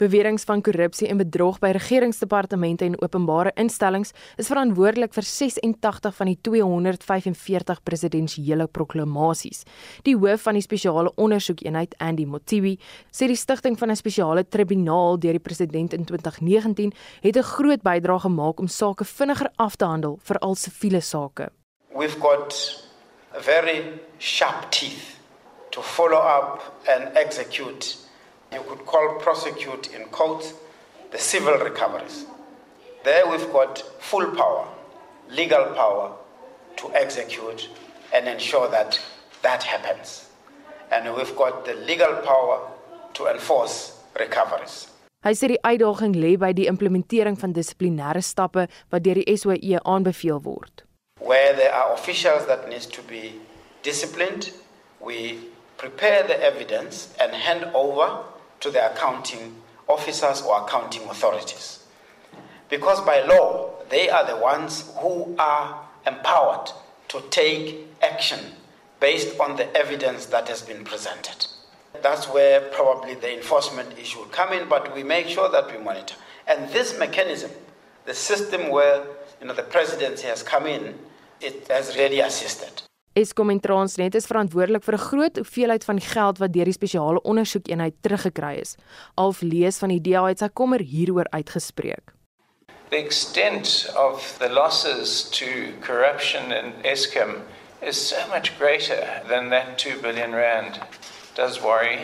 Beweringe 0.00 0.40
van 0.48 0.62
korrupsie 0.64 1.08
en 1.12 1.18
bedrog 1.20 1.58
by 1.60 1.74
regeringsdepartemente 1.76 2.86
en 2.88 2.94
openbare 3.02 3.50
instellings 3.60 4.14
is 4.40 4.48
verantwoordelik 4.48 5.12
vir 5.12 5.26
86 5.28 6.16
van 6.16 6.30
die 6.30 6.38
245 6.48 7.82
presidensiële 7.84 8.64
proklamasies. 8.72 9.66
Die 10.08 10.16
hoof 10.16 10.46
van 10.48 10.56
die 10.56 10.64
spesiale 10.64 11.12
ondersoekeenheid, 11.20 11.98
Andy 12.00 12.24
Motibi, 12.24 12.78
sê 13.12 13.28
die 13.28 13.36
stigting 13.36 13.76
van 13.76 13.90
'n 13.90 14.00
spesiale 14.00 14.48
tribunaal 14.48 15.20
deur 15.20 15.36
die 15.36 15.46
president 15.48 15.92
in 15.92 16.04
2019 16.04 16.92
het 17.20 17.36
'n 17.36 17.42
groot 17.42 17.82
bydrae 17.82 18.20
gemaak 18.20 18.58
om 18.58 18.68
sake 18.68 19.04
vinniger 19.04 19.50
af 19.56 19.76
te 19.76 19.84
handel, 19.84 20.18
veral 20.22 20.54
siviele 20.54 21.00
sake. 21.00 21.50
We've 21.94 22.18
got 22.20 22.54
a 23.36 23.40
very 23.40 24.00
sharp 24.18 24.70
teeth 24.70 25.20
to 25.70 25.82
follow 25.82 26.24
up 26.24 26.72
and 26.88 27.16
execute 27.16 28.08
You 28.52 28.62
could 28.68 28.84
call 28.84 29.16
prosecute 29.20 29.94
in 29.94 30.04
court 30.06 30.52
the 31.12 31.18
civil 31.18 31.54
recoveries. 31.54 32.26
There 33.04 33.28
we've 33.30 33.52
got 33.52 33.78
full 34.00 34.26
power, 34.34 34.66
legal 35.30 35.66
power 35.74 36.12
to 36.78 36.90
execute 36.94 37.68
and 38.12 38.26
ensure 38.26 38.68
that 38.70 39.00
that 39.42 39.62
happens. 39.62 40.28
And 40.90 41.14
we've 41.14 41.34
got 41.36 41.64
the 41.64 41.74
legal 41.74 42.14
power 42.24 42.68
to 43.14 43.26
enforce 43.28 43.96
recoveries. 44.18 44.88
Hy 45.20 45.34
sê 45.36 45.50
die 45.52 45.60
uitdaging 45.68 46.14
lê 46.16 46.32
by 46.40 46.48
die 46.56 46.64
implementering 46.70 47.36
van 47.36 47.52
dissiplinêre 47.52 48.22
stappe 48.24 48.64
wat 48.90 49.02
deur 49.04 49.20
die 49.20 49.36
SOE 49.36 49.80
aanbeveel 49.84 50.40
word. 50.42 50.86
Where 51.20 51.52
there 51.52 51.74
are 51.76 51.92
officials 51.92 52.46
that 52.48 52.68
needs 52.72 52.86
to 52.96 53.02
be 53.04 53.36
disciplined, 53.84 54.48
we 54.98 55.36
prepare 55.76 56.24
the 56.26 56.40
evidence 56.40 57.12
and 57.20 57.36
hand 57.36 57.68
over 57.74 58.24
to 58.60 58.70
the 58.70 58.92
accounting 58.92 59.56
officers 59.88 60.42
or 60.42 60.62
accounting 60.62 61.02
authorities. 61.08 61.84
Because 62.68 63.00
by 63.00 63.22
law, 63.22 63.72
they 63.88 64.08
are 64.08 64.26
the 64.26 64.36
ones 64.36 64.90
who 64.98 65.34
are 65.38 65.88
empowered 66.06 66.70
to 67.08 67.20
take 67.30 67.86
action 68.02 68.38
based 69.00 69.38
on 69.40 69.56
the 69.56 69.74
evidence 69.76 70.26
that 70.26 70.48
has 70.48 70.62
been 70.62 70.84
presented. 70.84 71.46
That's 72.02 72.26
where 72.28 72.60
probably 72.60 73.14
the 73.14 73.36
enforcement 73.36 73.98
issue 73.98 74.20
will 74.20 74.26
come 74.26 74.52
in, 74.52 74.68
but 74.68 74.94
we 74.94 75.02
make 75.02 75.26
sure 75.26 75.50
that 75.50 75.70
we 75.72 75.82
monitor. 75.82 76.14
And 76.46 76.70
this 76.70 76.96
mechanism, 76.98 77.50
the 78.06 78.14
system 78.14 78.70
where 78.70 79.04
you 79.40 79.46
know 79.46 79.54
the 79.54 79.62
presidency 79.62 80.28
has 80.28 80.42
come 80.42 80.66
in, 80.66 80.94
it 81.40 81.66
has 81.68 81.96
really 81.96 82.20
assisted. 82.20 82.82
Eskom 83.18 83.50
en 83.50 83.58
Transnet 83.58 84.14
is 84.14 84.28
verantwoordelik 84.30 84.84
vir 84.86 84.94
'n 84.94 85.06
groot 85.10 85.36
hoeveelheid 85.36 85.84
van 85.84 85.96
die 85.96 86.06
geld 86.06 86.38
wat 86.38 86.52
deur 86.52 86.64
die 86.64 86.72
spesiale 86.72 87.22
ondersoekeenheid 87.22 87.94
teruggekry 88.00 88.54
is. 88.60 88.76
Alf 89.14 89.40
lees 89.40 89.78
van 89.78 89.88
die 89.88 90.00
DA 90.00 90.26
het 90.26 90.38
sy 90.38 90.48
kommer 90.48 90.80
hieroor 90.80 91.26
uitgespreek. 91.30 92.14
The 92.90 92.96
extent 92.96 93.92
of 93.96 94.36
the 94.38 94.48
losses 94.48 95.28
to 95.30 95.46
corruption 95.80 96.52
in 96.52 96.72
Eskom 96.82 97.42
is 97.80 98.08
so 98.08 98.16
much 98.28 98.52
greater 98.58 99.22
than 99.28 99.50
that 99.50 99.78
2 99.78 100.00
billion 100.00 100.32
rand 100.32 100.78
does 101.34 101.60
worry. 101.60 101.98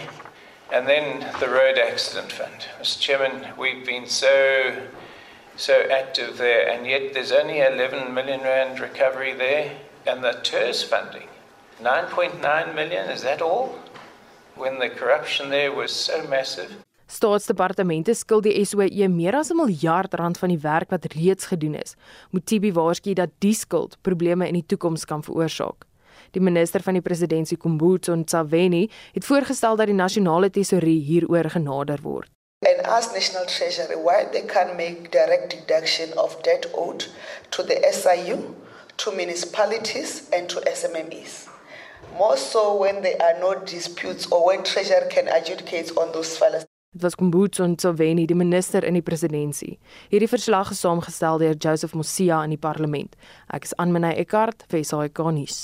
And 0.72 0.86
then 0.86 1.24
the 1.38 1.48
road 1.48 1.78
accident 1.78 2.32
fund. 2.32 2.66
Mr. 2.80 3.00
Chairman, 3.00 3.54
we've 3.56 3.86
been 3.86 4.06
so 4.08 4.72
so 5.56 5.72
active 5.90 6.36
there, 6.36 6.68
and 6.68 6.86
yet 6.86 7.14
there's 7.14 7.32
only 7.32 7.60
11 7.60 8.12
million 8.12 8.40
rand 8.40 8.80
recovery 8.80 9.32
there, 9.32 9.70
and 10.06 10.22
the 10.22 10.34
TERS 10.42 10.82
funding, 10.82 11.28
9.9 11.82 12.74
million. 12.74 13.10
Is 13.10 13.22
that 13.22 13.42
all? 13.42 13.78
When 14.56 14.78
the 14.78 14.88
corruption 14.88 15.50
there 15.50 15.72
was 15.72 15.90
so 15.92 16.26
massive. 16.28 16.70
Staatsdepartemente 17.06 18.14
skuld 18.14 18.42
die 18.44 18.64
SOE 18.64 19.08
meer 19.08 19.34
as 19.36 19.50
'n 19.50 19.56
miljard 19.56 20.14
rand 20.14 20.38
van 20.38 20.48
die 20.48 20.58
werk 20.58 20.90
wat 20.90 21.12
reeds 21.12 21.46
gedoen 21.46 21.74
is. 21.74 21.94
Motibi 22.30 22.72
waarsku 22.72 23.12
dat 23.12 23.30
die 23.38 23.54
skuld 23.54 23.96
probleme 24.00 24.48
in 24.48 24.54
die 24.54 24.66
toekoms 24.66 25.04
kan 25.04 25.22
veroorsaak. 25.22 25.84
Die 26.30 26.42
minister 26.42 26.82
van 26.82 26.92
die 26.92 27.02
presidentskap 27.02 27.60
Kumbutso 27.60 28.14
Ntshavheni 28.14 28.90
het 29.12 29.24
voorgestel 29.24 29.76
dat 29.76 29.86
die 29.86 29.94
nasionale 29.94 30.50
tesourie 30.50 31.00
hieroor 31.00 31.50
genader 31.50 31.98
word. 32.02 32.30
And 32.66 32.86
ask 32.86 33.12
National 33.12 33.44
Treasury 33.44 33.96
why 33.96 34.24
they 34.32 34.42
can't 34.42 34.76
make 34.76 35.10
direct 35.10 35.50
deduction 35.50 36.18
of 36.18 36.42
debt 36.42 36.66
owed 36.72 37.06
to 37.50 37.62
the 37.62 37.78
SIU, 37.92 38.54
to 38.96 39.12
municipalities 39.12 40.28
and 40.32 40.48
to 40.48 40.60
SMMEs. 40.60 41.48
More 42.18 42.36
so 42.36 42.76
when 42.76 43.02
there 43.02 43.20
are 43.20 43.38
no 43.40 43.54
disputes 43.64 44.26
or 44.32 44.46
when 44.46 44.62
Treasury 44.64 45.08
can 45.10 45.28
adjudicate 45.28 45.92
on 45.96 46.12
those 46.12 46.36
files. 46.38 46.64
Dit 46.96 47.02
was 47.02 47.16
Kumbutso 47.16 47.66
Ntshavheni, 47.66 48.26
die 48.26 48.34
minister 48.34 48.84
in 48.84 48.94
die 48.96 49.02
presidentskap. 49.04 49.76
Hierdie 50.08 50.30
verslag 50.32 50.70
is 50.72 50.80
saamgestel 50.80 51.42
deur 51.42 51.58
Joseph 51.60 51.92
Mosia 51.92 52.38
in 52.44 52.54
die 52.54 52.56
parlement. 52.56 53.18
Ek 53.52 53.68
is 53.68 53.74
Annelie 53.76 54.14
Eckart 54.22 54.64
vir 54.72 54.80
SAK 54.80 55.20
nuus. 55.36 55.58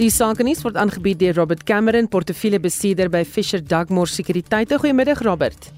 Die 0.00 0.08
sakenuus 0.08 0.64
word 0.64 0.80
aangebied 0.80 1.20
deur 1.20 1.36
Robert 1.36 1.66
Cameron, 1.68 2.08
portefeuillebestuurder 2.08 3.12
by 3.12 3.24
Fisher 3.28 3.60
Dugmore 3.60 4.08
Sekuriteite. 4.08 4.80
Goeiemiddag 4.80 5.20
Robert. 5.28 5.68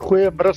Goeiemôre 0.00 0.52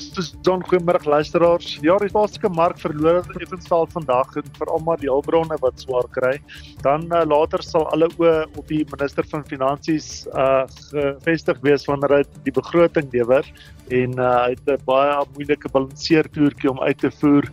John, 0.45 0.61
goeiemôre 0.63 1.03
luisteraars. 1.03 1.73
Ja, 1.83 1.97
die 1.99 2.07
plaaslike 2.13 2.47
mark 2.55 2.77
verloor 2.79 3.25
effenstal 3.43 3.89
vandag 3.91 4.37
en 4.39 4.47
veral 4.55 4.79
maar 4.87 5.01
die 5.01 5.09
hulpbronne 5.11 5.57
wat 5.59 5.83
swaar 5.83 6.07
kry. 6.15 6.37
Dan 6.85 7.09
uh, 7.11 7.25
later 7.27 7.63
sal 7.65 7.89
alle 7.91 8.07
oë 8.15 8.45
op 8.55 8.71
die 8.71 8.85
minister 8.93 9.27
van 9.27 9.43
finansies 9.49 10.23
uh 10.31 10.63
gevestig 10.93 11.59
wees 11.65 11.83
wanneer 11.89 12.19
hy 12.19 12.21
die 12.47 12.55
begroting 12.55 13.11
lewer 13.11 13.47
en 13.91 14.15
uh 14.15 14.31
hy 14.45 14.55
het 14.55 14.71
'n 14.77 14.85
baie 14.87 15.19
moeilike 15.35 15.71
balanseertoertjie 15.75 16.71
om 16.71 16.79
uit 16.79 17.03
te 17.03 17.11
voer. 17.19 17.51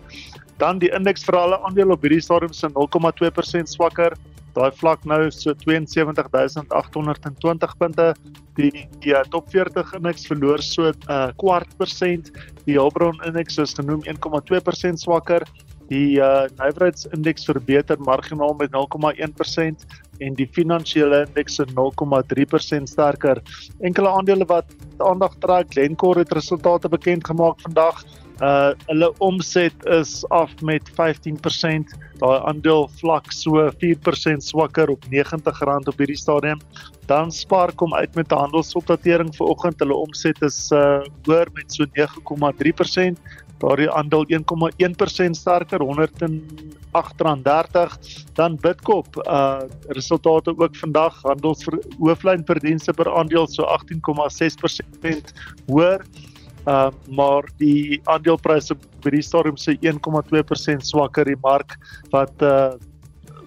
Dan 0.63 0.79
die 0.79 0.93
indeks 0.95 1.27
vir 1.27 1.41
alle 1.41 1.59
aandele 1.67 1.97
op 1.97 2.03
hierdie 2.07 2.23
stadium 2.23 2.53
se 2.53 2.69
0,2% 2.71 3.75
swakker 3.75 4.15
daai 4.55 4.71
vlak 4.81 5.05
nou 5.09 5.31
so 5.31 5.55
72820 5.55 7.77
punte. 7.79 8.15
Die 8.59 8.71
die 9.01 9.15
uh, 9.15 9.23
top 9.31 9.51
40 9.51 9.95
indeks 9.99 10.27
verloor 10.29 10.63
so 10.63 10.83
'n 10.91 10.95
uh, 11.09 11.31
kwart 11.37 11.77
persent. 11.79 12.31
Die 12.67 12.79
Hulbron 12.79 13.21
indeks 13.27 13.59
is 13.59 13.75
genoem 13.75 14.03
1,2% 14.05 14.95
swakker. 15.05 15.43
Die 15.91 16.21
uh, 16.23 16.47
nywerheidsindeks 16.61 17.45
verbeter 17.45 17.99
marginaal 17.99 18.55
met 18.59 18.71
0,1% 18.71 19.77
en 20.21 20.35
die 20.35 20.47
finansiële 20.47 21.27
indeks 21.27 21.59
is 21.59 21.73
0,3% 21.75 22.83
sterker. 22.85 23.43
Enkele 23.81 24.09
aandele 24.09 24.45
wat 24.47 24.65
aandag 24.99 25.35
trek 25.43 25.73
Glencore 25.73 26.21
het 26.21 26.33
resultate 26.33 26.89
bekend 26.89 27.27
gemaak 27.27 27.61
vandag 27.61 28.05
uh 28.41 28.73
hulle 28.89 29.13
omset 29.21 29.87
is 29.87 30.25
af 30.29 30.51
met 30.65 30.91
15%. 30.97 30.97
Daai 32.21 32.39
aandeel 32.49 32.89
vlak 33.01 33.33
so 33.33 33.71
4% 33.83 34.45
swakker 34.45 34.91
op 34.91 35.05
R90 35.05 35.89
op 35.93 35.99
hierdie 35.99 36.17
stadium. 36.17 36.61
Dan 37.07 37.33
Spar 37.33 37.73
kom 37.75 37.95
uit 37.95 38.15
met 38.15 38.33
'n 38.33 38.35
handelsopdatering 38.35 39.37
vanoggend. 39.37 39.79
Hulle 39.81 39.95
omset 39.95 40.43
is 40.43 40.71
uh 40.73 41.01
hoër 41.27 41.49
met 41.53 41.73
so 41.73 41.85
9,3%. 41.85 43.19
Daardie 43.61 43.91
aandeel 43.91 44.25
1,1% 44.29 45.31
sterker, 45.37 45.81
R108.30. 45.81 45.85
Dan 48.33 48.57
Bitkop 48.61 49.17
uh 49.17 49.61
resultate 49.89 50.55
ook 50.57 50.77
vandag 50.77 51.23
handels 51.23 51.65
vir 51.65 51.79
hooflynverdienste 51.99 52.93
per 52.93 53.13
aandeel 53.13 53.47
so 53.47 53.63
18,6% 53.65 55.33
hoër 55.67 56.05
uh 56.69 56.91
maar 57.09 57.49
die 57.59 58.01
aandelepryse 58.05 58.77
by 59.05 59.11
die 59.15 59.25
stadium 59.25 59.57
se 59.57 59.77
1,2% 59.81 60.85
swakker 60.85 61.25
die 61.25 61.39
mark 61.43 61.77
wat 62.13 62.43
uh 62.43 62.73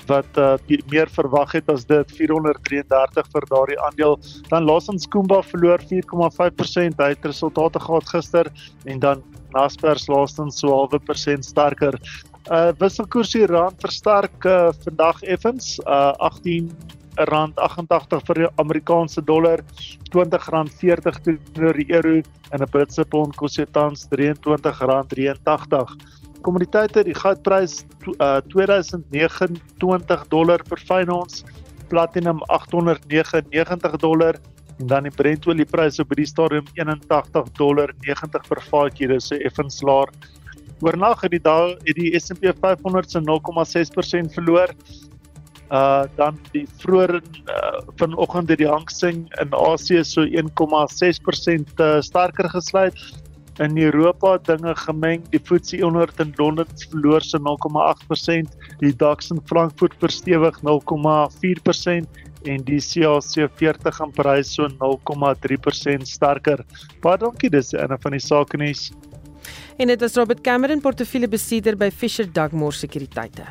wat 0.07 0.37
uh 0.37 0.57
meer 0.91 1.09
verwag 1.09 1.53
het 1.55 1.69
as 1.71 1.85
dit 1.85 2.11
433 2.17 3.29
vir 3.33 3.45
daardie 3.49 3.79
aandeel. 3.79 4.17
Dan 4.49 4.65
Lawson 4.65 4.99
Kumba 5.09 5.41
verloor 5.41 5.79
4,5% 5.79 6.99
hy 6.99 7.09
het 7.13 7.25
resultate 7.25 7.79
gehad 7.79 8.09
gister 8.09 8.51
en 8.85 8.99
dan 8.99 9.23
Naspers 9.53 10.07
laastens 10.07 10.59
so 10.59 10.73
0,5% 10.73 11.05
persent 11.05 11.45
sterker. 11.45 11.99
Uh 12.51 12.71
wisselkoers 12.79 13.31
die 13.31 13.45
rand 13.47 13.79
versterk 13.79 14.45
uh, 14.45 14.71
vandag 14.83 15.21
effens 15.23 15.77
uh 15.85 16.11
18 16.19 16.71
rand 17.29 17.59
88 17.59 18.21
vir 18.27 18.35
die 18.41 18.49
Amerikaanse 18.61 19.21
dollar, 19.21 19.59
R20.40 20.11 21.19
teenoor 21.23 21.73
die 21.73 21.89
euro 21.93 22.21
en 22.51 22.61
'n 22.61 22.69
Britse 22.71 23.05
pond 23.05 23.35
kos 23.35 23.55
dit 23.55 23.73
tans 23.73 24.07
R23.83. 24.11 25.95
Kommoditeite, 26.41 27.03
die 27.03 27.15
goudprys 27.15 27.85
uh, 28.19 28.41
2029 28.51 30.27
dollar 30.29 30.63
per 30.63 30.77
fyn 30.77 31.09
ons, 31.09 31.43
platinum 31.89 32.41
899 32.49 33.97
dollar 33.97 34.35
en 34.79 34.87
dan 34.87 35.03
die 35.03 35.11
Brentolieprys 35.15 35.99
op 35.99 36.15
die 36.17 36.25
stadium 36.25 36.65
81 36.73 37.51
dollar 37.57 37.93
90 38.01 38.47
per 38.47 38.61
vatjie, 38.61 39.07
dis 39.07 39.31
'n 39.31 39.41
effens 39.45 39.81
laer. 39.81 40.09
Oornag 40.81 41.21
het 41.21 41.31
die 41.31 41.39
dag 41.39 41.77
het 41.85 41.95
die 41.95 42.19
S&P 42.19 42.51
500 42.59 43.11
se 43.11 43.19
0,6% 43.21 44.33
verloor 44.33 44.73
uh 45.71 46.03
dan 46.15 46.39
die 46.51 46.65
vroeër 46.81 47.15
uh, 47.15 47.81
vanoggend 47.97 48.49
het 48.49 48.59
die 48.59 48.67
Hang 48.67 48.89
Seng 48.91 49.27
in 49.41 49.53
Asië 49.53 50.03
so 50.03 50.25
1,6% 50.25 51.79
uh, 51.79 52.01
sterker 52.01 52.49
gesluit. 52.49 52.97
In 53.61 53.77
Europa 53.77 54.37
dinge 54.37 54.75
gemeng. 54.75 55.21
Die 55.29 55.39
FTSE 55.39 55.77
100 55.81 56.19
in 56.19 56.33
Londen 56.37 56.67
verloor 56.89 57.21
so 57.21 57.37
0,8%, 57.37 58.49
die 58.79 58.95
DAX 58.95 59.29
in 59.29 59.41
Frankfurt 59.45 59.93
verstewig 59.99 60.57
0,4% 60.65 62.23
en 62.43 62.63
die 62.65 62.81
CAC 62.81 63.49
40 63.55 63.99
in 63.99 64.11
Parys 64.11 64.53
so 64.53 64.67
0,3% 64.67 66.07
sterker. 66.09 66.65
Baie 67.01 67.17
dankie 67.21 67.49
dis 67.49 67.73
een 67.73 67.97
van 67.99 68.17
die 68.17 68.23
sake 68.23 68.57
nuus. 68.57 68.91
En 69.77 69.89
dit 69.89 70.01
is 70.01 70.15
Robert 70.15 70.41
Cameron, 70.41 70.81
portefeuillebestuurder 70.81 71.77
by 71.77 71.89
Fisher 71.91 72.29
Dugmore 72.29 72.75
Sekuriteite. 72.77 73.47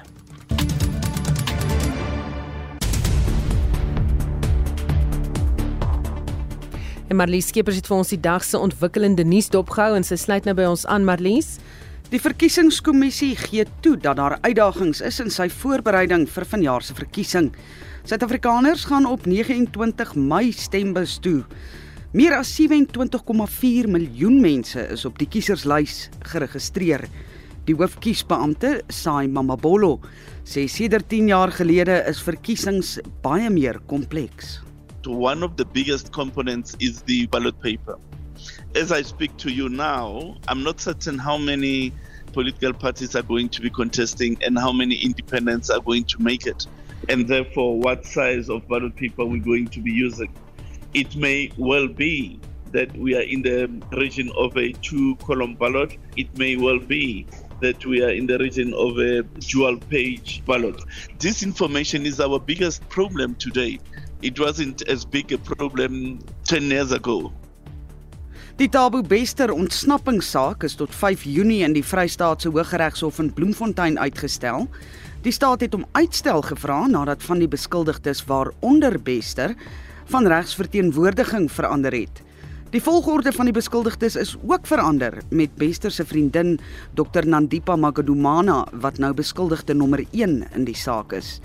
En 7.13 7.19
Marlies 7.21 7.51
Skeepers 7.51 7.77
het 7.77 7.89
vir 7.91 7.99
ons 8.01 8.09
die 8.09 8.23
dag 8.25 8.41
se 8.41 8.57
ontwikkelende 8.57 9.27
nuus 9.29 9.51
dopgehou 9.53 9.99
en 9.99 10.07
sy 10.07 10.17
sluit 10.17 10.47
nou 10.49 10.55
by 10.57 10.65
ons 10.65 10.87
aan 10.89 11.05
Marlies. 11.05 11.59
Die 12.09 12.21
verkiesingskommissie 12.25 13.35
gee 13.37 13.67
toe 13.85 13.99
dat 14.01 14.17
daar 14.17 14.39
uitdagings 14.47 15.03
is 15.05 15.19
in 15.21 15.29
sy 15.29 15.51
voorbereiding 15.53 16.25
vir 16.33 16.49
vanjaar 16.49 16.87
se 16.87 16.97
verkiesing. 16.97 17.51
Suid-Afrikaners 18.09 18.87
gaan 18.89 19.11
op 19.11 19.29
29 19.29 20.15
Mei 20.17 20.57
stembus 20.57 21.19
toe. 21.21 21.43
Meer 22.17 22.39
as 22.39 22.55
27,4 22.57 23.93
miljoen 23.93 24.41
mense 24.41 24.89
is 24.97 25.05
op 25.05 25.21
die 25.21 25.29
kieserslys 25.29 26.07
geregistreer. 26.33 27.05
Die 27.69 27.77
hoofkiesbeampte, 27.77 28.79
Sai 28.89 29.29
Mamabolo, 29.29 29.99
sê 30.49 30.65
sedert 30.65 31.13
10 31.13 31.29
jaar 31.37 31.53
gelede 31.61 32.07
is 32.09 32.25
verkiesings 32.25 33.03
baie 33.21 33.53
meer 33.53 33.85
kompleks. 33.85 34.63
One 35.07 35.43
of 35.43 35.57
the 35.57 35.65
biggest 35.65 36.13
components 36.13 36.77
is 36.81 37.03
the 37.03 37.27
ballot 37.27 37.61
paper. 37.61 37.99
As 38.75 38.91
I 38.91 39.03
speak 39.03 39.37
to 39.39 39.51
you 39.51 39.69
now, 39.69 40.37
I'm 40.49 40.63
not 40.63 40.81
certain 40.81 41.19
how 41.19 41.39
many 41.39 41.93
political 42.33 42.73
parties 42.73 43.15
are 43.15 43.23
going 43.23 43.49
to 43.51 43.61
be 43.61 43.71
contesting 43.71 44.39
and 44.43 44.59
how 44.59 44.73
many 44.73 44.97
independents 44.97 45.69
are 45.71 45.81
going 45.81 46.05
to 46.05 46.23
make 46.23 46.47
it, 46.47 46.67
and 47.09 47.29
therefore 47.29 47.79
what 47.79 48.07
size 48.07 48.49
of 48.49 48.67
ballot 48.69 48.97
paper 48.97 49.25
we're 49.25 49.43
going 49.43 49.69
to 49.69 49.81
be 49.81 49.93
using. 49.93 50.33
it 50.95 51.17
may 51.17 51.51
well 51.57 51.89
be 51.89 52.39
that 52.73 52.95
we 52.97 53.17
are 53.17 53.23
in 53.23 53.43
the 53.43 53.69
region 53.93 54.31
of 54.37 54.57
a 54.57 54.73
two 54.73 55.17
column 55.17 55.55
ballot. 55.55 55.99
It 56.17 56.37
may 56.39 56.57
well 56.57 56.79
be 56.79 57.27
that 57.61 57.85
we 57.85 58.03
are 58.03 58.11
in 58.11 58.27
the 58.27 58.39
region 58.39 58.75
of 58.75 58.99
a 58.99 59.23
dual 59.41 59.79
page 59.79 60.43
ballot. 60.47 60.83
This 61.19 61.43
information 61.43 62.07
is 62.07 62.21
our 62.21 62.39
biggest 62.39 62.87
problem 62.89 63.35
today. 63.37 63.79
It 64.23 64.39
wasn't 64.39 64.89
as 64.89 65.03
big 65.03 65.33
a 65.33 65.39
problem 65.39 66.19
10 66.47 66.71
years 66.71 66.93
ago. 66.93 67.33
Die 68.57 68.69
Tabo 68.69 69.01
Bester 69.03 69.51
ontsnappingssaak 69.51 70.63
is 70.63 70.77
tot 70.79 70.95
5 70.95 71.25
Junie 71.27 71.65
in 71.67 71.75
die 71.75 71.83
Vrystaatse 71.83 72.53
Hooggeregshof 72.55 73.19
in 73.19 73.33
Bloemfontein 73.35 73.99
uitgestel. 73.99 74.69
Die 75.27 75.33
staat 75.35 75.65
het 75.67 75.75
om 75.75 75.83
uitstel 75.99 76.45
gevra 76.47 76.87
nadat 76.87 77.27
van 77.27 77.43
die 77.43 77.51
beskuldigdes 77.51 78.23
waaronder 78.31 79.01
Bester 79.03 79.57
van 80.15 80.31
regsverteenwoordiging 80.31 81.51
verander 81.51 81.99
het. 82.05 82.23
Die 82.71 82.83
volgorde 82.83 83.35
van 83.35 83.51
die 83.51 83.59
beskuldigdes 83.59 84.15
is 84.17 84.37
ook 84.47 84.71
verander 84.71 85.19
met 85.35 85.59
Bester 85.59 85.91
se 85.91 86.07
vriendin 86.07 86.61
Dr 86.95 87.27
Nandipa 87.27 87.75
Magadumana 87.77 88.63
wat 88.73 89.03
nou 89.03 89.11
beskuldigde 89.19 89.75
nommer 89.75 90.07
1 90.13 90.45
in 90.55 90.65
die 90.65 90.79
saak 90.79 91.13
is. 91.13 91.41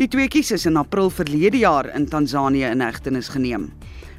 Die 0.00 0.06
tweeetjies 0.08 0.54
is 0.56 0.62
in 0.64 0.78
April 0.80 1.10
verlede 1.12 1.58
jaar 1.60 1.84
in 1.92 2.06
Tansanië 2.08 2.64
in 2.64 2.80
hegtenis 2.80 3.26
geneem. 3.28 3.66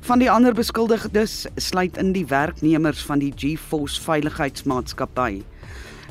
Van 0.06 0.22
die 0.22 0.30
ander 0.30 0.54
beskuldigdes 0.54 1.48
sluit 1.58 1.98
in 1.98 2.12
die 2.14 2.28
werknemers 2.30 3.02
van 3.08 3.24
die 3.24 3.32
GeForce 3.34 4.02
Veiligheidsmaatskappy. 4.04 5.42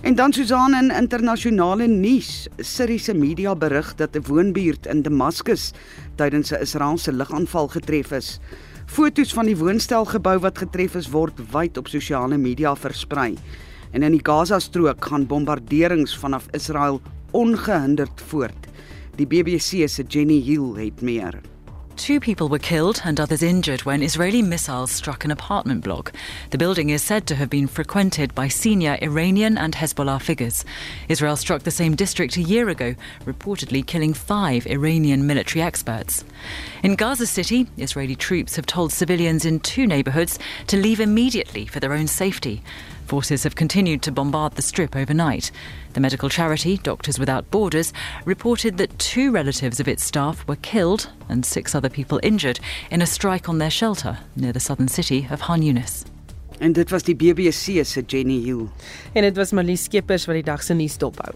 En 0.03 0.19
dan 0.19 0.35
Susan 0.35 0.75
in 0.75 0.91
internasionale 0.91 1.87
nuus, 1.87 2.49
Syriese 2.59 3.15
media 3.15 3.55
berig 3.55 3.95
dat 3.95 4.17
'n 4.17 4.27
woonbuurt 4.27 4.87
in 4.87 5.03
Damaskus 5.03 5.71
tydens 6.17 6.51
'n 6.51 6.61
Israeliese 6.61 7.13
lugaanval 7.13 7.69
getref 7.69 8.11
is. 8.11 8.41
Foto's 8.87 9.33
van 9.33 9.47
die 9.47 9.57
woonstelgebou 9.57 10.39
wat 10.39 10.59
getref 10.59 10.95
is 10.95 11.11
word 11.11 11.39
wyd 11.53 11.77
op 11.77 11.89
sosiale 11.89 12.37
media 12.37 12.75
versprei. 12.77 13.37
En 13.93 14.03
in 14.03 14.13
die 14.13 14.27
Gaza-strook 14.27 15.05
gaan 15.05 15.27
bombarderings 15.27 16.19
vanaf 16.19 16.47
Israel 16.51 17.01
ongehinderd 17.31 18.23
voort. 18.27 18.72
Die 19.19 19.27
BBC 19.27 19.87
se 19.89 20.05
Jenny 20.09 20.41
Hill 20.41 20.75
het 20.75 21.03
meer. 21.03 21.43
Two 21.97 22.19
people 22.19 22.49
were 22.49 22.59
killed 22.59 23.03
and 23.05 23.21
others 23.21 23.43
injured 23.43 23.85
when 23.85 24.03
Israeli 24.03 24.41
missiles 24.41 24.91
struck 24.91 25.25
an 25.25 25.31
apartment 25.31 25.85
block. 25.85 26.13
The 26.49 26.57
building 26.57 26.89
is 26.89 27.03
said 27.03 27.27
to 27.27 27.35
have 27.35 27.51
been 27.51 27.69
frequented 27.69 28.35
by 28.35 28.49
senior 28.49 28.97
Iranian 29.03 29.59
and 29.59 29.75
Hezbollah 29.75 30.23
figures. 30.23 30.65
Israel 31.11 31.37
struck 31.37 31.63
the 31.63 31.71
same 31.71 31.95
district 31.95 32.39
a 32.39 32.43
year 32.43 32.71
ago, 32.71 32.95
reportedly 33.27 33.87
killing 33.87 34.15
five 34.15 34.67
Iranian 34.67 35.27
military 35.27 35.63
experts. 35.63 36.25
In 36.83 36.95
Gaza 36.95 37.27
City, 37.27 37.69
Israeli 37.77 38.17
troops 38.17 38.57
have 38.57 38.65
told 38.65 38.93
civilians 38.93 39.45
in 39.45 39.61
two 39.61 39.87
neighborhoods 39.87 40.39
to 40.69 40.79
leave 40.79 41.01
immediately 41.01 41.67
for 41.67 41.81
their 41.81 41.93
own 41.93 42.07
safety. 42.07 42.63
Forces 43.07 43.43
have 43.43 43.55
continued 43.55 44.01
to 44.03 44.13
bombard 44.13 44.55
the 44.55 44.63
strip 44.63 44.97
overnight. 44.97 45.51
The 45.93 46.01
medical 46.01 46.31
charity, 46.31 46.79
Doctors 46.79 47.19
Without 47.19 47.51
Borders, 47.51 47.93
reported 48.25 48.79
that 48.79 48.99
two 48.99 49.31
relatives 49.31 49.79
of 49.79 49.89
its 49.89 50.03
staff 50.03 50.47
were 50.49 50.57
killed 50.57 51.11
and 51.29 51.45
six 51.45 51.75
other 51.75 51.91
people 51.91 52.19
injured 52.23 52.61
in 52.91 53.03
a 53.03 53.07
strike 53.07 53.49
on 53.49 53.59
their 53.59 53.71
shelter 53.71 54.19
near 54.35 54.53
the 54.53 54.61
southern 54.61 54.89
city 54.89 55.27
of 55.31 55.43
Han 55.43 55.63
Yunis. 55.63 56.07
En 56.61 56.73
dit 56.73 56.91
was 56.91 57.03
die 57.03 57.15
BBC 57.15 57.85
se 57.85 58.03
Jenny 58.07 58.41
Hill. 58.41 58.71
En 59.15 59.23
dit 59.23 59.37
was 59.37 59.53
Marlies 59.53 59.85
Skeepers 59.85 60.27
wat 60.27 60.35
die 60.35 60.43
dag 60.43 60.63
se 60.63 60.75
nuus 60.75 60.97
dophou. 60.97 61.35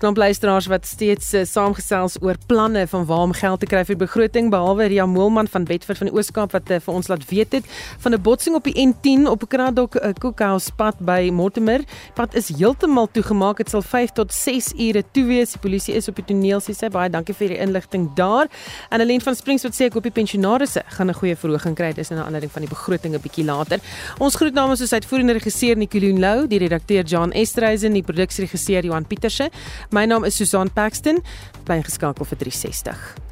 Klomp 0.00 0.16
luisteraars 0.16 0.66
wat 0.70 0.86
steeds 0.88 1.34
uh, 1.36 1.42
saamgesels 1.44 2.16
oor 2.24 2.38
planne 2.48 2.86
van 2.88 3.02
waar 3.04 3.26
om 3.26 3.32
geld 3.36 3.60
te 3.60 3.68
kry 3.68 3.82
vir 3.84 3.98
begroting 4.00 4.48
behalwe 4.52 4.86
Ria 4.88 5.04
Moelman 5.06 5.48
van 5.52 5.66
Bedford 5.68 6.00
van 6.00 6.08
Ooskaap 6.14 6.54
wat 6.56 6.70
uh, 6.72 6.78
vir 6.80 6.94
ons 6.96 7.10
laat 7.12 7.26
weet 7.28 7.58
het 7.58 7.68
van 8.00 8.14
'n 8.16 8.22
botsing 8.24 8.56
op 8.56 8.64
die 8.64 8.72
N10 8.80 9.28
op 9.28 9.42
'n 9.44 9.50
Kraddock 9.52 9.94
uh, 10.00 10.12
Cookhouse 10.18 10.72
pad 10.72 10.96
by 10.98 11.28
Mortimer. 11.32 11.84
Pad 12.14 12.34
is 12.34 12.48
heeltemal 12.48 13.08
toegemaak. 13.12 13.56
Dit 13.56 13.70
sal 13.70 13.82
5 13.82 14.10
tot 14.10 14.32
6 14.32 14.72
ure 14.78 15.04
toe 15.12 15.24
wees. 15.24 15.52
Die 15.52 15.60
polisie 15.60 15.94
is 15.94 16.08
op 16.08 16.16
die 16.16 16.24
toneel. 16.24 16.60
Sy 16.60 16.72
sê 16.72 16.88
baie 16.88 17.10
dankie 17.10 17.34
vir 17.34 17.48
die 17.48 17.58
inligting 17.58 18.08
daar. 18.14 18.48
En 18.88 19.00
Helene 19.00 19.20
van 19.20 19.34
Springs 19.34 19.62
wat 19.62 19.74
sê 19.74 19.84
ek 19.84 19.92
hoop 19.92 20.02
die 20.02 20.16
pensionaarsse 20.16 20.82
gaan 20.86 21.10
'n 21.10 21.14
goeie 21.14 21.36
verhoging 21.36 21.76
kry. 21.76 21.92
Dis 21.92 22.10
'n 22.10 22.14
aanleiding 22.14 22.52
van 22.52 22.62
die 22.62 22.70
begroting 22.70 23.14
'n 23.14 23.20
bietjie 23.20 23.44
later. 23.44 23.78
Ons 24.18 24.34
groet 24.34 24.54
namens 24.54 24.80
ons 24.80 24.92
uitvoerende 24.92 25.32
regisseur 25.32 25.76
Nicoline 25.76 26.20
Lou, 26.20 26.46
die 26.46 26.58
redakteur 26.58 27.04
John 27.04 27.32
Estreisen, 27.32 27.92
die 27.92 28.02
produksieregisseur 28.02 28.84
Johan 28.84 29.06
Pieterse. 29.06 29.50
My 29.92 30.06
naam 30.06 30.24
is 30.24 30.36
Susan 30.38 30.70
Paxton. 30.70 31.18
Bly 31.66 31.82
geskakel 31.82 32.28
vir 32.30 32.38
360. 32.38 33.29